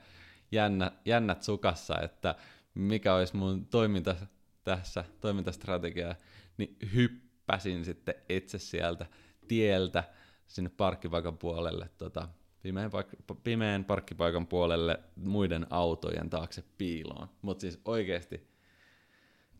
jännä, 0.52 0.92
jännät 1.04 1.42
sukassa, 1.42 2.00
että 2.00 2.34
mikä 2.74 3.14
olisi 3.14 3.36
mun 3.36 3.66
toiminta 3.66 4.16
tässä, 4.64 5.04
toimintastrategia, 5.20 6.14
niin 6.56 6.76
hyppäsin 6.94 7.84
sitten 7.84 8.14
itse 8.28 8.58
sieltä 8.58 9.06
tieltä 9.48 10.04
sinne 10.46 10.70
parkkipaikan 10.76 11.38
puolelle, 11.38 11.90
tota, 11.98 12.28
pimeän, 12.62 12.90
paik- 12.90 13.36
pimeän 13.42 13.84
parkkipaikan 13.84 14.46
puolelle 14.46 15.00
muiden 15.16 15.66
autojen 15.70 16.30
taakse 16.30 16.64
piiloon. 16.78 17.28
Mutta 17.42 17.60
siis 17.60 17.80
oikeasti 17.84 18.50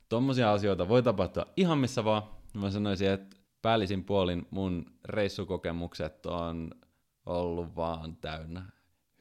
tommosia 0.08 0.52
asioita 0.52 0.88
voi 0.88 1.02
tapahtua 1.02 1.46
ihan 1.56 1.78
missä 1.78 2.04
vaan, 2.04 2.22
Mä 2.54 2.70
sanoisin, 2.70 3.10
että 3.10 3.36
päällisin 3.62 4.04
puolin 4.04 4.46
mun 4.50 4.86
reissukokemukset 5.04 6.26
on 6.26 6.70
ollut 7.26 7.76
vaan 7.76 8.16
täynnä 8.16 8.62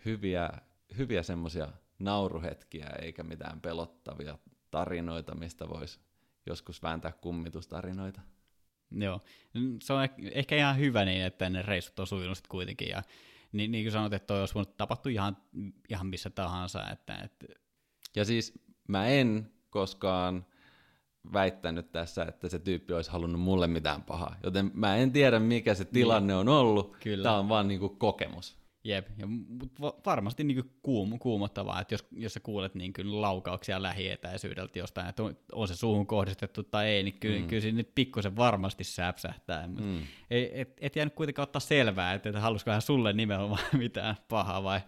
hyviä, 0.06 0.50
hyviä 0.98 1.24
semmoisia 1.24 1.68
nauruhetkiä, 2.00 2.90
eikä 3.02 3.24
mitään 3.24 3.62
pelottavia 3.62 4.38
tarinoita, 4.72 5.36
mistä 5.36 5.70
voisi 5.70 6.00
joskus 6.46 6.84
vääntää 6.84 7.12
kummitustarinoita. 7.12 8.22
Joo, 8.92 9.22
se 9.82 9.94
on 9.94 10.02
ehkä 10.32 10.58
ihan 10.58 10.78
hyvä 10.78 11.06
niin, 11.06 11.22
että 11.22 11.50
ne 11.50 11.62
reissut 11.62 12.00
on 12.00 12.08
sujunut 12.08 12.48
kuitenkin, 12.50 12.90
ja 12.90 13.04
niin, 13.52 13.72
niin 13.72 13.86
kuin 13.86 13.92
sanoit, 13.92 14.14
että 14.14 14.28
toi 14.28 14.40
olisi 14.40 14.54
voinut 14.54 14.78
tapahtua 14.78 15.12
ihan, 15.12 15.38
ihan 15.90 16.08
missä 16.08 16.30
tahansa. 16.30 16.90
Että, 16.90 17.16
että... 17.16 17.46
Ja 18.16 18.26
siis 18.26 18.54
mä 18.88 19.08
en 19.08 19.52
koskaan 19.70 20.46
väittänyt 21.34 21.92
tässä, 21.92 22.24
että 22.24 22.50
se 22.50 22.60
tyyppi 22.60 22.94
olisi 22.94 23.12
halunnut 23.12 23.42
mulle 23.42 23.68
mitään 23.68 24.04
pahaa. 24.04 24.36
Joten 24.44 24.72
mä 24.74 24.96
en 24.96 25.12
tiedä, 25.12 25.40
mikä 25.40 25.74
se 25.74 25.86
tilanne 25.86 26.36
on 26.36 26.50
ollut. 26.50 26.98
Kyllä. 27.04 27.24
Tämä 27.24 27.38
on 27.38 27.50
vaan 27.50 27.68
niinku 27.68 27.90
kokemus. 27.90 28.60
Jep, 28.84 29.08
ja 29.18 29.28
varmasti 30.06 30.44
niinku 30.44 30.70
kuum, 30.82 31.20
kuumottavaa, 31.20 31.82
että 31.82 31.94
jos, 31.94 32.08
jos 32.12 32.34
sä 32.34 32.40
kuulet 32.40 32.76
niin 32.76 32.94
kyllä 32.94 33.22
laukauksia 33.22 33.82
lähietäisyydeltä 33.82 34.80
jostain, 34.80 35.10
että 35.10 35.24
on, 35.24 35.38
on 35.52 35.68
se 35.68 35.76
suuhun 35.76 36.08
kohdistettu 36.08 36.64
tai 36.64 36.88
ei, 36.88 37.04
niin 37.04 37.20
kyllä, 37.20 37.40
mm. 37.40 37.48
kyllä 37.48 37.62
siinä 37.62 37.78
nyt 37.78 37.96
pikkusen 37.96 38.36
varmasti 38.36 38.84
säpsähtää. 38.84 39.68
Mutta 39.68 39.84
mm. 39.84 40.02
ei, 40.30 40.62
et, 40.62 40.78
et 40.82 40.96
jäänyt 40.96 41.14
kuitenkaan 41.14 41.44
ottaa 41.44 41.60
selvää, 41.60 42.14
että, 42.14 42.30
että 42.30 42.42
halusiko 42.42 42.72
hän 42.72 42.82
sulle 42.82 43.14
nimenomaan 43.14 43.64
mitään 43.78 44.16
pahaa 44.28 44.64
vai... 44.64 44.80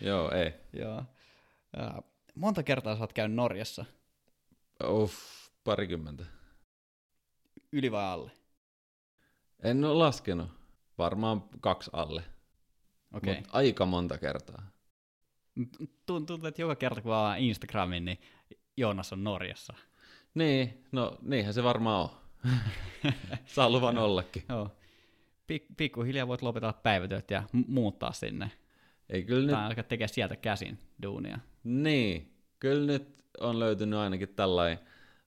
Joo, 0.00 0.30
ei. 0.30 0.52
Joo. 0.72 1.04
Monta 2.34 2.62
kertaa 2.62 2.96
sä 2.96 3.00
oot 3.00 3.12
käynyt 3.12 3.36
Norjassa? 3.36 3.84
Uff, 4.88 5.14
parikymmentä. 5.64 6.24
Yli 7.72 7.92
vai 7.92 8.04
alle? 8.04 8.30
En 9.62 9.84
ole 9.84 9.94
laskenut. 9.94 10.48
Varmaan 10.98 11.44
kaksi 11.60 11.90
alle. 11.92 12.24
Okay. 13.12 13.34
Mutta 13.34 13.50
aika 13.52 13.86
monta 13.86 14.18
kertaa. 14.18 14.70
Tuntuu, 16.06 16.38
että 16.46 16.62
joka 16.62 16.76
kerta 16.76 17.00
kun 17.00 17.10
vaan 17.10 17.38
Instagramin, 17.38 18.04
niin 18.04 18.18
Joonas 18.76 19.12
on 19.12 19.24
Norjassa. 19.24 19.74
Niin, 20.34 20.84
no 20.92 21.18
niinhän 21.22 21.54
se 21.54 21.62
varmaan 21.62 22.00
on. 22.10 22.10
Saa 23.44 23.70
luvan 23.70 23.98
ollakin. 23.98 24.44
Joo. 24.48 24.70
Pik- 25.52 25.74
pikkuhiljaa 25.76 26.28
voit 26.28 26.42
lopetella 26.42 26.72
päivätyöt 26.72 27.30
ja 27.30 27.42
muuttaa 27.66 28.12
sinne. 28.12 28.50
Ei 29.08 29.22
kyllä 29.22 29.46
nyt... 29.46 29.50
Tai 29.50 29.66
alkaa 29.66 29.84
tekemään 29.84 30.08
sieltä 30.08 30.36
käsin 30.36 30.78
duunia. 31.02 31.38
Niin, 31.64 32.34
kyllä 32.58 32.86
nyt 32.86 33.24
on 33.40 33.58
löytynyt 33.58 33.98
ainakin 33.98 34.28
tällainen 34.28 34.78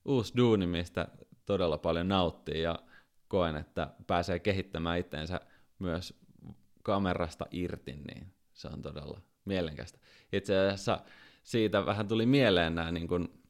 uusi 0.05 0.33
duuni, 0.37 0.67
mistä 0.67 1.07
todella 1.45 1.77
paljon 1.77 2.07
nauttii 2.07 2.61
ja 2.61 2.79
koen, 3.27 3.55
että 3.55 3.87
pääsee 4.07 4.39
kehittämään 4.39 4.99
itteensä 4.99 5.41
myös 5.79 6.13
kamerasta 6.83 7.45
irti, 7.51 7.93
niin 7.93 8.33
se 8.53 8.67
on 8.67 8.81
todella 8.81 9.21
mielenkäistä. 9.45 9.99
Itse 10.33 10.59
asiassa 10.59 10.99
siitä 11.43 11.85
vähän 11.85 12.07
tuli 12.07 12.25
mieleen 12.25 12.75
nämä 12.75 12.91
niin 12.91 13.07
kuin 13.07 13.43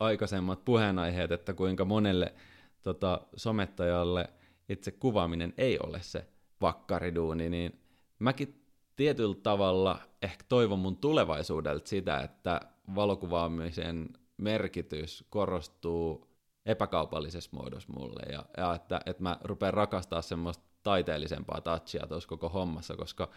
aikaisemmat 0.00 0.64
puheenaiheet, 0.64 1.32
että 1.32 1.54
kuinka 1.54 1.84
monelle 1.84 2.34
tota, 2.82 3.20
somettajalle 3.36 4.28
itse 4.68 4.90
kuvaaminen 4.90 5.54
ei 5.58 5.78
ole 5.78 6.02
se 6.02 6.26
vakkariduuni, 6.60 7.50
niin 7.50 7.80
mäkin 8.18 8.64
tietyllä 8.96 9.36
tavalla 9.42 9.98
ehkä 10.22 10.44
toivon 10.48 10.78
mun 10.78 10.96
tulevaisuudelta 10.96 11.88
sitä, 11.88 12.20
että 12.20 12.60
valokuvaamisen 12.94 14.08
merkitys 14.36 15.24
korostuu 15.30 16.34
epäkaupallisessa 16.66 17.50
muodossa 17.52 17.92
mulle, 17.92 18.32
ja, 18.32 18.44
ja 18.56 18.74
että, 18.74 19.00
että 19.06 19.22
mä 19.22 19.38
rupean 19.44 19.74
rakastaa 19.74 20.22
semmoista 20.22 20.64
taiteellisempaa 20.82 21.60
touchia 21.60 22.06
tuossa 22.06 22.28
koko 22.28 22.48
hommassa, 22.48 22.96
koska 22.96 23.30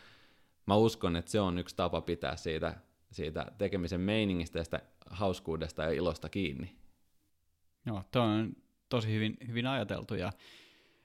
mä 0.65 0.75
uskon, 0.75 1.15
että 1.15 1.31
se 1.31 1.39
on 1.39 1.57
yksi 1.57 1.75
tapa 1.75 2.01
pitää 2.01 2.35
siitä, 2.35 2.75
siitä 3.11 3.45
tekemisen 3.57 4.01
meiningistä 4.01 4.59
ja 4.59 4.63
sitä 4.63 4.81
hauskuudesta 5.09 5.83
ja 5.83 5.91
ilosta 5.91 6.29
kiinni. 6.29 6.75
Joo, 7.85 8.03
tuo 8.11 8.21
on 8.21 8.55
tosi 8.89 9.13
hyvin, 9.13 9.37
hyvin 9.47 9.67
ajateltu 9.67 10.15
ja 10.15 10.31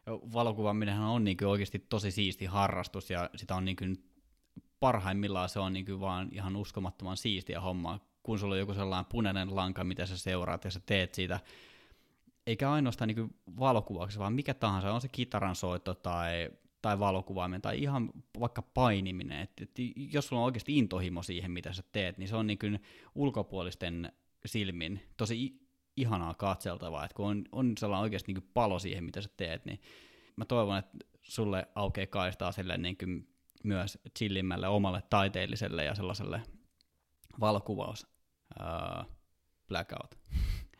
valokuvaaminenhan 0.07 1.09
on 1.09 1.25
niin 1.25 1.45
oikeasti 1.45 1.79
tosi 1.79 2.11
siisti 2.11 2.45
harrastus 2.45 3.11
ja 3.11 3.31
sitä 3.37 3.55
on 3.55 3.65
niin 3.65 4.05
parhaimmillaan 4.81 5.49
se 5.49 5.59
on 5.59 5.73
niin 5.73 6.01
vaan 6.01 6.29
ihan 6.33 6.57
uskomattoman 6.57 7.17
siistiä 7.17 7.61
hommaa, 7.61 8.01
kun 8.23 8.39
sulla 8.39 8.55
on 8.55 8.59
joku 8.59 8.75
sellainen 8.75 9.11
punainen 9.11 9.57
lanka, 9.57 9.85
mitä 9.85 10.07
sä 10.07 10.19
seuraat 10.19 10.65
ja 10.65 10.71
sä 10.71 10.81
teet 10.87 11.15
siitä 11.15 11.41
eikä 12.47 12.73
ainoastaan 12.73 13.09
niin 13.09 13.35
valokuvauksessa, 13.59 14.21
vaan 14.21 14.33
mikä 14.33 14.55
tahansa, 14.55 14.93
on 14.93 15.01
se 15.01 15.09
kitaran 15.09 15.57
soitto 15.57 15.95
tai, 15.95 16.51
tai 16.83 16.99
valokuvaamen 16.99 17.63
tai 17.63 17.83
ihan 17.83 18.11
vaikka 18.41 18.63
painiminen. 18.63 19.41
Et, 19.41 19.61
et 19.61 19.71
jos 19.97 20.27
sulla 20.27 20.43
on 20.43 20.47
oikeasti 20.47 20.79
intohimo 20.79 21.23
siihen, 21.23 21.51
mitä 21.51 21.73
sä 21.73 21.83
teet, 21.93 22.19
niin 22.19 22.29
se 22.29 22.37
on 22.37 22.47
niin 22.47 22.59
kuin 22.59 22.83
ulkopuolisten 23.15 24.13
silmin 24.47 25.01
tosi 25.17 25.63
ihanaa 25.97 26.35
katseltavaa, 26.35 27.05
että 27.05 27.15
kun 27.15 27.27
on, 27.27 27.45
on 27.53 27.73
sellainen 27.79 28.03
oikeasti 28.03 28.33
niin 28.33 28.51
palo 28.55 28.79
siihen, 28.79 29.05
mitä 29.05 29.21
sä 29.21 29.29
teet, 29.37 29.65
niin 29.65 29.81
mä 30.37 30.45
toivon, 30.45 30.79
että 30.79 30.99
sulle 31.23 31.69
aukeaa 31.75 32.07
kaistaa 32.07 32.53
sille 32.53 32.79
niin 32.79 32.99
kuin 32.99 33.29
myös 33.65 33.99
chillimmälle 34.19 34.69
omalle 34.69 35.03
taiteelliselle 35.11 35.85
ja 35.85 35.95
sellaiselle 35.95 36.43
valokuvaus 37.41 38.12
uh, 38.61 39.07
blackout 39.69 40.19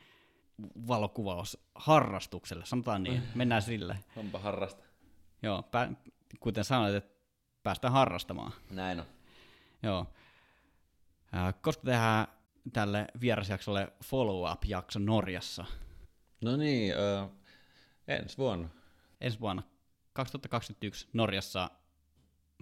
valokuvausharrastukselle, 0.89 2.65
sanotaan 2.67 3.03
niin, 3.03 3.23
mennään 3.35 3.63
sille. 3.63 3.99
Onpa 4.17 4.39
harrasta. 4.39 4.85
Joo, 5.43 5.61
pä- 5.61 6.11
kuten 6.41 6.65
sanoit, 6.65 6.95
että 6.95 7.21
päästään 7.63 7.93
harrastamaan. 7.93 8.53
Näin 8.71 9.01
on. 9.01 9.07
Joo. 9.83 10.07
Äh, 11.35 11.55
koska 11.61 11.83
tehdään 11.85 12.27
tälle 12.73 13.07
vierasjaksolle 13.21 13.93
follow-up-jakso 14.05 14.99
Norjassa? 14.99 15.65
No 16.45 16.57
niin, 16.57 16.95
ö, 16.99 17.29
ensi 18.09 18.39
vuonna. 18.39 18.69
Ensi 19.21 19.41
vuonna 19.41 19.63
2021 20.13 21.09
Norjassa 21.13 21.71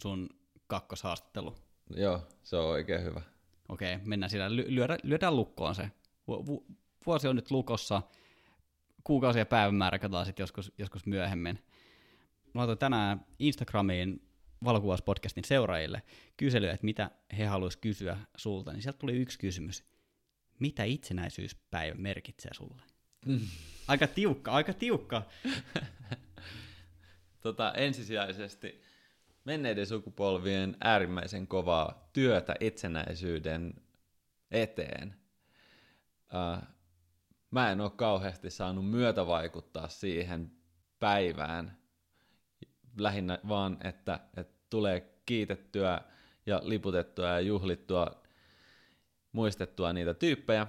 sun 0.02 0.28
kakkoshaastattelu. 0.66 1.54
Joo, 1.96 2.26
se 2.42 2.56
on 2.56 2.64
oikein 2.66 3.04
hyvä. 3.04 3.22
Okei, 3.70 3.98
mennään 4.04 4.30
siellä. 4.30 4.48
Ly- 4.48 4.98
lyödään, 5.02 5.36
lukkoon 5.36 5.74
se. 5.74 5.90
Vu- 6.28 6.46
vu- 6.46 6.66
vuosi 7.06 7.28
on 7.28 7.36
nyt 7.36 7.50
lukossa. 7.50 8.02
Kuukausi 9.04 9.38
ja 9.38 9.46
päivämäärä 9.46 9.98
katsotaan 9.98 10.26
sitten 10.26 10.42
joskus, 10.42 10.72
joskus 10.78 11.06
myöhemmin. 11.06 11.58
Mä 12.54 12.58
laitoin 12.60 12.78
tänään 12.78 13.26
Instagramiin 13.38 14.22
valokuvauspodcastin 14.64 15.44
seuraajille 15.44 16.02
kyselyä, 16.36 16.72
että 16.72 16.84
mitä 16.84 17.10
he 17.38 17.46
haluaisivat 17.46 17.82
kysyä 17.82 18.16
sulta, 18.36 18.72
niin 18.72 18.82
sieltä 18.82 18.98
tuli 18.98 19.16
yksi 19.16 19.38
kysymys. 19.38 19.84
Mitä 20.58 20.84
itsenäisyyspäivä 20.84 21.94
merkitsee 21.94 22.54
sulle? 22.54 22.82
Mm. 23.26 23.40
Aika 23.88 24.06
tiukka, 24.06 24.50
aika 24.50 24.72
tiukka. 24.72 25.22
Tota, 27.40 27.72
ensisijaisesti 27.72 28.82
menneiden 29.50 29.86
sukupolvien 29.86 30.76
äärimmäisen 30.80 31.46
kovaa 31.46 32.08
työtä 32.12 32.54
itsenäisyyden 32.60 33.74
eteen. 34.50 35.16
Mä 37.50 37.72
en 37.72 37.80
ole 37.80 37.90
kauheasti 37.90 38.50
saanut 38.50 38.90
myötävaikuttaa 38.90 39.88
siihen 39.88 40.52
päivään, 41.00 41.78
lähinnä 42.98 43.38
vaan, 43.48 43.78
että, 43.84 44.20
että 44.36 44.66
tulee 44.70 45.20
kiitettyä 45.26 46.00
ja 46.46 46.60
liputettua 46.64 47.26
ja 47.26 47.40
juhlittua, 47.40 48.22
muistettua 49.32 49.92
niitä 49.92 50.14
tyyppejä. 50.14 50.66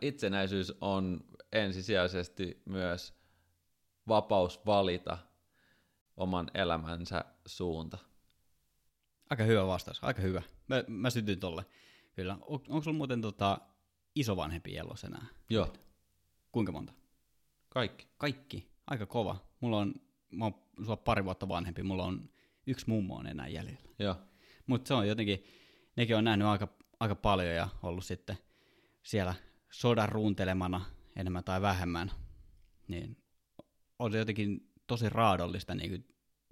Itsenäisyys 0.00 0.72
on 0.80 1.24
ensisijaisesti 1.52 2.62
myös 2.64 3.14
vapaus 4.08 4.66
valita 4.66 5.18
oman 6.18 6.50
elämänsä 6.54 7.24
suunta. 7.46 7.98
Aika 9.30 9.44
hyvä 9.44 9.66
vastaus, 9.66 10.04
aika 10.04 10.22
hyvä. 10.22 10.42
Mä, 10.68 10.84
mä 10.88 11.10
sytyin 11.10 11.40
tolle. 11.40 11.64
Kyllä. 12.16 12.38
On, 12.40 12.60
onko 12.68 12.82
sulla 12.82 12.96
muuten 12.96 13.20
tota, 13.20 13.58
isovanhempi 14.14 14.76
elossa 14.76 15.06
enää? 15.06 15.26
Joo, 15.50 15.72
Kuinka 16.52 16.72
monta? 16.72 16.92
kaikki. 17.68 18.06
Kaikki. 18.18 18.68
Aika 18.86 19.06
kova. 19.06 19.36
Mulla 19.60 19.78
on, 19.78 19.94
mä 20.30 20.44
oon 20.44 20.54
sua 20.84 20.96
pari 20.96 21.24
vuotta 21.24 21.48
vanhempi, 21.48 21.82
mulla 21.82 22.04
on 22.04 22.30
yksi 22.66 22.88
mummo 22.88 23.16
on 23.16 23.26
enää 23.26 23.48
jäljellä. 23.48 23.80
Joo, 23.98 24.16
Mutta 24.66 24.88
se 24.88 24.94
on 24.94 25.08
jotenkin, 25.08 25.44
nekin 25.96 26.16
on 26.16 26.24
nähnyt 26.24 26.48
aika, 26.48 26.68
aika 27.00 27.14
paljon 27.14 27.54
ja 27.54 27.68
ollut 27.82 28.04
sitten 28.04 28.38
siellä 29.02 29.34
sodan 29.70 30.08
ruuntelemana 30.08 30.84
enemmän 31.16 31.44
tai 31.44 31.62
vähemmän. 31.62 32.10
Niin 32.88 33.16
on 33.98 34.12
se 34.12 34.18
jotenkin 34.18 34.67
tosi 34.88 35.08
raadollista 35.08 35.74
niin 35.74 35.90
kuin 35.90 36.04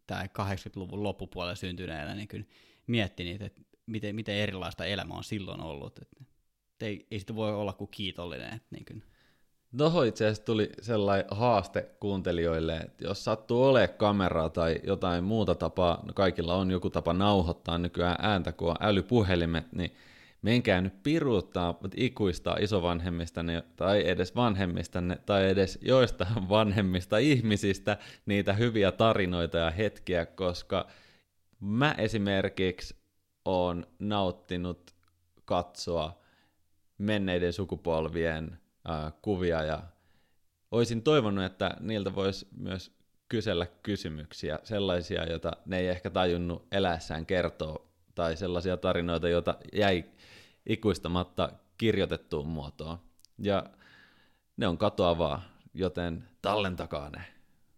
tämä 0.07 0.25
80-luvun 0.25 1.03
loppupuolella 1.03 1.55
syntyneenä 1.55 2.15
niin 2.15 2.29
kuin 2.29 2.49
mietti 2.87 3.25
niitä, 3.25 3.47
että 3.47 3.61
miten, 3.87 4.15
miten 4.15 4.35
erilaista 4.35 4.85
elämä 4.85 5.15
on 5.15 5.25
silloin 5.25 5.61
ollut. 5.61 5.99
Että 5.99 6.17
ei, 6.81 7.07
ei 7.11 7.21
sitä 7.21 7.35
voi 7.35 7.55
olla 7.55 7.73
kuin 7.73 7.91
kiitollinen. 7.91 8.55
Että 8.55 8.69
niin 8.71 8.85
kuin, 8.85 9.03
Tuohon 9.79 10.07
itse 10.07 10.25
asiassa 10.25 10.45
tuli 10.45 10.71
sellainen 10.83 11.27
haaste 11.31 11.91
kuuntelijoille, 12.01 12.77
että 12.77 13.05
jos 13.05 13.25
sattuu 13.25 13.65
olemaan 13.65 13.99
kameraa 13.99 14.49
tai 14.49 14.81
jotain 14.85 15.25
muuta 15.25 15.55
tapaa, 15.55 16.03
no 16.07 16.13
kaikilla 16.13 16.55
on 16.55 16.71
joku 16.71 16.91
tapa 16.91 17.13
nauhoittaa 17.13 17.79
nykyään 17.79 18.17
ääntä, 18.19 18.53
kun 18.53 18.71
on 18.71 18.77
älypuhelimet, 18.81 19.73
niin 19.73 19.97
menkää 20.43 20.81
nyt 20.81 21.03
piruuttaa, 21.03 21.79
ikuistaa 21.97 22.57
isovanhemmistanne 22.61 23.63
tai 23.77 24.09
edes 24.09 24.37
vanhemmistanne 24.37 25.19
tai 25.27 25.51
edes 25.51 25.79
joistain 25.83 26.49
vanhemmista 26.49 27.19
ihmisistä 27.19 27.97
niitä 28.27 28.53
hyviä 28.53 28.93
tarinoita 28.93 29.59
ja 29.59 29.71
hetkiä, 29.71 30.27
koska 30.27 30.87
mä 31.61 31.95
esimerkiksi 31.99 32.97
oon 33.45 33.87
nauttinut 33.99 34.95
katsoa 35.45 36.19
menneiden 36.99 37.53
sukupolvien 37.53 38.59
äh, 38.91 39.13
kuvia 39.23 39.63
ja 39.63 39.83
olisin 40.71 41.03
toivonut, 41.03 41.45
että 41.45 41.77
niiltä 41.81 42.15
voisi 42.15 42.49
myös 42.59 42.97
kysellä 43.29 43.67
kysymyksiä, 43.83 44.59
sellaisia, 44.65 45.25
joita 45.25 45.53
ne 45.67 45.79
ei 45.79 45.89
ehkä 45.89 46.11
tajunnut 46.11 46.67
eläessään 46.73 47.27
kertoa, 47.27 47.87
tai 48.17 48.37
sellaisia 48.37 48.77
tarinoita, 48.77 49.29
joita 49.29 49.55
jäi 49.73 50.05
ikuistamatta 50.67 51.53
kirjoitettuun 51.79 52.49
muotoon. 52.49 52.99
Ja 53.39 53.65
ne 54.57 54.69
on 54.69 54.79
katoavaa, 54.79 55.43
joten 55.75 56.29
tallentakaa 56.43 57.11
ne. 57.11 57.25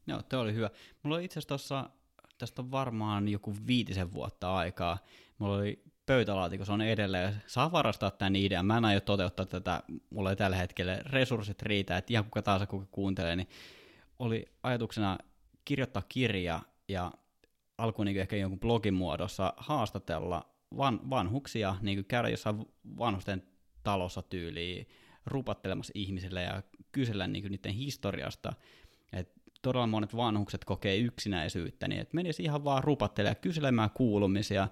Joo, 0.06 0.22
tuo 0.22 0.40
oli 0.40 0.54
hyvä. 0.54 0.70
Mulla 1.02 1.16
oli 1.16 1.24
itse 1.24 1.38
asiassa 1.38 1.90
tästä 2.38 2.62
on 2.62 2.70
varmaan 2.70 3.28
joku 3.28 3.54
viitisen 3.66 4.12
vuotta 4.12 4.56
aikaa, 4.56 4.98
mulla 5.38 5.56
oli 5.56 5.82
pöytälaatikossa 6.06 6.72
on 6.72 6.80
edelleen, 6.80 7.42
saa 7.46 7.72
varastaa 7.72 8.10
tämän 8.10 8.36
idean, 8.36 8.66
mä 8.66 8.78
en 8.78 8.84
aio 8.84 9.00
toteuttaa 9.00 9.46
tätä, 9.46 9.82
mulla 10.10 10.30
ei 10.30 10.36
tällä 10.36 10.56
hetkellä 10.56 10.96
resurssit 10.96 11.62
riitä, 11.62 11.96
että 11.96 12.12
ihan 12.12 12.24
kuka 12.24 12.42
tahansa 12.42 12.66
kuka 12.66 12.86
kuuntelee, 12.90 13.36
niin 13.36 13.48
oli 14.18 14.46
ajatuksena 14.62 15.18
kirjoittaa 15.64 16.02
kirja 16.08 16.60
ja 16.88 17.12
alkuun 17.78 18.06
niin 18.06 18.20
ehkä 18.20 18.36
jonkun 18.36 18.60
blogin 18.60 18.94
muodossa 18.94 19.54
haastatella 19.56 20.46
van, 20.76 21.10
vanhuksia, 21.10 21.76
niin 21.82 22.04
käydä 22.04 22.28
jossain 22.28 22.66
vanhusten 22.98 23.42
talossa 23.82 24.22
tyyliin, 24.22 24.86
rupattelemassa 25.26 25.92
ihmisille 25.94 26.42
ja 26.42 26.62
kysellä 26.92 27.26
niin 27.26 27.50
niiden 27.50 27.74
historiasta, 27.74 28.52
että 29.12 29.40
todella 29.62 29.86
monet 29.86 30.16
vanhukset 30.16 30.64
kokee 30.64 30.96
yksinäisyyttä, 30.96 31.88
niin 31.88 32.00
että 32.00 32.14
menisi 32.14 32.42
ihan 32.42 32.64
vaan 32.64 32.84
rupattelemaan 32.84 33.36
ja 33.36 33.40
kyselemään 33.40 33.90
kuulumisia, 33.90 34.68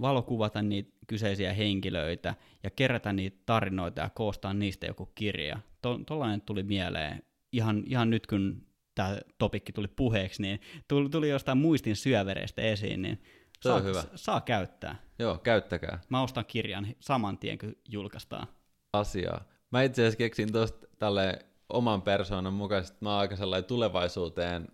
valokuvata 0.00 0.62
niitä 0.62 0.96
kyseisiä 1.06 1.52
henkilöitä 1.52 2.34
ja 2.62 2.70
kerätä 2.70 3.12
niitä 3.12 3.36
tarinoita 3.46 4.00
ja 4.00 4.10
koostaa 4.10 4.54
niistä 4.54 4.86
joku 4.86 5.06
kirja. 5.06 5.58
Tuollainen 6.06 6.40
tuli 6.40 6.62
mieleen 6.62 7.22
ihan, 7.52 7.82
ihan 7.86 8.10
nyt, 8.10 8.26
kun 8.26 8.66
tämä 8.94 9.18
topikki 9.38 9.72
tuli 9.72 9.88
puheeksi, 9.88 10.42
niin 10.42 10.60
tuli, 10.88 11.08
tuli 11.08 11.28
jostain 11.28 11.58
muistin 11.58 11.96
syövereistä 11.96 12.62
esiin, 12.62 13.02
niin 13.02 13.22
saa, 13.62 13.80
hyvä. 13.80 14.02
saa 14.14 14.40
käyttää. 14.40 14.96
Joo, 15.18 15.38
käyttäkää 15.38 15.98
Mä 16.08 16.22
ostan 16.22 16.44
kirjan 16.44 16.86
saman 17.00 17.38
tien, 17.38 17.58
kun 17.58 17.76
julkaistaan. 17.88 18.46
asiaa. 18.92 19.44
Mä 19.70 19.82
itse 19.82 20.02
asiassa 20.02 20.18
keksin 20.18 20.52
tuosta 20.52 20.86
tälle 20.98 21.38
oman 21.68 22.02
persoonan 22.02 22.52
mukaisesti, 22.52 22.98
mä 23.00 23.10
oon 23.10 23.20
aika 23.20 23.36
sellainen 23.36 23.68
tulevaisuuteen 23.68 24.68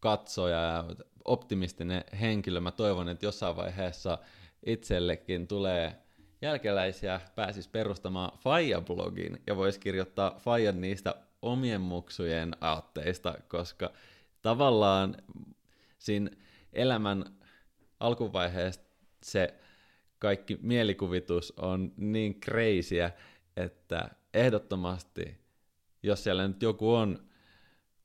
katsoja 0.00 0.58
ja 0.58 0.84
optimistinen 1.24 2.04
henkilö. 2.20 2.60
Mä 2.60 2.70
toivon, 2.70 3.08
että 3.08 3.26
jossain 3.26 3.56
vaiheessa 3.56 4.18
itsellekin 4.66 5.48
tulee 5.48 6.02
jälkeläisiä, 6.42 7.20
pääsis 7.34 7.68
perustamaan 7.68 8.38
Faija-blogin 8.38 9.42
ja 9.46 9.56
voisi 9.56 9.80
kirjoittaa 9.80 10.34
Faijan 10.38 10.80
niistä 10.80 11.14
omien 11.42 11.80
muksujen 11.80 12.56
aatteista, 12.60 13.34
koska 13.48 13.90
tavallaan 14.42 15.16
siinä 15.98 16.30
elämän 16.72 17.24
alkuvaiheessa 18.00 18.80
se 19.22 19.54
kaikki 20.18 20.58
mielikuvitus 20.62 21.52
on 21.56 21.92
niin 21.96 22.40
kreisiä, 22.40 23.10
että 23.56 24.10
ehdottomasti, 24.34 25.40
jos 26.02 26.24
siellä 26.24 26.48
nyt 26.48 26.62
joku 26.62 26.94
on 26.94 27.28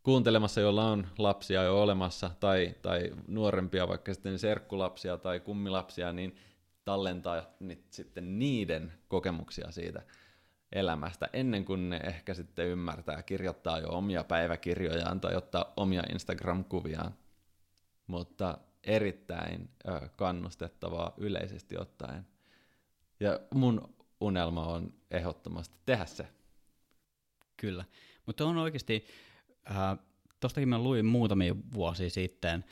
kuuntelemassa, 0.04 0.62
jolla 0.62 0.92
on 0.92 1.08
lapsia 1.18 1.64
jo 1.64 1.82
olemassa, 1.82 2.32
tai, 2.40 2.76
tai 2.82 3.12
nuorempia, 3.28 3.88
vaikka 3.88 4.14
sitten 4.14 4.40
serkkulapsia 4.40 5.18
tai 5.18 5.40
kummilapsia, 5.40 6.14
niin 6.14 6.36
tallentaa 6.86 7.44
nyt 7.60 7.86
sitten 7.90 8.40
niiden 8.40 8.94
kokemuksia 9.08 9.72
siitä 9.72 10.02
elämästä, 10.72 11.30
ennen 11.34 11.66
kuin 11.66 11.90
ne 11.90 12.00
ehkä 12.04 12.34
sitten 12.34 12.68
ymmärtää 12.68 13.24
kirjoittaa 13.24 13.80
jo 13.80 13.90
omia 13.90 14.24
päiväkirjojaan 14.24 15.22
tai 15.22 15.36
ottaa 15.36 15.74
omia 15.78 16.04
Instagram-kuviaan. 16.12 17.14
Mutta 18.08 18.58
erittäin 18.84 19.70
ö, 19.88 20.10
kannustettavaa 20.16 21.14
yleisesti 21.18 21.78
ottaen. 21.78 22.28
Ja 23.20 23.40
mun 23.54 23.96
unelma 24.22 24.66
on 24.66 24.94
ehdottomasti 25.12 25.76
tehdä 25.86 26.06
se. 26.06 26.28
Kyllä, 27.58 27.86
mutta 28.26 28.46
on 28.46 28.58
oikeasti, 28.58 29.06
äh, 29.72 29.98
tostakin 30.40 30.70
mä 30.70 30.80
luin 30.80 31.06
muutamia 31.06 31.56
vuosia 31.74 32.10
sitten, 32.10 32.66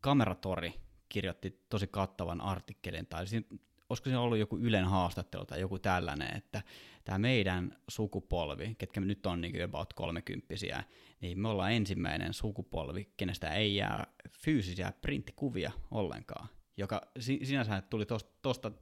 Kameratori 0.00 0.74
kirjoitti 1.08 1.64
tosi 1.68 1.86
kattavan 1.86 2.40
artikkelin, 2.40 3.06
tai 3.06 3.26
siinä 3.26 3.46
olisiko 3.88 4.10
se 4.10 4.16
ollut 4.16 4.38
joku 4.38 4.58
Ylen 4.58 4.84
haastattelu 4.84 5.46
tai 5.46 5.60
joku 5.60 5.78
tällainen, 5.78 6.36
että 6.36 6.62
tämä 7.04 7.18
meidän 7.18 7.76
sukupolvi, 7.88 8.74
ketkä 8.78 9.00
nyt 9.00 9.26
on 9.26 9.40
niin 9.40 9.64
about 9.64 9.92
kolmekymppisiä, 9.92 10.84
niin 11.24 11.40
me 11.40 11.48
ollaan 11.48 11.72
ensimmäinen 11.72 12.34
sukupolvi, 12.34 13.08
kenestä 13.16 13.54
ei 13.54 13.76
jää 13.76 14.06
fyysisiä 14.30 14.92
printtikuvia 15.02 15.72
ollenkaan, 15.90 16.48
joka 16.76 17.02
sinänsä 17.18 17.82
tuli 17.90 18.06
tuosta 18.42 18.72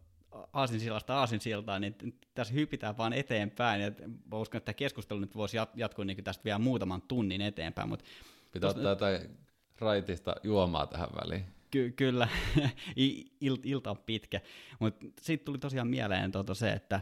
aasinsillasta 0.52 1.18
aasinsiltaan, 1.18 1.80
niin 1.80 1.94
tässä 2.34 2.54
hypitään 2.54 2.96
vaan 2.96 3.12
eteenpäin, 3.12 3.82
ja 3.82 3.90
mä 4.32 4.38
uskon, 4.38 4.58
että 4.58 4.64
tämä 4.64 4.74
keskustelu 4.74 5.20
nyt 5.20 5.36
voisi 5.36 5.56
jatkua 5.74 6.04
niin 6.04 6.24
tästä 6.24 6.44
vielä 6.44 6.58
muutaman 6.58 7.02
tunnin 7.02 7.40
eteenpäin, 7.40 7.88
mutta 7.88 8.04
Pitää 8.52 8.72
tosta... 8.72 8.90
ottaa 8.90 9.10
jotain 9.10 9.38
raitista 9.78 10.34
juomaa 10.42 10.86
tähän 10.86 11.08
väliin. 11.22 11.44
Ky- 11.70 11.92
kyllä, 11.92 12.28
Il- 13.44 13.60
ilta 13.64 13.90
on 13.90 13.98
pitkä, 13.98 14.40
mutta 14.78 15.06
siitä 15.20 15.44
tuli 15.44 15.58
tosiaan 15.58 15.88
mieleen 15.88 16.32
tuota 16.32 16.54
se, 16.54 16.72
että 16.72 17.00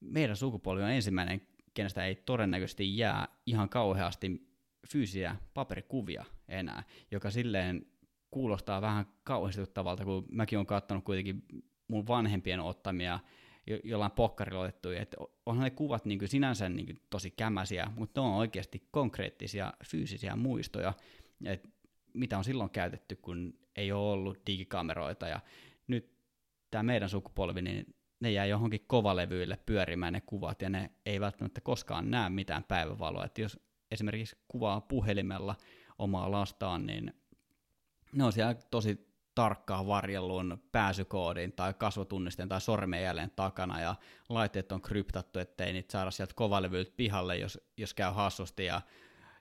meidän 0.00 0.36
sukupolvi 0.36 0.82
on 0.82 0.90
ensimmäinen, 0.90 1.42
kenestä 1.74 2.04
ei 2.04 2.14
todennäköisesti 2.14 2.98
jää 2.98 3.28
ihan 3.46 3.68
kauheasti 3.68 4.53
fyysisiä 4.92 5.36
paperikuvia 5.54 6.24
enää, 6.48 6.82
joka 7.10 7.30
silleen 7.30 7.86
kuulostaa 8.30 8.82
vähän 8.82 9.06
kauhistuttavalta, 9.24 10.04
kun 10.04 10.26
mäkin 10.30 10.58
olen 10.58 10.66
katsonut 10.66 11.04
kuitenkin 11.04 11.42
mun 11.88 12.06
vanhempien 12.06 12.60
ottamia 12.60 13.18
jo- 13.66 13.80
jollain 13.84 14.12
pokkarilla 14.12 14.60
otettuja, 14.60 15.02
että 15.02 15.16
onhan 15.46 15.64
ne 15.64 15.70
kuvat 15.70 16.04
niin 16.04 16.28
sinänsä 16.28 16.68
niin 16.68 17.00
tosi 17.10 17.30
kämäsiä, 17.30 17.90
mutta 17.96 18.20
ne 18.20 18.26
on 18.26 18.34
oikeasti 18.34 18.88
konkreettisia 18.90 19.72
fyysisiä 19.90 20.36
muistoja, 20.36 20.92
että 21.44 21.68
mitä 22.14 22.38
on 22.38 22.44
silloin 22.44 22.70
käytetty, 22.70 23.16
kun 23.16 23.58
ei 23.76 23.92
ole 23.92 24.12
ollut 24.12 24.46
digikameroita, 24.46 25.28
ja 25.28 25.40
nyt 25.86 26.12
tämä 26.70 26.82
meidän 26.82 27.08
sukupolvi, 27.08 27.62
niin 27.62 27.94
ne 28.20 28.32
jää 28.32 28.46
johonkin 28.46 28.84
kovalevyille 28.86 29.58
pyörimään 29.66 30.12
ne 30.12 30.20
kuvat, 30.20 30.62
ja 30.62 30.70
ne 30.70 30.90
ei 31.06 31.20
välttämättä 31.20 31.60
koskaan 31.60 32.10
näe 32.10 32.30
mitään 32.30 32.64
päivävaloa, 32.64 33.24
että 33.24 33.42
jos 33.42 33.60
esimerkiksi 33.94 34.36
kuvaa 34.48 34.80
puhelimella 34.80 35.56
omaa 35.98 36.30
lastaan, 36.30 36.86
niin 36.86 37.12
ne 38.12 38.24
on 38.24 38.32
siellä 38.32 38.54
tosi 38.70 39.14
tarkkaan 39.34 39.86
varjellun 39.86 40.62
pääsykoodin 40.72 41.52
tai 41.52 41.74
kasvotunnisten 41.74 42.48
tai 42.48 42.60
sormenjäljen 42.60 43.30
takana 43.36 43.80
ja 43.80 43.94
laitteet 44.28 44.72
on 44.72 44.82
kryptattu, 44.82 45.38
ettei 45.38 45.72
niitä 45.72 45.92
saada 45.92 46.10
sieltä 46.10 46.34
kovalevyiltä 46.34 46.92
pihalle, 46.96 47.36
jos, 47.36 47.60
jos 47.76 47.94
käy 47.94 48.12
hassusti 48.12 48.64
ja 48.64 48.80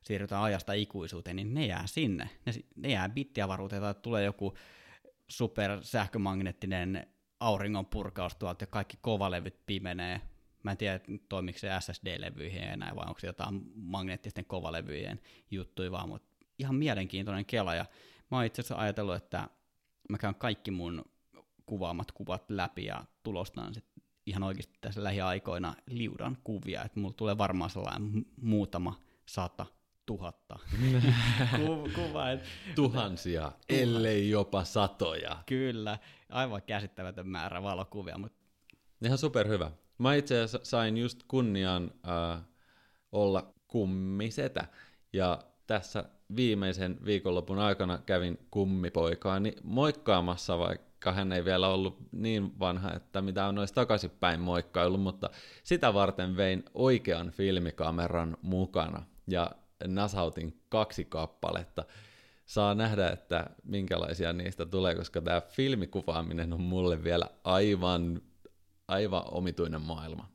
siirrytään 0.02 0.44
ajasta 0.44 0.74
ikuisuuteen, 0.74 1.36
niin 1.36 1.54
ne 1.54 1.66
jää 1.66 1.88
sinne. 1.88 2.30
Ne, 2.46 2.54
ne 2.76 2.90
jää 2.90 3.10
bittiavaruuteen 3.10 3.82
tai 3.82 3.96
tulee 4.02 4.24
joku 4.24 4.54
super 5.28 5.78
sähkömagneettinen 5.82 7.08
auringon 7.40 7.86
purkaus 7.86 8.36
tuolta 8.36 8.64
ja 8.64 8.68
kaikki 8.68 8.98
kovalevyt 9.02 9.66
pimenee. 9.66 10.22
Mä 10.64 10.72
en 10.72 10.78
tiedä, 10.78 11.00
toimiko 11.30 11.60
se 11.60 11.70
SSD-levyihin 11.80 12.64
enää 12.64 12.96
vai 12.96 13.06
onko 13.08 13.20
se 13.20 13.28
jotain 13.28 13.72
magneettisten 13.76 14.46
kovalevyjen 14.46 15.22
juttuja 15.52 15.92
vaan, 15.92 16.10
mutta 16.10 16.46
ihan 16.60 16.76
mielenkiintoinen 16.76 17.46
kela 17.46 17.76
ja 17.76 17.86
mä 18.32 18.38
oon 18.38 18.46
itse 18.46 18.62
asiassa 18.62 18.76
ajatellut, 18.76 19.16
että 19.16 19.50
mä 20.10 20.18
käyn 20.18 20.36
kaikki 20.36 20.72
mun 20.72 21.06
kuvaamat 21.66 22.12
kuvat 22.12 22.50
läpi 22.50 22.86
ja 22.86 23.06
tulostan 23.24 23.74
sit 23.74 23.86
ihan 24.26 24.44
oikeasti 24.44 24.78
tässä 24.82 25.04
lähiaikoina 25.04 25.76
liudan 25.88 26.38
kuvia, 26.44 26.84
että 26.84 27.00
mulla 27.00 27.14
tulee 27.14 27.38
varmaan 27.38 27.70
sellainen 27.70 28.26
muutama 28.42 29.00
sata 29.26 29.66
tuhatta 30.06 30.60
Ku, 31.66 31.90
kuva. 31.96 32.30
Et, 32.30 32.44
Tuhansia, 32.76 33.52
ellei 33.70 34.30
jopa 34.30 34.64
satoja. 34.64 35.38
Kyllä, 35.46 35.98
aivan 36.30 36.62
käsittämätön 36.62 37.28
määrä 37.28 37.64
valokuvia. 37.64 38.18
Mutta... 38.18 38.38
Ihan 39.06 39.18
superhyvä. 39.18 39.72
Mä 39.98 40.16
itse 40.16 40.36
asiassa 40.36 40.60
sain 40.64 40.98
just 40.98 41.20
kunnian 41.28 41.92
äh, 42.08 42.42
olla 43.12 43.54
kummisetä, 43.68 44.68
ja 45.14 45.40
tässä 45.68 46.04
viimeisen 46.36 46.98
viikonlopun 47.06 47.60
aikana 47.60 47.98
kävin 47.98 48.38
kummipoikaani 48.52 49.56
moikkaamassa, 49.64 50.60
vaikka 50.60 51.12
hän 51.12 51.32
ei 51.32 51.46
vielä 51.46 51.68
ollut 51.68 51.98
niin 52.12 52.60
vanha, 52.60 52.94
että 52.94 53.22
mitä 53.22 53.46
on 53.46 53.60
olisi 53.60 53.74
takaisinpäin 53.74 54.40
moikkailu, 54.40 54.98
mutta 54.98 55.30
sitä 55.64 55.94
varten 55.94 56.38
vein 56.38 56.64
oikean 56.74 57.32
filmikameran 57.32 58.38
mukana 58.42 59.04
ja 59.28 59.52
nasautin 59.88 60.62
kaksi 60.70 61.06
kappaletta. 61.06 61.86
Saa 62.46 62.76
nähdä, 62.76 63.10
että 63.10 63.50
minkälaisia 63.64 64.34
niistä 64.34 64.66
tulee, 64.66 64.96
koska 64.96 65.22
tämä 65.22 65.42
filmikuvaaminen 65.42 66.54
on 66.54 66.62
mulle 66.62 67.04
vielä 67.04 67.26
aivan, 67.44 68.22
aivan 68.88 69.24
omituinen 69.32 69.82
maailma. 69.82 70.30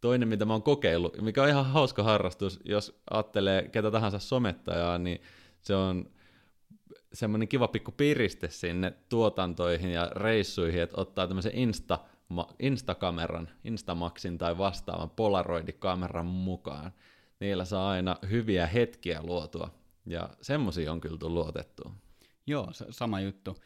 Toinen, 0.00 0.28
mitä 0.28 0.44
mä 0.44 0.52
oon 0.52 0.62
kokeillut, 0.62 1.20
mikä 1.20 1.42
on 1.42 1.48
ihan 1.48 1.66
hauska 1.66 2.02
harrastus, 2.02 2.60
jos 2.64 3.00
ajattelee 3.10 3.68
ketä 3.68 3.90
tahansa 3.90 4.18
somettajaa, 4.18 4.98
niin 4.98 5.20
se 5.62 5.74
on 5.74 6.10
semmoinen 7.12 7.48
kiva 7.48 7.68
pikku 7.68 7.92
piriste 7.92 8.48
sinne 8.48 8.92
tuotantoihin 9.08 9.90
ja 9.90 10.10
reissuihin, 10.16 10.82
että 10.82 11.00
ottaa 11.00 11.26
tämmöisen 11.26 11.54
Insta, 11.54 11.98
Instakameran, 12.58 13.48
Instamaxin 13.64 14.38
tai 14.38 14.58
vastaavan 14.58 15.10
Polaroid-kameran 15.10 16.26
mukaan. 16.26 16.92
Niillä 17.40 17.64
saa 17.64 17.90
aina 17.90 18.16
hyviä 18.30 18.66
hetkiä 18.66 19.22
luotua, 19.22 19.70
ja 20.06 20.30
semmoisia 20.42 20.92
on 20.92 21.00
kyllä 21.00 21.18
tullut. 21.18 21.54
Joo, 22.46 22.68
sama 22.90 23.20
juttu. 23.20 23.56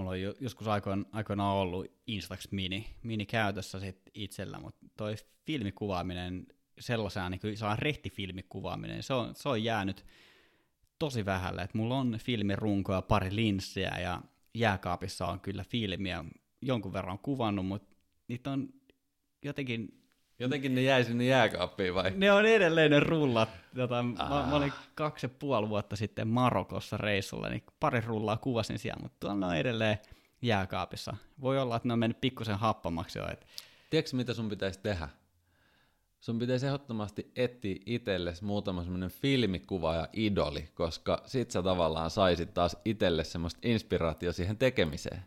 Mulla 0.00 0.10
on 0.10 0.20
joskus 0.20 0.68
aikoina, 0.68 1.04
aikoinaan 1.12 1.56
ollut 1.56 1.86
Instax 2.06 2.50
Mini, 2.50 2.86
mini 3.02 3.26
käytössä 3.26 3.80
sit 3.80 4.00
itsellä, 4.14 4.58
mutta 4.60 4.86
toi 4.96 5.14
filmikuvaaminen 5.46 6.46
sellaisena, 6.78 7.30
niin 7.30 7.40
kuin 7.40 7.56
saa 7.56 7.76
rehtifilmikuvaaminen, 7.76 9.02
se 9.02 9.14
on, 9.14 9.34
se 9.34 9.48
on 9.48 9.64
jäänyt 9.64 10.04
tosi 10.98 11.24
vähälle. 11.24 11.62
Et 11.62 11.74
mulla 11.74 11.98
on 11.98 12.18
filmirunkoa, 12.24 13.02
pari 13.02 13.34
linssiä 13.34 13.98
ja 14.00 14.22
jääkaapissa 14.54 15.26
on 15.26 15.40
kyllä 15.40 15.64
filmiä 15.64 16.24
jonkun 16.62 16.92
verran 16.92 17.18
kuvannut, 17.18 17.66
mutta 17.66 17.96
niitä 18.28 18.50
on 18.50 18.68
jotenkin... 19.42 19.99
Jotenkin 20.40 20.74
ne 20.74 20.82
jäi 20.82 21.04
sinne 21.04 21.24
jääkaappiin 21.24 21.94
vai? 21.94 22.12
Ne 22.16 22.32
on 22.32 22.46
edelleen 22.46 22.90
ne 22.90 23.00
rullat. 23.00 23.48
Jota, 23.74 24.02
mä, 24.02 24.24
mä, 24.28 24.56
olin 24.56 24.72
kaksi 24.94 25.26
ja 25.26 25.30
puoli 25.38 25.68
vuotta 25.68 25.96
sitten 25.96 26.28
Marokossa 26.28 26.96
reissulla, 26.96 27.48
niin 27.48 27.62
pari 27.80 28.00
rullaa 28.00 28.36
kuvasin 28.36 28.78
siellä, 28.78 29.02
mutta 29.02 29.16
tuolla 29.20 29.46
on 29.46 29.56
edelleen 29.56 29.98
jääkaapissa. 30.42 31.16
Voi 31.40 31.58
olla, 31.58 31.76
että 31.76 31.88
ne 31.88 31.92
on 31.92 31.98
mennyt 31.98 32.20
pikkusen 32.20 32.58
happamaksi 32.58 33.18
jo. 33.18 33.28
Et... 33.32 33.46
Tiedätkö, 33.90 34.16
mitä 34.16 34.34
sun 34.34 34.48
pitäisi 34.48 34.80
tehdä? 34.82 35.08
sun 36.20 36.38
pitäisi 36.38 36.66
ehdottomasti 36.66 37.32
etsiä 37.36 37.76
itsellesi 37.86 38.44
muutama 38.44 38.82
semmoinen 38.82 39.10
filmikuva 39.10 39.94
ja 39.94 40.08
idoli, 40.12 40.68
koska 40.74 41.22
sit 41.26 41.50
sä 41.50 41.62
tavallaan 41.62 42.10
saisit 42.10 42.54
taas 42.54 42.76
itselle 42.84 43.24
semmoista 43.24 43.60
inspiraatio 43.62 44.32
siihen 44.32 44.56
tekemiseen. 44.58 45.22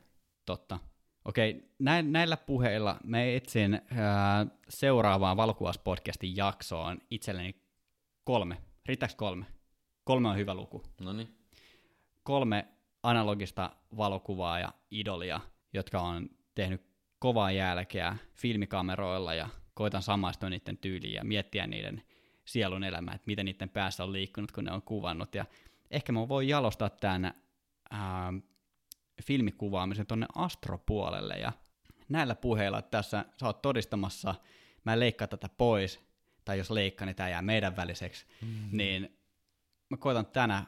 Totta. 0.45 0.79
Okei, 1.25 1.69
näillä 2.03 2.37
puheilla 2.37 2.97
me 3.03 3.35
etsin 3.35 3.81
ää, 3.95 4.45
seuraavaan 4.69 5.37
valokuvauspodcastin 5.37 6.35
jaksoon 6.35 6.99
itselleni 7.09 7.55
kolme. 8.23 8.57
Riittääkö 8.85 9.13
kolme? 9.17 9.45
Kolme 10.03 10.29
on 10.29 10.37
hyvä 10.37 10.53
luku. 10.53 10.83
No 11.01 11.13
niin. 11.13 11.37
Kolme 12.23 12.67
analogista 13.03 13.71
valokuvaa 13.97 14.59
ja 14.59 14.73
idolia, 14.91 15.39
jotka 15.73 16.01
on 16.01 16.29
tehnyt 16.55 16.81
kovaa 17.19 17.51
jälkeä 17.51 18.17
filmikameroilla 18.33 19.33
ja 19.33 19.49
koitan 19.73 20.01
samaistua 20.01 20.49
niiden 20.49 20.77
tyyliin 20.77 21.13
ja 21.13 21.23
miettiä 21.23 21.67
niiden 21.67 22.03
sielun 22.45 22.83
elämää, 22.83 23.13
että 23.13 23.27
miten 23.27 23.45
niiden 23.45 23.69
päässä 23.69 24.03
on 24.03 24.13
liikkunut, 24.13 24.51
kun 24.51 24.63
ne 24.63 24.71
on 24.71 24.81
kuvannut. 24.81 25.35
Ja 25.35 25.45
ehkä 25.91 26.11
mä 26.11 26.27
voin 26.27 26.47
jalostaa 26.47 26.89
tämän 26.89 27.33
ää, 27.89 28.33
filmikuvaamisen 29.23 30.07
tuonne 30.07 30.25
astropuolelle. 30.35 31.33
Ja 31.33 31.51
näillä 32.09 32.35
puheilla 32.35 32.81
tässä 32.81 33.25
sä 33.39 33.45
oot 33.45 33.61
todistamassa, 33.61 34.35
mä 34.85 34.93
en 34.93 34.99
leikkaa 34.99 35.27
tätä 35.27 35.49
pois, 35.49 35.99
tai 36.45 36.57
jos 36.57 36.71
leikkaan, 36.71 37.07
niin 37.07 37.15
tämä 37.15 37.29
jää 37.29 37.41
meidän 37.41 37.75
väliseksi, 37.75 38.25
mm-hmm. 38.41 38.77
niin 38.77 39.17
mä 39.89 39.97
koitan 39.97 40.25
tänä 40.25 40.65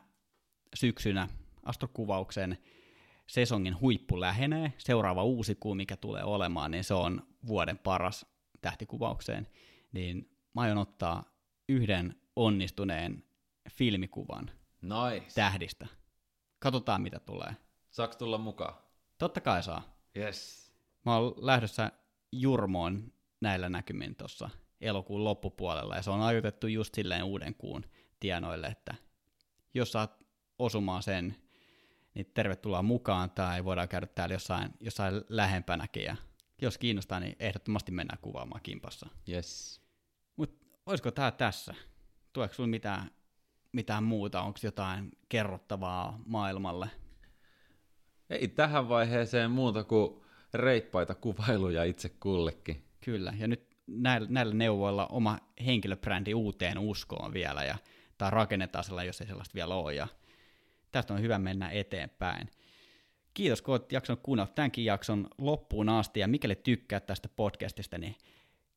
syksynä 0.75 1.27
astrokuvauksen 1.63 2.57
sesongin 3.27 3.79
huippu 3.79 4.19
lähenee. 4.19 4.73
Seuraava 4.77 5.23
uusi 5.23 5.55
kuu, 5.55 5.75
mikä 5.75 5.97
tulee 5.97 6.23
olemaan, 6.23 6.71
niin 6.71 6.83
se 6.83 6.93
on 6.93 7.27
vuoden 7.47 7.77
paras 7.77 8.25
tähtikuvaukseen, 8.61 9.47
niin 9.91 10.37
mä 10.53 10.61
aion 10.61 10.77
ottaa 10.77 11.23
yhden 11.69 12.15
onnistuneen 12.35 13.23
filmikuvan 13.71 14.51
nice. 14.81 15.35
tähdistä. 15.35 15.87
Katsotaan, 16.59 17.01
mitä 17.01 17.19
tulee. 17.19 17.55
Saaks 17.95 18.17
tulla 18.17 18.37
mukaan? 18.37 18.73
Totta 19.17 19.41
kai 19.41 19.63
saa. 19.63 19.81
Yes. 20.17 20.71
Mä 21.05 21.17
oon 21.17 21.33
lähdössä 21.37 21.91
Jurmoon 22.31 23.13
näillä 23.41 23.69
näkymin 23.69 24.15
tuossa 24.15 24.49
elokuun 24.81 25.23
loppupuolella, 25.23 25.95
ja 25.95 26.01
se 26.01 26.11
on 26.11 26.21
ajoitettu 26.21 26.67
just 26.67 26.95
silleen 26.95 27.23
uuden 27.23 27.55
kuun 27.55 27.85
tienoille, 28.19 28.67
että 28.67 28.95
jos 29.73 29.91
saat 29.91 30.25
osumaan 30.59 31.03
sen, 31.03 31.35
niin 32.13 32.31
tervetuloa 32.33 32.81
mukaan, 32.81 33.31
tai 33.31 33.65
voidaan 33.65 33.89
käydä 33.89 34.07
täällä 34.07 34.35
jossain, 34.35 34.69
jossain 34.79 35.21
lähempänäkin 35.29 36.03
ja 36.03 36.15
Jos 36.61 36.77
kiinnostaa, 36.77 37.19
niin 37.19 37.35
ehdottomasti 37.39 37.91
mennään 37.91 38.19
kuvaamaan 38.21 38.61
kimpassa. 38.61 39.09
Yes. 39.29 39.81
Mutta 40.35 40.65
olisiko 40.85 41.11
tämä 41.11 41.31
tässä? 41.31 41.75
Tuleeko 42.33 42.53
sinulla 42.53 42.69
mitään, 42.69 43.11
mitään 43.71 44.03
muuta? 44.03 44.41
Onko 44.41 44.59
jotain 44.63 45.11
kerrottavaa 45.29 46.19
maailmalle? 46.25 46.89
Ei 48.29 48.47
tähän 48.47 48.89
vaiheeseen 48.89 49.51
muuta 49.51 49.83
kuin 49.83 50.21
reippaita 50.53 51.15
kuvailuja 51.15 51.83
itse 51.83 52.09
kullekin. 52.09 52.83
Kyllä, 53.01 53.33
ja 53.39 53.47
nyt 53.47 53.75
näillä, 53.87 54.27
näillä 54.31 54.53
neuvoilla 54.53 55.07
oma 55.07 55.39
henkilöbrändi 55.65 56.33
uuteen 56.33 56.77
uskoon 56.77 57.33
vielä, 57.33 57.63
ja 57.63 57.77
tai 58.17 58.31
rakennetaan 58.31 58.83
sellainen, 58.83 59.07
jos 59.07 59.21
ei 59.21 59.27
sellaista 59.27 59.55
vielä 59.55 59.75
ole, 59.75 59.93
ja 59.93 60.07
tästä 60.91 61.13
on 61.13 61.21
hyvä 61.21 61.39
mennä 61.39 61.69
eteenpäin. 61.69 62.49
Kiitos, 63.33 63.61
kun 63.61 63.71
olet 63.71 63.91
jaksanut 63.91 64.19
kuunnella 64.23 64.51
tämänkin 64.55 64.85
jakson 64.85 65.27
loppuun 65.37 65.89
asti, 65.89 66.19
ja 66.19 66.27
mikäli 66.27 66.55
tykkäät 66.55 67.05
tästä 67.05 67.29
podcastista, 67.35 67.97
niin 67.97 68.15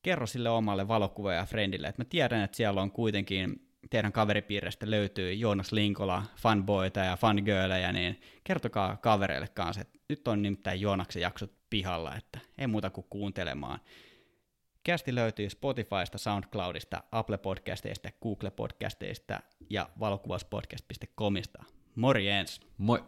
kerro 0.01 0.27
sille 0.27 0.49
omalle 0.49 0.87
valokuvaaja 0.87 1.45
friendille, 1.45 1.87
että 1.87 2.01
mä 2.01 2.05
tiedän, 2.05 2.43
että 2.43 2.57
siellä 2.57 2.81
on 2.81 2.91
kuitenkin 2.91 3.68
teidän 3.89 4.11
kaveripiiristä 4.11 4.89
löytyy 4.89 5.33
Joonas 5.33 5.71
Linkola, 5.71 6.23
fanboita 6.35 6.99
ja 6.99 7.17
fangirlejä, 7.17 7.91
niin 7.91 8.21
kertokaa 8.43 8.97
kavereille 8.97 9.47
kanssa, 9.47 9.81
että 9.81 9.99
nyt 10.09 10.27
on 10.27 10.41
nimittäin 10.41 10.81
Joonaksen 10.81 11.21
jaksot 11.21 11.51
pihalla, 11.69 12.15
että 12.15 12.39
ei 12.57 12.67
muuta 12.67 12.89
kuin 12.89 13.07
kuuntelemaan. 13.09 13.79
Kästi 14.83 15.15
löytyy 15.15 15.49
Spotifysta, 15.49 16.17
SoundCloudista, 16.17 17.03
Apple 17.11 17.37
Podcasteista, 17.37 18.09
Google 18.21 18.51
Podcasteista 18.51 19.39
ja 19.69 19.89
valokuvauspodcast.comista. 19.99 21.63
Morjens! 21.95 22.61
Moi! 22.77 23.03